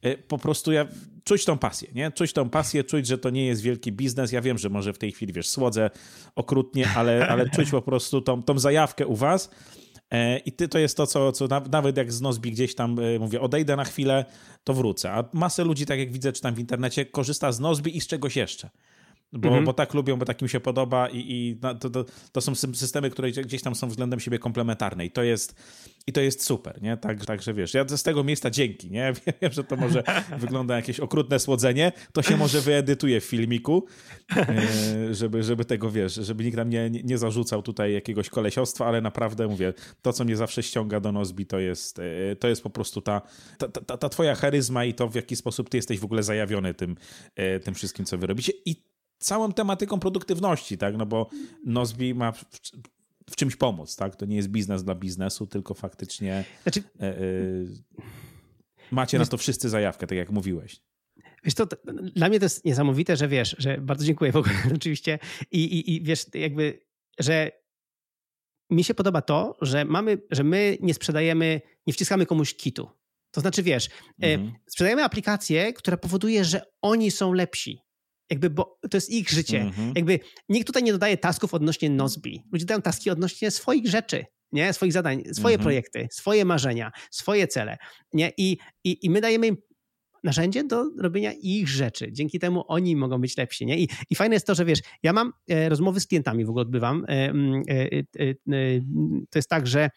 [0.06, 0.86] y, po prostu ja
[1.24, 2.12] czuć tą pasję, nie?
[2.12, 4.32] Czuć tą pasję, czuć, że to nie jest wielki biznes.
[4.32, 5.90] Ja wiem, że może w tej chwili, wiesz, słodzę
[6.34, 9.83] okrutnie, ale, ale czuć po prostu tą, tą zajawkę u was E,
[10.44, 13.40] I ty to jest to, co, co nawet jak z Nozbi gdzieś tam e, mówię,
[13.40, 14.24] odejdę na chwilę,
[14.64, 15.12] to wrócę.
[15.12, 18.06] A masę ludzi, tak jak widzę, czy tam w internecie, korzysta z Nozbi i z
[18.06, 18.70] czegoś jeszcze
[19.32, 19.64] bo, mhm.
[19.64, 23.10] bo tak lubią, bo tak im się podoba i, i to, to, to, są systemy,
[23.10, 25.54] które gdzieś tam są względem siebie komplementarne i to jest,
[26.06, 26.96] i to jest super, nie?
[26.96, 29.12] Tak, także wiesz, ja z tego miejsca dzięki, nie?
[29.42, 30.02] Wiem, że to może
[30.38, 33.86] wygląda jakieś okrutne słodzenie, to się może wyedytuje w filmiku,
[34.36, 39.00] e, żeby, żeby tego, wiesz, żeby nikt nam nie, nie zarzucał tutaj jakiegoś kolesiostwa, ale
[39.00, 39.72] naprawdę mówię,
[40.02, 43.22] to, co mnie zawsze ściąga do Nozbi, to jest, e, to jest po prostu ta,
[43.58, 46.74] ta, ta, ta twoja charyzma i to, w jaki sposób ty jesteś w ogóle zajawiony
[46.74, 46.96] tym,
[47.36, 48.93] e, tym wszystkim, co wy robicie i
[49.24, 50.96] całą tematyką produktywności, tak?
[50.96, 51.30] No bo
[51.66, 52.44] Nozbi ma w,
[53.30, 54.16] w, czymś pomóc, tak?
[54.16, 56.82] To nie jest biznes dla biznesu, tylko faktycznie znaczy...
[57.00, 57.20] e, e,
[58.90, 60.80] macie na to wszyscy zajawkę, tak jak mówiłeś.
[61.44, 61.66] Wiesz to,
[62.14, 65.18] dla mnie to jest niesamowite, że wiesz, że bardzo dziękuję w ogóle oczywiście
[65.50, 66.80] i, i, i wiesz, jakby,
[67.18, 67.52] że
[68.70, 72.90] mi się podoba to, że mamy, że my nie sprzedajemy, nie wciskamy komuś kitu.
[73.30, 73.88] To znaczy, wiesz,
[74.22, 74.52] e, mhm.
[74.66, 77.83] sprzedajemy aplikację, która powoduje, że oni są lepsi.
[78.34, 79.64] Jakby, bo to jest ich życie.
[79.64, 79.92] Mm-hmm.
[79.96, 82.42] Jakby nikt tutaj nie dodaje tasków odnośnie Nozbi.
[82.52, 84.72] Ludzie dają taski odnośnie swoich rzeczy, nie?
[84.72, 85.62] Swoich zadań, swoje mm-hmm.
[85.62, 87.76] projekty, swoje marzenia, swoje cele,
[88.12, 88.32] nie?
[88.38, 89.56] I, i, I my dajemy im
[90.24, 92.12] narzędzie do robienia ich rzeczy.
[92.12, 93.66] Dzięki temu oni mogą być lepsi.
[93.66, 93.78] Nie?
[93.78, 96.62] I, I fajne jest to, że wiesz, ja mam e, rozmowy z klientami w ogóle
[96.62, 97.04] odbywam.
[97.08, 97.32] E,
[97.68, 98.04] e,
[99.30, 99.90] to jest tak, że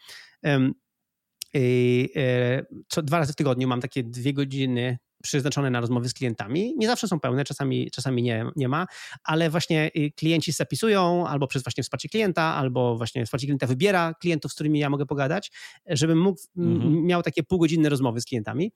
[2.88, 6.74] co dwa razy w tygodniu mam takie dwie godziny przeznaczone na rozmowy z klientami.
[6.76, 8.86] Nie zawsze są pełne, czasami, czasami nie, nie ma,
[9.24, 14.14] ale właśnie y, klienci zapisują albo przez właśnie wsparcie klienta, albo właśnie wsparcie klienta wybiera
[14.14, 15.52] klientów, z którymi ja mogę pogadać,
[15.86, 17.06] żebym mógł, mhm.
[17.06, 18.72] miał takie półgodzinne rozmowy z klientami.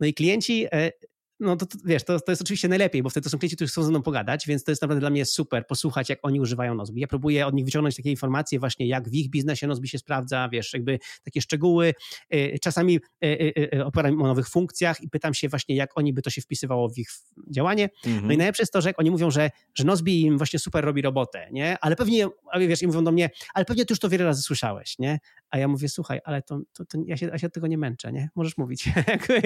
[0.00, 0.90] No i klienci e,
[1.40, 3.72] no to, to, wiesz, to, to jest oczywiście najlepiej, bo wtedy to są klienci, którzy
[3.72, 6.74] chcą ze mną pogadać, więc to jest naprawdę dla mnie super posłuchać, jak oni używają
[6.74, 7.00] Nozbi.
[7.00, 10.48] Ja próbuję od nich wyciągnąć takie informacje właśnie, jak w ich biznesie Nozbi się sprawdza,
[10.48, 11.94] wiesz, jakby takie szczegóły.
[12.34, 16.22] Y, czasami y, y, opowiadam o nowych funkcjach i pytam się właśnie, jak oni by
[16.22, 17.08] to się wpisywało w ich
[17.50, 17.88] działanie.
[18.06, 18.26] Mhm.
[18.26, 21.02] No i najlepsze jest to, że oni mówią, że, że Nozbi im właśnie super robi
[21.02, 21.76] robotę, nie?
[21.80, 22.28] Ale pewnie,
[22.60, 25.18] wiesz, i mówią do mnie, ale pewnie ty już to wiele razy słyszałeś, nie?
[25.50, 27.78] A ja mówię, słuchaj, ale to, to, to ja, się, ja się od tego nie
[27.78, 28.30] męczę, nie?
[28.34, 28.88] Możesz mówić.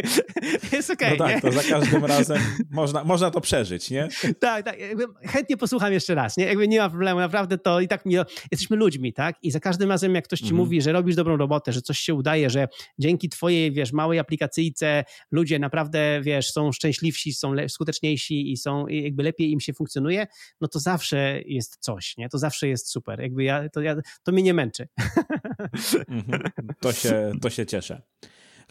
[0.73, 1.41] jest okej, okay, No tak, nie?
[1.41, 2.39] to za każdym razem
[2.71, 4.09] można, można to przeżyć, nie?
[4.41, 4.81] tak, tak.
[4.81, 6.45] Jakby chętnie posłucham jeszcze raz, nie?
[6.45, 8.15] Jakby nie ma problemu, naprawdę to i tak mi,
[8.51, 9.37] jesteśmy ludźmi, tak?
[9.43, 10.61] I za każdym razem, jak ktoś ci mhm.
[10.61, 15.05] mówi, że robisz dobrą robotę, że coś się udaje, że dzięki twojej, wiesz, małej aplikacyjce
[15.31, 20.27] ludzie naprawdę, wiesz, są szczęśliwsi, są skuteczniejsi i są, i jakby lepiej im się funkcjonuje,
[20.61, 22.29] no to zawsze jest coś, nie?
[22.29, 23.21] To zawsze jest super.
[23.21, 24.89] Jakby ja, to, ja, to mnie nie męczy.
[25.95, 26.43] Mhm.
[26.81, 28.03] To się, to się cieszę.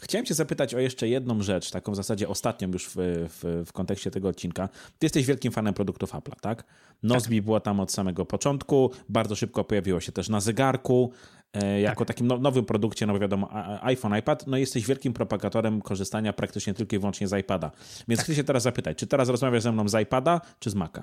[0.02, 3.72] Chciałem Cię zapytać o jeszcze jedną rzecz, taką w zasadzie ostatnią już w, w, w
[3.72, 4.68] kontekście tego odcinka.
[4.68, 6.64] Ty jesteś wielkim fanem produktów Apple'a, tak?
[7.02, 7.44] Nozbi tak.
[7.44, 11.12] była tam od samego początku, bardzo szybko pojawiło się też na zegarku,
[11.52, 12.08] e, jako tak.
[12.08, 13.48] takim no, nowym produkcie, no bo wiadomo,
[13.82, 17.70] iPhone, iPad, no jesteś wielkim propagatorem korzystania praktycznie tylko i wyłącznie z iPada.
[18.08, 18.24] Więc tak.
[18.24, 21.02] chcę się teraz zapytać, czy teraz rozmawiasz ze mną z iPada, czy z Maca?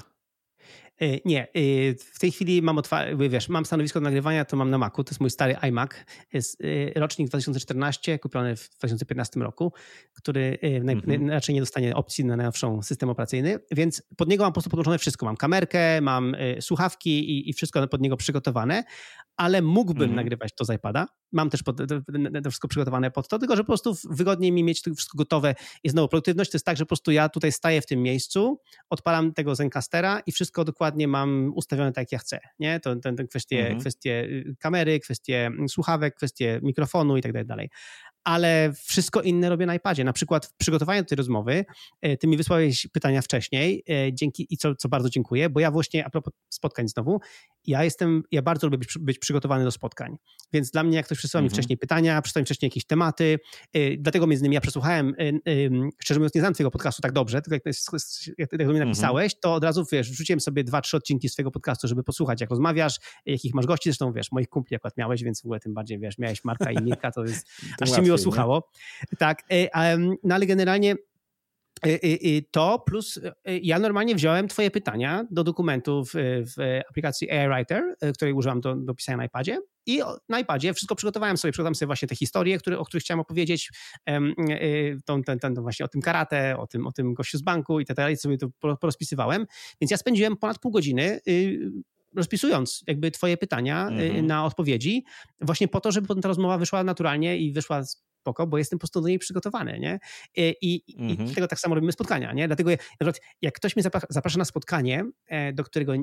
[1.01, 1.49] E, nie, e,
[2.13, 5.11] w tej chwili mam otwarte, wiesz, mam stanowisko do nagrywania, to mam na Macu, to
[5.11, 5.91] jest mój stary iMac,
[6.33, 6.61] jest
[6.95, 9.73] e, rocznik 2014, kupiony w 2015 roku,
[10.13, 11.29] który mhm.
[11.29, 14.97] raczej nie dostanie opcji na najnowszą system operacyjny, więc pod niego mam po prostu podłączone
[14.97, 15.25] wszystko.
[15.25, 18.83] Mam kamerkę, mam słuchawki i, i wszystko pod niego przygotowane,
[19.37, 20.15] ale mógłbym mhm.
[20.15, 21.07] nagrywać to z iPada.
[21.31, 21.85] Mam też pod, to,
[22.43, 25.55] to, wszystko przygotowane pod to, tylko że po prostu wygodniej mi mieć to wszystko gotowe.
[25.83, 28.61] I znowu produktywność to jest tak, że po prostu ja tutaj staję w tym miejscu,
[28.89, 32.39] odpalam tego Zencastera i wszystko dokładnie mam ustawione tak, jak ja chcę.
[32.59, 32.79] Nie?
[32.79, 33.79] To, to, to kwestie, mhm.
[33.79, 37.69] kwestie y, kamery, kwestie słuchawek, kwestie mikrofonu i tak dalej
[38.23, 40.03] ale wszystko inne robię na iPadzie.
[40.03, 41.65] Na przykład w przygotowaniu tej rozmowy,
[42.01, 45.71] e, ty mi wysłałeś pytania wcześniej, e, dzięki i co, co bardzo dziękuję, bo ja
[45.71, 47.19] właśnie, a propos spotkań znowu,
[47.67, 50.17] ja jestem, ja bardzo lubię być, być przygotowany do spotkań,
[50.53, 51.45] więc dla mnie jak ktoś przysłał mhm.
[51.45, 53.39] mi wcześniej pytania, przysłał mi wcześniej jakieś tematy,
[53.73, 55.15] e, dlatego między innymi ja przesłuchałem,
[55.99, 57.75] szczerze mówiąc nie znam twojego podcastu tak dobrze, tylko jak,
[58.37, 59.39] jak, jak do mnie napisałeś, mhm.
[59.41, 62.99] to od razu, wiesz, wrzuciłem sobie dwa, trzy odcinki swojego podcastu, żeby posłuchać, jak rozmawiasz,
[63.25, 66.17] jakich masz gości, zresztą, wiesz, moich kumpli akurat miałeś, więc w ogóle tym bardziej, wiesz,
[66.17, 67.47] miałeś Marka i Mirka, to jest,
[67.81, 68.69] aż się miło słuchało.
[69.11, 69.17] Nie?
[69.17, 70.95] Tak, e, no ale generalnie
[72.51, 73.19] to plus
[73.61, 76.11] ja normalnie wziąłem twoje pytania do dokumentów
[76.55, 79.59] w aplikacji AI Writer, której używam do, do pisania na iPadzie
[79.89, 83.19] i na iPadzie wszystko przygotowałem sobie, przygotowałem sobie właśnie te historie, które, o których chciałem
[83.19, 83.71] opowiedzieć,
[85.05, 87.85] tą, ten, ten, właśnie o tym karate, o tym, o tym gościu z banku i
[87.85, 88.47] tak dalej, sobie to
[88.79, 89.45] porozpisywałem,
[89.81, 91.71] więc ja spędziłem ponad pół godziny y,
[92.15, 94.27] rozpisując jakby twoje pytania y, mhm.
[94.27, 95.03] na odpowiedzi,
[95.41, 97.83] właśnie po to, żeby potem ta rozmowa wyszła naturalnie i wyszła
[98.19, 99.99] spoko, bo jestem po prostu do niej przygotowany, nie?
[100.37, 101.29] I, i, mhm.
[101.29, 102.47] i tego tak samo robimy spotkania, nie?
[102.47, 102.69] Dlatego
[103.41, 105.93] jak ktoś mnie zaprasza na spotkanie, e, do którego,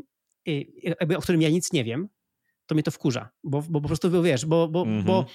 [0.82, 2.08] jakby, o którym ja nic nie wiem,
[2.66, 5.04] to mnie to wkurza, bo, bo po prostu wiesz, bo, bo, mhm.
[5.04, 5.26] bo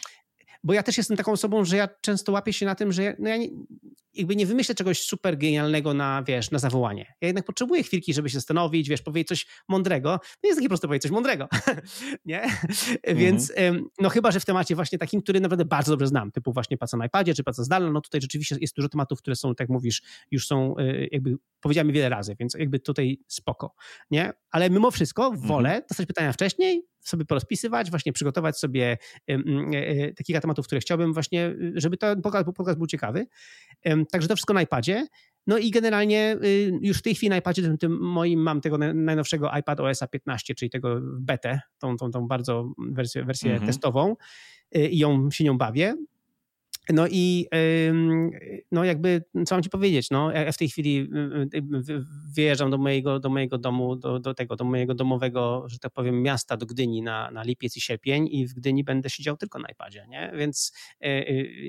[0.63, 3.13] bo ja też jestem taką osobą, że ja często łapię się na tym, że ja,
[3.19, 3.47] no ja nie,
[4.13, 7.13] jakby nie wymyślę czegoś super genialnego na, wiesz, na zawołanie.
[7.21, 10.09] Ja jednak potrzebuję chwilki, żeby się zastanowić, wiesz, powiedzieć coś mądrego.
[10.43, 11.47] No jest takie proste powiedzieć coś mądrego,
[12.25, 12.41] nie?
[12.43, 13.17] Mhm.
[13.17, 13.53] Więc
[13.99, 16.97] no chyba, że w temacie właśnie takim, który naprawdę bardzo dobrze znam, typu właśnie praca
[16.97, 20.01] na iPadzie, czy praca zdalna, no tutaj rzeczywiście jest dużo tematów, które są, tak mówisz,
[20.31, 23.75] już są y, jakby powiedziałem wiele razy, więc jakby tutaj spoko,
[24.11, 24.33] nie?
[24.51, 25.83] Ale mimo wszystko wolę mhm.
[25.89, 28.97] dostać pytania wcześniej, sobie porozpisywać, właśnie przygotować sobie
[29.29, 29.33] e,
[29.73, 33.27] e, takich tematów, które chciałbym właśnie, żeby ten podcast, podcast był ciekawy.
[34.05, 35.07] Także to wszystko na iPadzie.
[35.47, 38.77] No i generalnie y, już w tej chwili na iPadzie tym, tym moim mam tego
[38.77, 43.67] najnowszego iPad OS 15, czyli tego betę, tą, tą, tą bardzo wersję, wersję mhm.
[43.67, 44.15] testową
[44.75, 45.95] y, i ją się nią bawię.
[46.89, 47.47] No i
[48.71, 51.09] no jakby, co mam ci powiedzieć, no ja w tej chwili
[51.53, 52.05] y, y,
[52.35, 56.21] wyjeżdżam do mojego, do mojego domu, do, do tego, do mojego domowego, że tak powiem,
[56.21, 59.67] miasta, do Gdyni na, na lipiec i sierpień i w Gdyni będę siedział tylko na
[59.69, 60.31] iPadzie, nie?
[60.35, 60.73] Więc
[61.05, 61.07] y,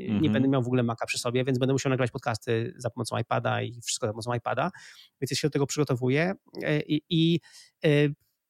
[0.08, 0.32] nie mhm.
[0.32, 3.62] będę miał w ogóle Maca przy sobie, więc będę musiał nagrywać podcasty za pomocą iPada
[3.62, 4.70] i wszystko za pomocą iPada,
[5.20, 6.32] więc ja się do tego przygotowuję
[6.86, 7.40] i, i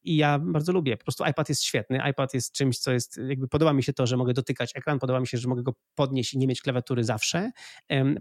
[0.04, 0.96] i ja bardzo lubię.
[0.96, 2.00] Po prostu iPad jest świetny.
[2.10, 5.20] iPad jest czymś, co jest, jakby podoba mi się to, że mogę dotykać ekran, podoba
[5.20, 7.50] mi się, że mogę go podnieść i nie mieć klawiatury zawsze.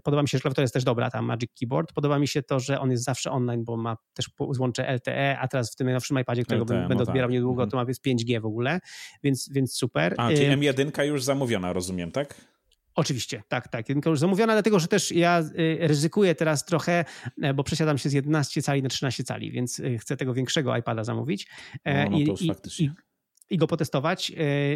[0.02, 1.92] Podoba mi się, że klawiatura jest też dobra, ta Magic Keyboard.
[1.92, 5.48] Podoba mi się to, że on jest zawsze online, bo ma też złącze LTE, a
[5.48, 7.34] teraz w tym najnowszym iPadzie, którego LTE, będę no odbierał tak.
[7.34, 7.86] niedługo, to mhm.
[7.86, 8.80] ma jest 5G w ogóle,
[9.22, 10.14] więc, więc super.
[10.18, 12.51] A, czyli M1 już zamówiona, rozumiem, tak?
[12.94, 13.88] Oczywiście, tak, tak.
[13.88, 17.04] Jedynka już zamówiona, dlatego że też ja y, ryzykuję teraz trochę,
[17.42, 20.76] e, bo przesiadam się z 11 cali na 13 cali, więc y, chcę tego większego
[20.76, 21.48] iPada zamówić.
[21.84, 22.86] E, no, no to I, faktycznie.
[22.86, 24.32] I, i go potestować.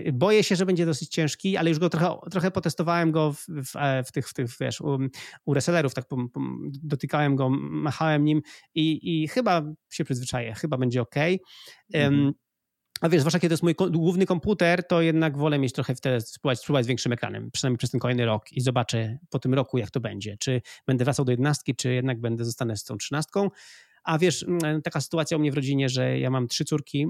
[0.07, 3.47] E, boję się, że będzie dosyć ciężki, ale już go trochę, trochę potestowałem go w,
[3.49, 3.73] w,
[4.07, 4.99] w tych, w tych, wiesz, u,
[5.45, 6.05] u resellerów, tak
[6.83, 8.43] dotykałem go, machałem nim
[8.75, 11.14] i, i chyba się przyzwyczaję, chyba będzie ok.
[11.93, 12.33] Mhm.
[13.01, 16.21] A wiesz, zwłaszcza kiedy to jest mój główny komputer, to jednak wolę mieć trochę wtedy,
[16.21, 19.79] spróbować, spróbować z większym ekranem, przynajmniej przez ten kolejny rok i zobaczę po tym roku,
[19.79, 20.37] jak to będzie.
[20.37, 23.51] Czy będę wracał do jedenastki, czy jednak będę zostanę z tą trzynastką.
[24.07, 27.07] A wiesz, mm, taka sytuacja u mnie w rodzinie, że ja mam trzy córki,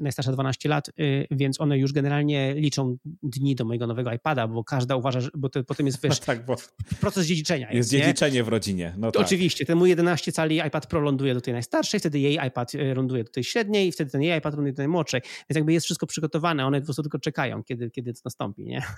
[0.00, 4.64] najstarsza 12 lat, y, więc one już generalnie liczą dni do mojego nowego iPada, bo
[4.64, 6.56] każda uważa, że, bo to, potem jest wiesz, no tak, bo
[7.00, 7.72] proces dziedziczenia.
[7.72, 8.44] Jest, jest dziedziczenie nie?
[8.44, 8.94] w rodzinie.
[8.98, 9.22] No tak.
[9.22, 12.94] Oczywiście, ten mój 11 cali iPad Pro ląduje do tej najstarszej, wtedy jej iPad y,
[12.94, 15.20] ląduje do tej średniej i wtedy ten jej iPad ląduje do tej młodszej.
[15.20, 18.82] Więc jakby jest wszystko przygotowane, one po prostu tylko czekają, kiedy, kiedy to nastąpi, nie?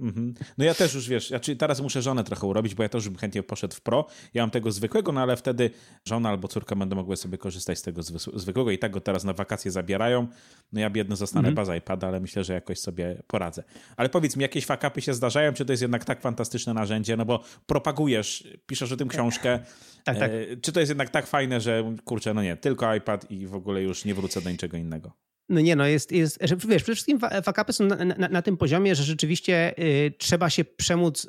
[0.00, 0.34] Mhm.
[0.58, 3.18] No ja też już, wiesz, ja, teraz muszę żonę trochę urobić, bo ja też bym
[3.18, 4.06] chętnie poszedł w Pro.
[4.34, 5.70] Ja mam tego zwykłego, no ale wtedy
[6.08, 8.02] żona albo córka będą mogły sobie korzystać z tego
[8.34, 10.26] zwykłego i tak go teraz na wakacje zabierają.
[10.72, 11.54] No ja biedny zostanę -hmm.
[11.54, 13.62] bez iPada, ale myślę, że jakoś sobie poradzę.
[13.96, 17.24] Ale powiedz mi, jakieś fakapy się zdarzają, czy to jest jednak tak fantastyczne narzędzie, no
[17.24, 19.58] bo propagujesz, piszesz o tym książkę.
[20.04, 20.30] tak, tak.
[20.30, 23.54] E, czy to jest jednak tak fajne, że kurczę, no nie, tylko iPad i w
[23.54, 25.12] ogóle już nie wrócę do niczego innego?
[25.48, 28.56] No nie, no jest, jest że, wiesz, przede wszystkim fakapy są na, na, na, tym
[28.56, 31.28] poziomie, że rzeczywiście y, trzeba się przemóc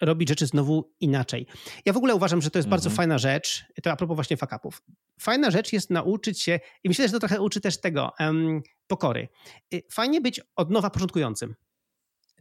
[0.00, 1.46] robić rzeczy znowu inaczej.
[1.84, 2.96] Ja w ogóle uważam, że to jest bardzo mhm.
[2.96, 4.82] fajna rzecz, to a propos właśnie fakapów.
[5.20, 9.28] Fajna rzecz jest nauczyć się, i myślę, że to trochę uczy też tego, um, pokory.
[9.74, 11.54] Y, fajnie być od nowa początkującym.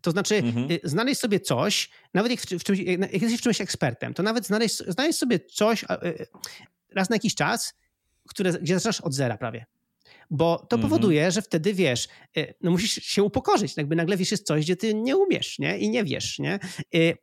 [0.01, 0.71] To znaczy, mhm.
[0.71, 4.23] Y, znaleźć sobie coś, nawet jak, w, w czymś, jak jesteś w czymś ekspertem, to
[4.23, 5.85] nawet znaleźć, znaleźć sobie coś
[6.91, 7.73] raz na jakiś czas,
[8.27, 9.65] które, gdzie zaczynasz od zera prawie
[10.31, 10.81] bo to mhm.
[10.81, 12.07] powoduje, że wtedy wiesz,
[12.37, 15.79] y, no musisz się upokorzyć, jakby nagle wiesz jest coś, gdzie ty nie umiesz, nie?
[15.79, 16.59] I nie wiesz, nie?
[16.95, 17.15] Y, y,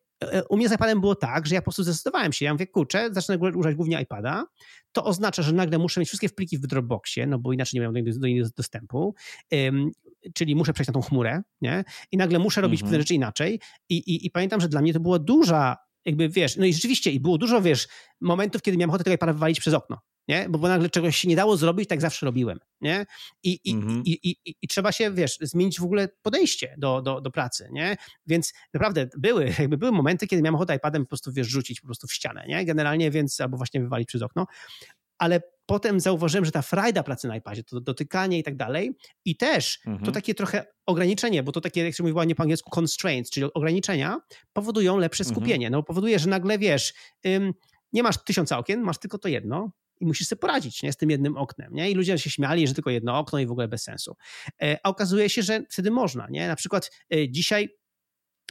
[0.49, 3.09] u mnie z iPadem było tak, że ja po prostu zdecydowałem się, ja mówię, kurczę,
[3.13, 4.47] zacznę używać głównie iPada,
[4.93, 8.05] to oznacza, że nagle muszę mieć wszystkie pliki w Dropboxie, no bo inaczej nie miałem
[8.21, 9.15] do, nich dostępu,
[9.53, 9.91] um,
[10.35, 11.85] czyli muszę przejść na tą chmurę, nie?
[12.13, 12.91] I nagle muszę robić mhm.
[12.91, 16.57] pewne rzeczy inaczej I, i, i pamiętam, że dla mnie to była duża jakby wiesz,
[16.57, 17.89] no i rzeczywiście i było dużo, wiesz,
[18.21, 19.99] momentów, kiedy miałem ochotę tego iPada wywalić przez okno,
[20.29, 20.47] nie?
[20.49, 23.07] Bo, bo nagle czegoś się nie dało zrobić, tak zawsze robiłem, nie?
[23.43, 24.03] I, i, mhm.
[24.05, 27.69] i, i, i, i, trzeba się, wiesz, zmienić w ogóle podejście do, do, do pracy,
[27.73, 27.97] nie?
[28.27, 31.87] Więc naprawdę były, jakby były momenty, kiedy miałem ochotę iPadem po prostu, wiesz, rzucić po
[31.87, 32.65] prostu w ścianę, nie?
[32.65, 34.47] Generalnie, więc albo właśnie wywalić przez okno,
[35.19, 39.37] ale potem zauważyłem, że ta frajda pracy na iPadzie, to dotykanie i tak dalej i
[39.37, 40.05] też mhm.
[40.05, 43.53] to takie trochę ograniczenie, bo to takie, jak się mówiło nie po angielsku, constraints, czyli
[43.55, 44.21] ograniczenia,
[44.53, 45.35] powodują lepsze mhm.
[45.35, 45.73] skupienie, mhm.
[45.73, 46.95] no powoduje, że nagle, wiesz,
[47.27, 47.53] ym,
[47.93, 49.71] nie masz tysiąca okien, masz tylko to jedno,
[50.01, 51.75] i musisz sobie poradzić nie, z tym jednym oknem.
[51.75, 51.91] Nie?
[51.91, 54.17] I ludzie się śmiali, że tylko jedno okno i w ogóle bez sensu.
[54.63, 56.27] E, a okazuje się, że wtedy można.
[56.31, 56.49] Nie?
[56.49, 57.69] Na przykład e, dzisiaj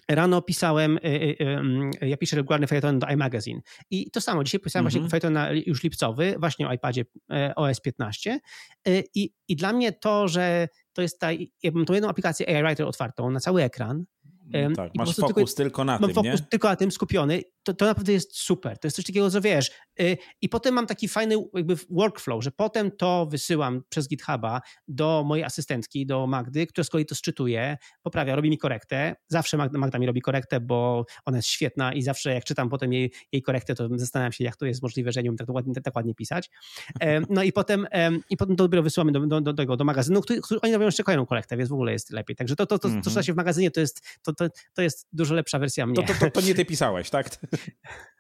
[0.10, 4.90] Rano pisałem, e, ja piszę regularny fejton do iMagazine i to samo, dzisiaj pisałem mm
[4.90, 5.10] -hmm.
[5.10, 7.06] właśnie fejton już lipcowy, właśnie o iPadzie
[7.56, 8.40] OS 15
[9.16, 11.32] i, i dla mnie to, że to jest ta,
[11.64, 14.06] ja mam tą jedną aplikację AI Writer otwartą na cały ekran,
[14.76, 16.48] tak, masz fokus tylko, tylko na mam tym, fokus nie?
[16.50, 18.80] tylko na tym skupiony, to, to naprawdę jest super.
[18.80, 19.72] To jest coś takiego, co wiesz.
[20.02, 25.24] Y, I potem mam taki fajny jakby workflow, że potem to wysyłam przez GitHuba do
[25.26, 29.16] mojej asystentki, do Magdy, która z kolei to szczytuje, poprawia, robi mi korektę.
[29.28, 32.94] Zawsze Magda, Magda mi robi korektę, bo ona jest świetna i zawsze jak czytam potem
[32.94, 35.74] jej, jej korektę, to zastanawiam się, jak to jest możliwe, że nie umiem tak ładnie,
[35.74, 36.50] tak ładnie pisać.
[37.30, 37.88] No i potem,
[38.30, 40.86] i potem to dopiero wysyłamy do, do, do, do, do magazynu, który, który, oni robią
[40.86, 42.36] jeszcze kolejną korektę, więc w ogóle jest lepiej.
[42.36, 44.82] Także to, to, to, to, to, to się w magazynie, to jest, to, to, to
[44.82, 45.96] jest dużo lepsza wersja mnie.
[45.96, 47.30] To, to, to, to nie ty pisałeś, tak?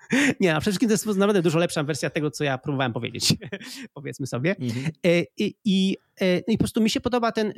[0.39, 3.33] Nie, a przede wszystkim to jest naprawdę dużo lepsza wersja tego, co ja próbowałem powiedzieć,
[3.93, 4.55] powiedzmy sobie.
[4.59, 4.85] Mhm.
[5.05, 7.53] E, I, i, e, no i po prostu mi się podoba ten, e,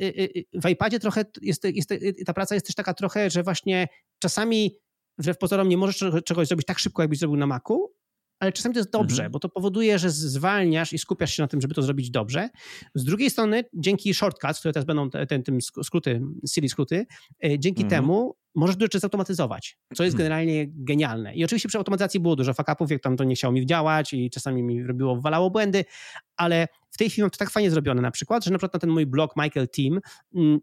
[0.53, 1.93] w iPadzie trochę, jest, jest,
[2.25, 3.87] ta praca jest też taka trochę, że właśnie
[4.19, 4.75] czasami
[5.17, 7.93] wbrew pozorom nie możesz czegoś zrobić tak szybko, jakbyś zrobił na Macu,
[8.39, 9.31] ale czasami to jest dobrze, mhm.
[9.31, 12.49] bo to powoduje, że zwalniasz i skupiasz się na tym, żeby to zrobić dobrze.
[12.95, 16.21] Z drugiej strony, dzięki shortcuts, które teraz będą ten, tym skróty,
[16.53, 17.05] Siri skróty,
[17.43, 17.89] dzięki mhm.
[17.89, 20.25] temu możesz dużo rzeczy zautomatyzować, co jest hmm.
[20.25, 21.35] generalnie genialne.
[21.35, 24.29] I oczywiście przy automatyzacji było dużo fakapów, jak tam to nie chciało mi działać i
[24.29, 25.85] czasami mi robiło, walało błędy,
[26.37, 28.79] ale w tej chwili mam to tak fajnie zrobione na przykład, że na przykład na
[28.79, 29.99] ten mój blog Michael Team
[30.35, 30.59] mm,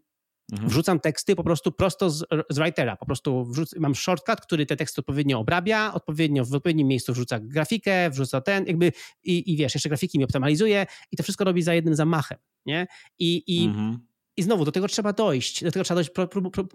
[0.51, 0.69] Mhm.
[0.69, 2.95] Wrzucam teksty po prostu prosto z, z writera.
[2.95, 7.39] Po prostu wrzuc, mam shortcut, który te teksty odpowiednio obrabia, odpowiednio w odpowiednim miejscu wrzuca
[7.39, 8.91] grafikę, wrzuca ten, jakby
[9.23, 12.87] i, i wiesz, jeszcze grafiki mi optymalizuje i to wszystko robi za jednym zamachem, nie?
[13.19, 14.06] I, i, mhm.
[14.37, 16.11] I znowu do tego trzeba dojść, do tego trzeba dojść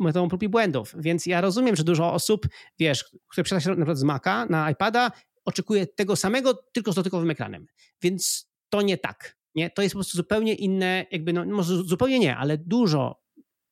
[0.00, 2.48] metodą prób i błędów, więc ja rozumiem, że dużo osób,
[2.78, 5.12] wiesz, które przesiada się na przykład z Maca na iPada,
[5.44, 7.66] oczekuje tego samego, tylko z dotykowym ekranem,
[8.02, 9.36] więc to nie tak.
[9.54, 9.70] Nie?
[9.70, 13.22] To jest po prostu zupełnie inne, jakby, no, może zupełnie nie, ale dużo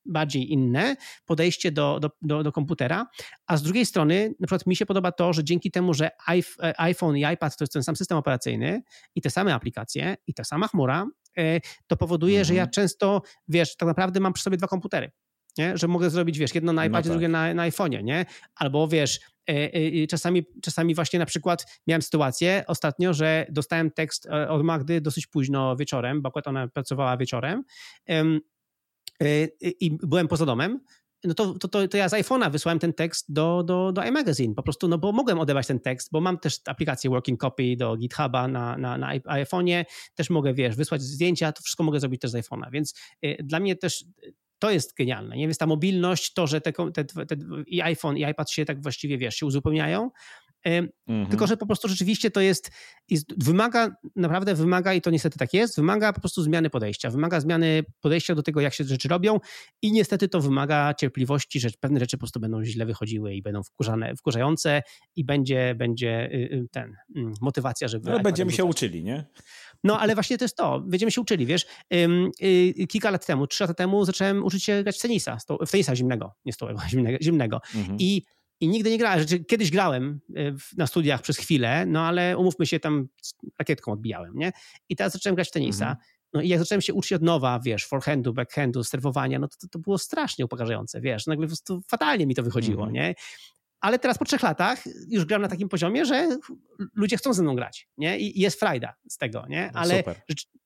[0.06, 3.06] bardziej inne podejście do, do, do, do, komputera,
[3.46, 6.10] a z drugiej strony na przykład mi się podoba to, że dzięki temu, że
[6.78, 8.82] iPhone i iPad to jest ten sam system operacyjny
[9.14, 11.08] i te same aplikacje i ta sama chmura, e,
[11.86, 12.44] to powoduje, mhm.
[12.44, 12.72] że ja mhm.
[12.72, 15.10] często, wiesz, tak naprawdę mam przy sobie dwa komputery.
[15.58, 15.78] Nie?
[15.78, 17.20] Że mogę zrobić, wiesz, jedno na no iPadzie, no tak.
[17.20, 18.26] drugie na, na iPhone'ie, nie?
[18.54, 24.28] Albo wiesz, e, e, czasami, czasami właśnie na przykład miałem sytuację ostatnio, że dostałem tekst
[24.48, 27.64] od Magdy dosyć późno wieczorem, bo akurat ona pracowała wieczorem
[29.22, 29.50] Y,
[29.80, 30.80] i byłem poza domem,
[31.24, 34.54] no to, to, to, to ja z iPhone'a wysłałem ten tekst do, do, do iMagazine,
[34.54, 37.96] po prostu, no bo mogłem odebrać ten tekst, bo mam też aplikację Working Copy do
[37.96, 39.84] GitHuba na, na, na iPhone'ie,
[40.14, 42.94] też mogę, wiesz, wysłać zdjęcia, to wszystko mogę zrobić też z iPhone'a, więc
[43.24, 44.04] y, dla mnie też
[44.58, 45.46] to jest genialne, nie?
[45.46, 47.36] Więc ta mobilność, to, że te, te, te,
[47.66, 50.10] i iPhone i iPad się tak właściwie, wiesz, się uzupełniają,
[50.64, 51.26] Mhm.
[51.30, 52.70] Tylko, że po prostu rzeczywiście to jest,
[53.08, 57.40] jest, wymaga, naprawdę wymaga, i to niestety tak jest, wymaga po prostu zmiany podejścia, wymaga
[57.40, 59.38] zmiany podejścia do tego, jak się rzeczy robią
[59.82, 63.62] i niestety to wymaga cierpliwości, że pewne rzeczy po prostu będą źle wychodziły i będą
[63.62, 64.82] wkurzane, wkurzające
[65.16, 68.10] i będzie, będzie y, y, ten, mm, motywacja, żeby...
[68.10, 69.24] No będziemy się uczyli, nie?
[69.84, 70.80] No, ale właśnie to jest to.
[70.80, 71.66] Będziemy się uczyli, wiesz.
[72.42, 75.96] Y, kilka lat temu, trzy lata temu zacząłem uczyć się grać w tenisa, w tenisa
[75.96, 77.18] zimnego, nie stołowego, zimnego.
[77.22, 77.60] zimnego.
[77.74, 77.96] Mhm.
[78.00, 78.22] I
[78.60, 79.18] i nigdy nie grałem.
[79.18, 83.08] Znaczy, kiedyś grałem e, na studiach przez chwilę, no ale umówmy się, tam
[83.58, 84.52] rakietką odbijałem, nie?
[84.88, 85.84] I teraz zacząłem grać w tenisa.
[85.84, 86.04] Mhm.
[86.32, 89.68] No i jak zacząłem się uczyć od nowa, wiesz, forehandu, backhandu, serwowania, no to, to,
[89.68, 92.92] to było strasznie upokarzające, wiesz, nagle po prostu fatalnie mi to wychodziło, mhm.
[92.92, 93.14] nie?
[93.80, 96.38] Ale teraz po trzech latach już gram na takim poziomie, że
[96.94, 98.18] ludzie chcą ze mną grać, nie?
[98.18, 99.70] I jest frajda z tego, nie?
[99.74, 100.04] No ale,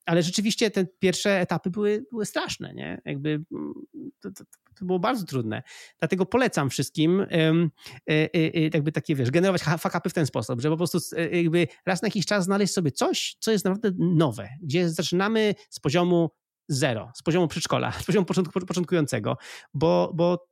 [0.07, 3.01] ale rzeczywiście te pierwsze etapy były, były straszne, nie?
[3.05, 3.75] Jakby mm,
[4.21, 4.45] to, to,
[4.79, 5.63] to było bardzo trudne.
[5.99, 10.71] Dlatego polecam wszystkim e, e, e, jakby takie, wiesz, generować fakapy w ten sposób, że
[10.71, 10.99] po prostu
[11.33, 15.81] jakby raz na jakiś czas znaleźć sobie coś, co jest naprawdę nowe, gdzie zaczynamy z
[15.81, 16.31] poziomu
[16.69, 18.27] zero, z poziomu przedszkola, z poziomu
[18.67, 19.37] początkującego,
[19.75, 20.47] bo, bo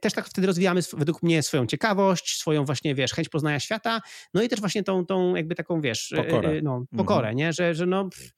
[0.00, 4.00] też tak wtedy rozwijamy według mnie swoją ciekawość, swoją właśnie, wiesz, chęć poznania świata,
[4.34, 7.36] no i też właśnie tą, tą jakby taką, wiesz, pokorę, no, pokorę mhm.
[7.36, 7.52] nie?
[7.52, 8.32] Że, że no pff,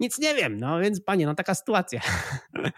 [0.00, 2.00] nic nie wiem, no więc panie, no taka sytuacja.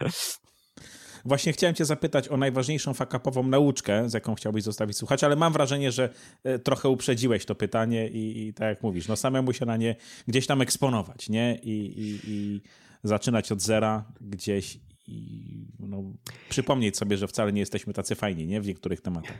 [1.25, 5.53] Właśnie chciałem cię zapytać o najważniejszą fakapową nauczkę, z jaką chciałbyś zostawić słuchać, ale mam
[5.53, 6.09] wrażenie, że
[6.43, 9.95] e, trochę uprzedziłeś to pytanie i, i tak jak mówisz, no samemu się na nie
[10.27, 11.59] gdzieś tam eksponować, nie?
[11.63, 12.61] I, i, i
[13.03, 16.03] zaczynać od zera gdzieś i no,
[16.49, 18.61] przypomnieć sobie, że wcale nie jesteśmy tacy fajni, nie?
[18.61, 19.37] W niektórych tematach.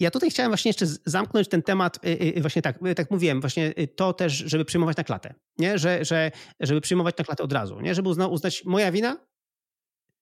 [0.00, 3.40] Ja tutaj chciałem właśnie jeszcze zamknąć ten temat, y, y, właśnie tak, y, tak mówiłem,
[3.40, 5.78] właśnie to też, żeby przyjmować na klatę, nie?
[5.78, 6.30] Że, że,
[6.60, 7.94] żeby przyjmować na klatę od razu, nie?
[7.94, 9.16] Żeby uznać moja wina,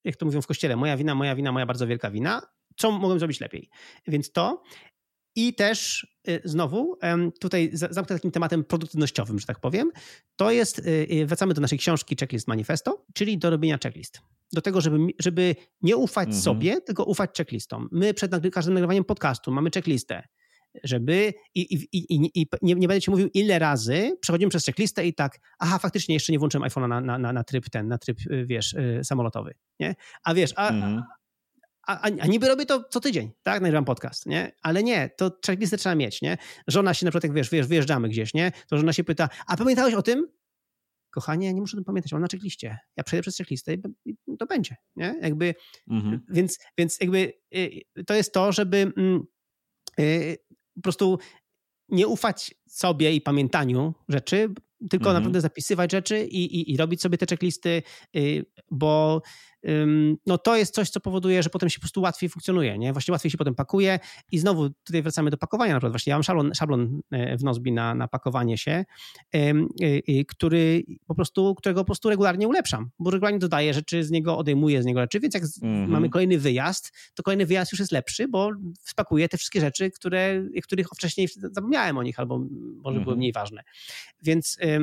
[0.05, 2.43] jak to mówią w kościele, moja wina, moja wina, moja bardzo wielka wina,
[2.77, 3.71] co mogłem zrobić lepiej.
[4.07, 4.63] Więc to
[5.37, 6.99] i też y, znowu
[7.41, 9.91] tutaj zamknę takim tematem produktywnościowym, że tak powiem.
[10.37, 14.21] To jest, y, y, wracamy do naszej książki Checklist Manifesto, czyli do robienia checklist.
[14.53, 16.43] Do tego, żeby, żeby nie ufać mhm.
[16.43, 17.89] sobie, tylko ufać checklistom.
[17.93, 20.29] My przed każdym nagrywaniem podcastu mamy checklistę
[20.85, 25.07] żeby i, i, i, i nie, nie, będę ci mówił ile razy przechodzimy przez checklistę
[25.07, 27.99] i tak, aha, faktycznie jeszcze nie włączyłem iPhone'a na, na, na, na tryb ten, na
[27.99, 29.95] tryb, wiesz, samolotowy, nie?
[30.25, 31.03] A wiesz, a, mhm.
[31.87, 33.63] A, a, a, niby robię to co tydzień, tak?
[33.63, 34.53] Nagrywam podcast, nie?
[34.63, 36.39] Ale nie, to checklistę trzeba mieć, nie?
[36.67, 38.53] Żona się na przykład, jak wiesz, wiesz, wyjeżdżamy gdzieś, nie?
[38.69, 40.29] To żona się pyta, a pamiętałeś o tym?
[41.11, 42.79] Kochanie, nie muszę o tym pamiętać, mam na checkliście.
[42.97, 45.19] Ja przejdę przez checklistę i to będzie, nie?
[45.23, 45.55] Jakby,
[45.89, 46.21] mhm.
[46.29, 49.27] więc, więc jakby y, to jest to, żeby mm,
[50.75, 51.19] po prostu
[51.89, 54.55] nie ufać sobie i pamiętaniu rzeczy,
[54.91, 55.15] tylko mhm.
[55.15, 57.83] naprawdę zapisywać rzeczy i, i, i, robić sobie te checklisty,
[58.17, 59.23] y, bo
[60.27, 62.93] no to jest coś, co powoduje, że potem się po prostu łatwiej funkcjonuje, nie?
[62.93, 63.99] Właśnie łatwiej się potem pakuje
[64.33, 65.93] i znowu tutaj wracamy do pakowania na przykład.
[65.93, 68.85] Właśnie ja mam szablon, szablon e, w Nozbi na, na pakowanie się,
[70.29, 74.83] który po prostu, którego po prostu regularnie ulepszam, bo regularnie dodaję rzeczy, z niego odejmuję
[74.83, 75.89] z niego rzeczy, więc jak mm -hmm.
[75.89, 80.43] mamy kolejny wyjazd, to kolejny wyjazd już jest lepszy, bo spakuję te wszystkie rzeczy, które,
[80.63, 82.83] których wcześniej zapomniałem o nich albo może mm -hmm.
[82.85, 83.19] były mhm.
[83.19, 83.63] mniej ważne.
[84.23, 84.79] Więc, e,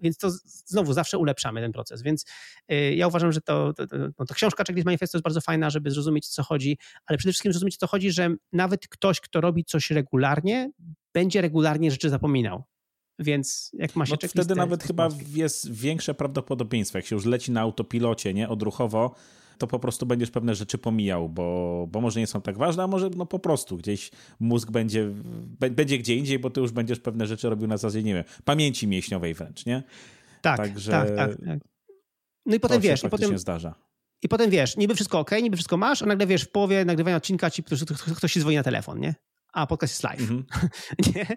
[0.00, 2.24] więc to znowu zawsze ulepszamy ten proces, więc
[2.68, 3.86] e, ja uważam, że to, to
[4.18, 7.52] no to książka Checklist Manifesto jest bardzo fajna, żeby zrozumieć, co chodzi, ale przede wszystkim
[7.52, 10.70] zrozumieć, co chodzi, że nawet ktoś, kto robi coś regularnie,
[11.14, 12.64] będzie regularnie rzeczy zapominał.
[13.18, 17.52] Więc jak ma się no, Wtedy nawet chyba jest większe prawdopodobieństwo, jak się już leci
[17.52, 19.14] na autopilocie, nie, odruchowo,
[19.58, 22.86] to po prostu będziesz pewne rzeczy pomijał, bo, bo może nie są tak ważne, a
[22.86, 24.10] może no po prostu gdzieś
[24.40, 25.10] mózg będzie,
[25.70, 28.86] będzie gdzie indziej, bo ty już będziesz pewne rzeczy robił na zasadzie, nie wiem, pamięci
[28.86, 29.82] mięśniowej wręcz, nie?
[30.42, 31.58] Tak, Także tak, tak, tak.
[32.48, 33.74] No i potem wiesz, i potem zdarza.
[34.22, 37.16] I potem wiesz, niby wszystko ok, niby wszystko masz, a nagle wiesz, w połowie nagrywania
[37.16, 37.84] odcinka ci ktoś,
[38.16, 39.14] ktoś ci dzwoni na telefon, nie?
[39.52, 40.30] a podcast jest live.
[40.30, 41.36] Mm -hmm.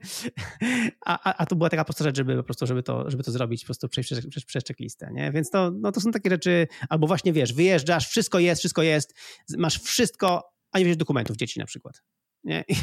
[1.05, 3.31] a, a, a to była taka prosta rzecz, żeby po prostu, żeby to, żeby to
[3.31, 5.31] zrobić, po prostu przejść przez, przez, przez checklistę, nie?
[5.31, 9.15] Więc to, no, to są takie rzeczy, albo właśnie wiesz, wyjeżdżasz, wszystko jest, wszystko jest,
[9.57, 12.03] masz wszystko, a nie wiesz dokumentów dzieci na przykład.
[12.43, 12.63] Nie?
[12.67, 12.75] I,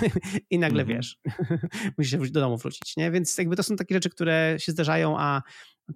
[0.51, 0.97] i nagle mm -hmm.
[0.97, 1.19] wiesz,
[1.99, 3.11] musisz się do domu wrócić, nie?
[3.11, 5.43] Więc jakby to są takie rzeczy, które się zdarzają, a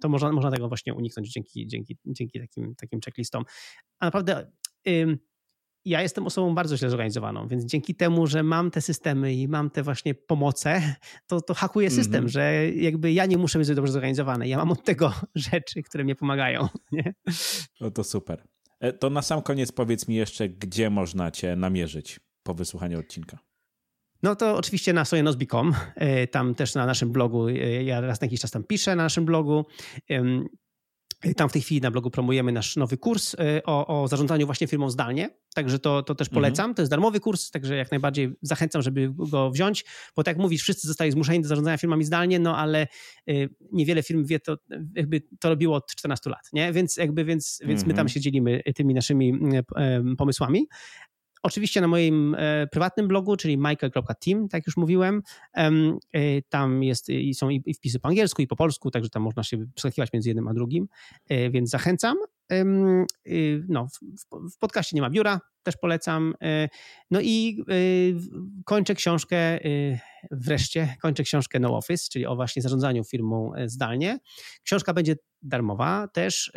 [0.01, 3.43] to można, można tego właśnie uniknąć dzięki, dzięki, dzięki takim, takim checklistom.
[3.99, 4.51] A naprawdę...
[4.87, 5.17] Ym,
[5.85, 9.69] ja jestem osobą bardzo źle zorganizowaną, więc dzięki temu, że mam te systemy i mam
[9.69, 10.95] te właśnie pomoce,
[11.27, 12.31] to, to hakuję system, mm -hmm.
[12.31, 14.47] że jakby ja nie muszę być dobrze zorganizowany.
[14.47, 16.67] Ja mam od tego rzeczy, które mnie pomagają.
[16.91, 17.13] Nie?
[17.81, 18.43] No to super.
[18.79, 23.37] E, to na sam koniec powiedz mi jeszcze, gdzie można cię namierzyć po wysłuchaniu odcinka.
[24.23, 28.21] No to oczywiście na stronie nozbi.com, e, tam też na naszym blogu, e, ja raz
[28.21, 29.65] na jakiś czas tam piszę na naszym blogu.
[31.37, 33.35] Tam w tej chwili na blogu promujemy nasz nowy kurs
[33.65, 36.35] o, o zarządzaniu właśnie firmą zdalnie, także to, to też mhm.
[36.35, 36.63] polecam.
[36.63, 36.75] Mhm.
[36.75, 39.85] To jest darmowy kurs, także jak najbardziej zachęcam, żeby go wziąć,
[40.15, 42.87] bo tak jak mówisz, wszyscy zostali zmuszeni do zarządzania firmami zdalnie, no ale
[43.71, 44.57] niewiele firm wie to,
[44.95, 46.73] jakby to robiło od 14 lat, nie?
[46.73, 48.09] Więc jakby, więc, więc my tam mhm.
[48.09, 49.33] się dzielimy tymi naszymi
[50.17, 50.67] pomysłami.
[51.43, 55.21] Oczywiście na moim e, prywatnym blogu, czyli michael.team, tak już mówiłem,
[55.53, 55.71] e,
[56.49, 59.65] tam jest, są i, i wpisy po angielsku, i po polsku, także tam można się
[59.75, 60.87] przeskakiwać między jednym a drugim,
[61.29, 62.17] e, więc zachęcam.
[63.69, 63.87] No,
[64.53, 66.33] w, podcaście nie ma biura, też polecam.
[67.11, 67.63] No i
[68.65, 69.59] kończę książkę,
[70.31, 74.19] wreszcie kończę książkę No Office, czyli o właśnie zarządzaniu firmą zdalnie.
[74.63, 76.51] Książka będzie darmowa też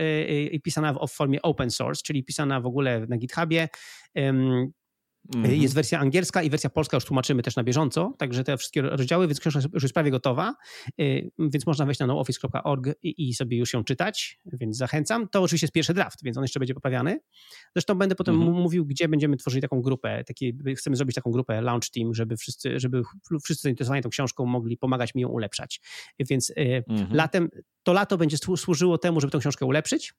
[0.51, 3.69] i pisana w formie open source, czyli pisana w ogóle na GitHubie.
[5.35, 5.55] Mhm.
[5.55, 9.27] Jest wersja angielska i wersja polska już tłumaczymy też na bieżąco, także te wszystkie rozdziały,
[9.27, 10.55] więc książka już jest prawie gotowa,
[11.01, 15.29] y, więc można wejść na nooffice.org i, sobie już ją czytać, więc zachęcam.
[15.29, 17.21] To oczywiście jest pierwszy draft, więc on jeszcze będzie poprawiany.
[17.75, 18.53] Zresztą będę potem mhm.
[18.63, 22.81] mówił, gdzie będziemy tworzyli taką grupę, taki, chcemy zrobić taką grupę launch team, żeby wszyscy,
[22.81, 23.03] żeby
[23.45, 25.81] wszyscy zainteresowani tą książką mogli pomagać mi ją ulepszać.
[26.19, 26.55] Więc y,
[26.89, 27.15] mhm.
[27.15, 27.49] latem,
[27.83, 30.15] to lato będzie służyło temu, żeby tę książkę ulepszyć,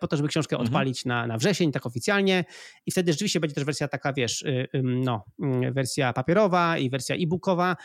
[0.00, 0.66] po to, żeby książkę mhm.
[0.66, 2.44] odpalić na, na wrzesień, tak oficjalnie.
[2.86, 7.16] I wtedy rzeczywiście będzie też wersja taka, wiesz, y, no, mm, wersja papierowa i wersja
[7.16, 7.76] e-bookowa.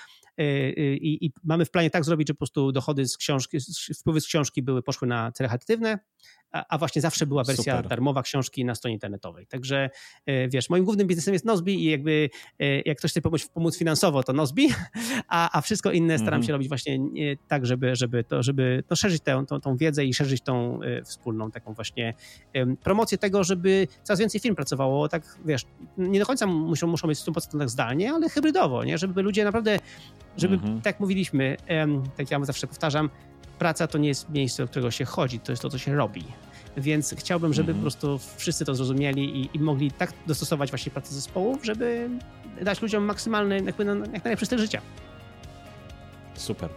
[0.41, 3.57] Y, y, I, I, mamy w planie tak zrobić, że po prostu dochody z książki,
[3.99, 5.99] wpływy z książki były poszły na cele charytatywne,
[6.69, 7.90] a, właśnie zawsze była wersja Super.
[7.90, 9.48] darmowa książki na stronie internetowej.
[9.48, 9.90] Także
[10.49, 12.30] wiesz, moim głównym biznesem jest Nozbi i jakby
[12.86, 14.69] jak ktoś chce pomóc, pomóc finansowo, to Nozbi,
[15.27, 16.53] a, a wszystko inne staram się mhm.
[16.53, 16.99] robić właśnie
[17.48, 21.52] tak, żeby, żeby, to, żeby to szerzyć tę, tą, tą wiedzę i szerzyć tą wspólną
[21.52, 22.14] taką właśnie
[22.84, 25.65] promocję tego, żeby coraz więcej firm pracowało, tak wiesz,
[25.98, 28.98] nie do końca muszą, muszą być 100% tak zdalnie, ale hybrydowo, nie?
[28.98, 29.80] żeby ludzie naprawdę,
[30.38, 30.77] żeby, mhm.
[30.77, 31.57] tak jak mówiliśmy,
[32.18, 33.10] tak ja zawsze powtarzam,
[33.60, 36.23] praca to nie jest miejsce, do którego się chodzi, to jest to, co się robi.
[36.77, 37.77] Więc chciałbym, żeby mhm.
[37.77, 42.10] po prostu wszyscy to zrozumieli i, i, mogli tak dostosować właśnie pracę zespołów, żeby
[42.61, 44.81] dać ludziom maksymalny, jakby jak najlepszy styl życia.
[46.34, 46.69] Super.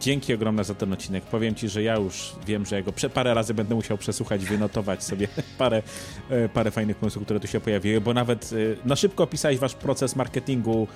[0.00, 1.24] Dzięki ogromne za ten odcinek.
[1.24, 5.04] Powiem Ci, że ja już wiem, że ja go parę razy będę musiał przesłuchać, wynotować
[5.04, 5.28] sobie
[5.58, 5.82] parę,
[6.30, 9.74] e, parę fajnych pomysłów, które tu się pojawiły, bo nawet e, na szybko opisałeś Wasz
[9.74, 10.88] proces marketingu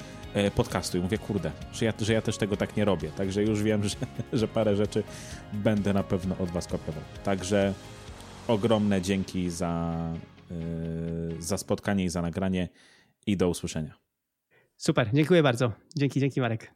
[0.55, 3.11] podcastu i mówię, kurde, że ja, że ja też tego tak nie robię.
[3.17, 3.97] Także już wiem, że,
[4.33, 5.03] że parę rzeczy
[5.53, 7.03] będę na pewno od Was kopiował.
[7.25, 7.75] Także
[8.49, 9.97] ogromne dzięki za,
[11.39, 12.69] za spotkanie i za nagranie
[13.27, 13.95] i do usłyszenia.
[14.77, 15.73] Super, dziękuję bardzo.
[15.97, 16.73] Dzięki, dzięki Marek.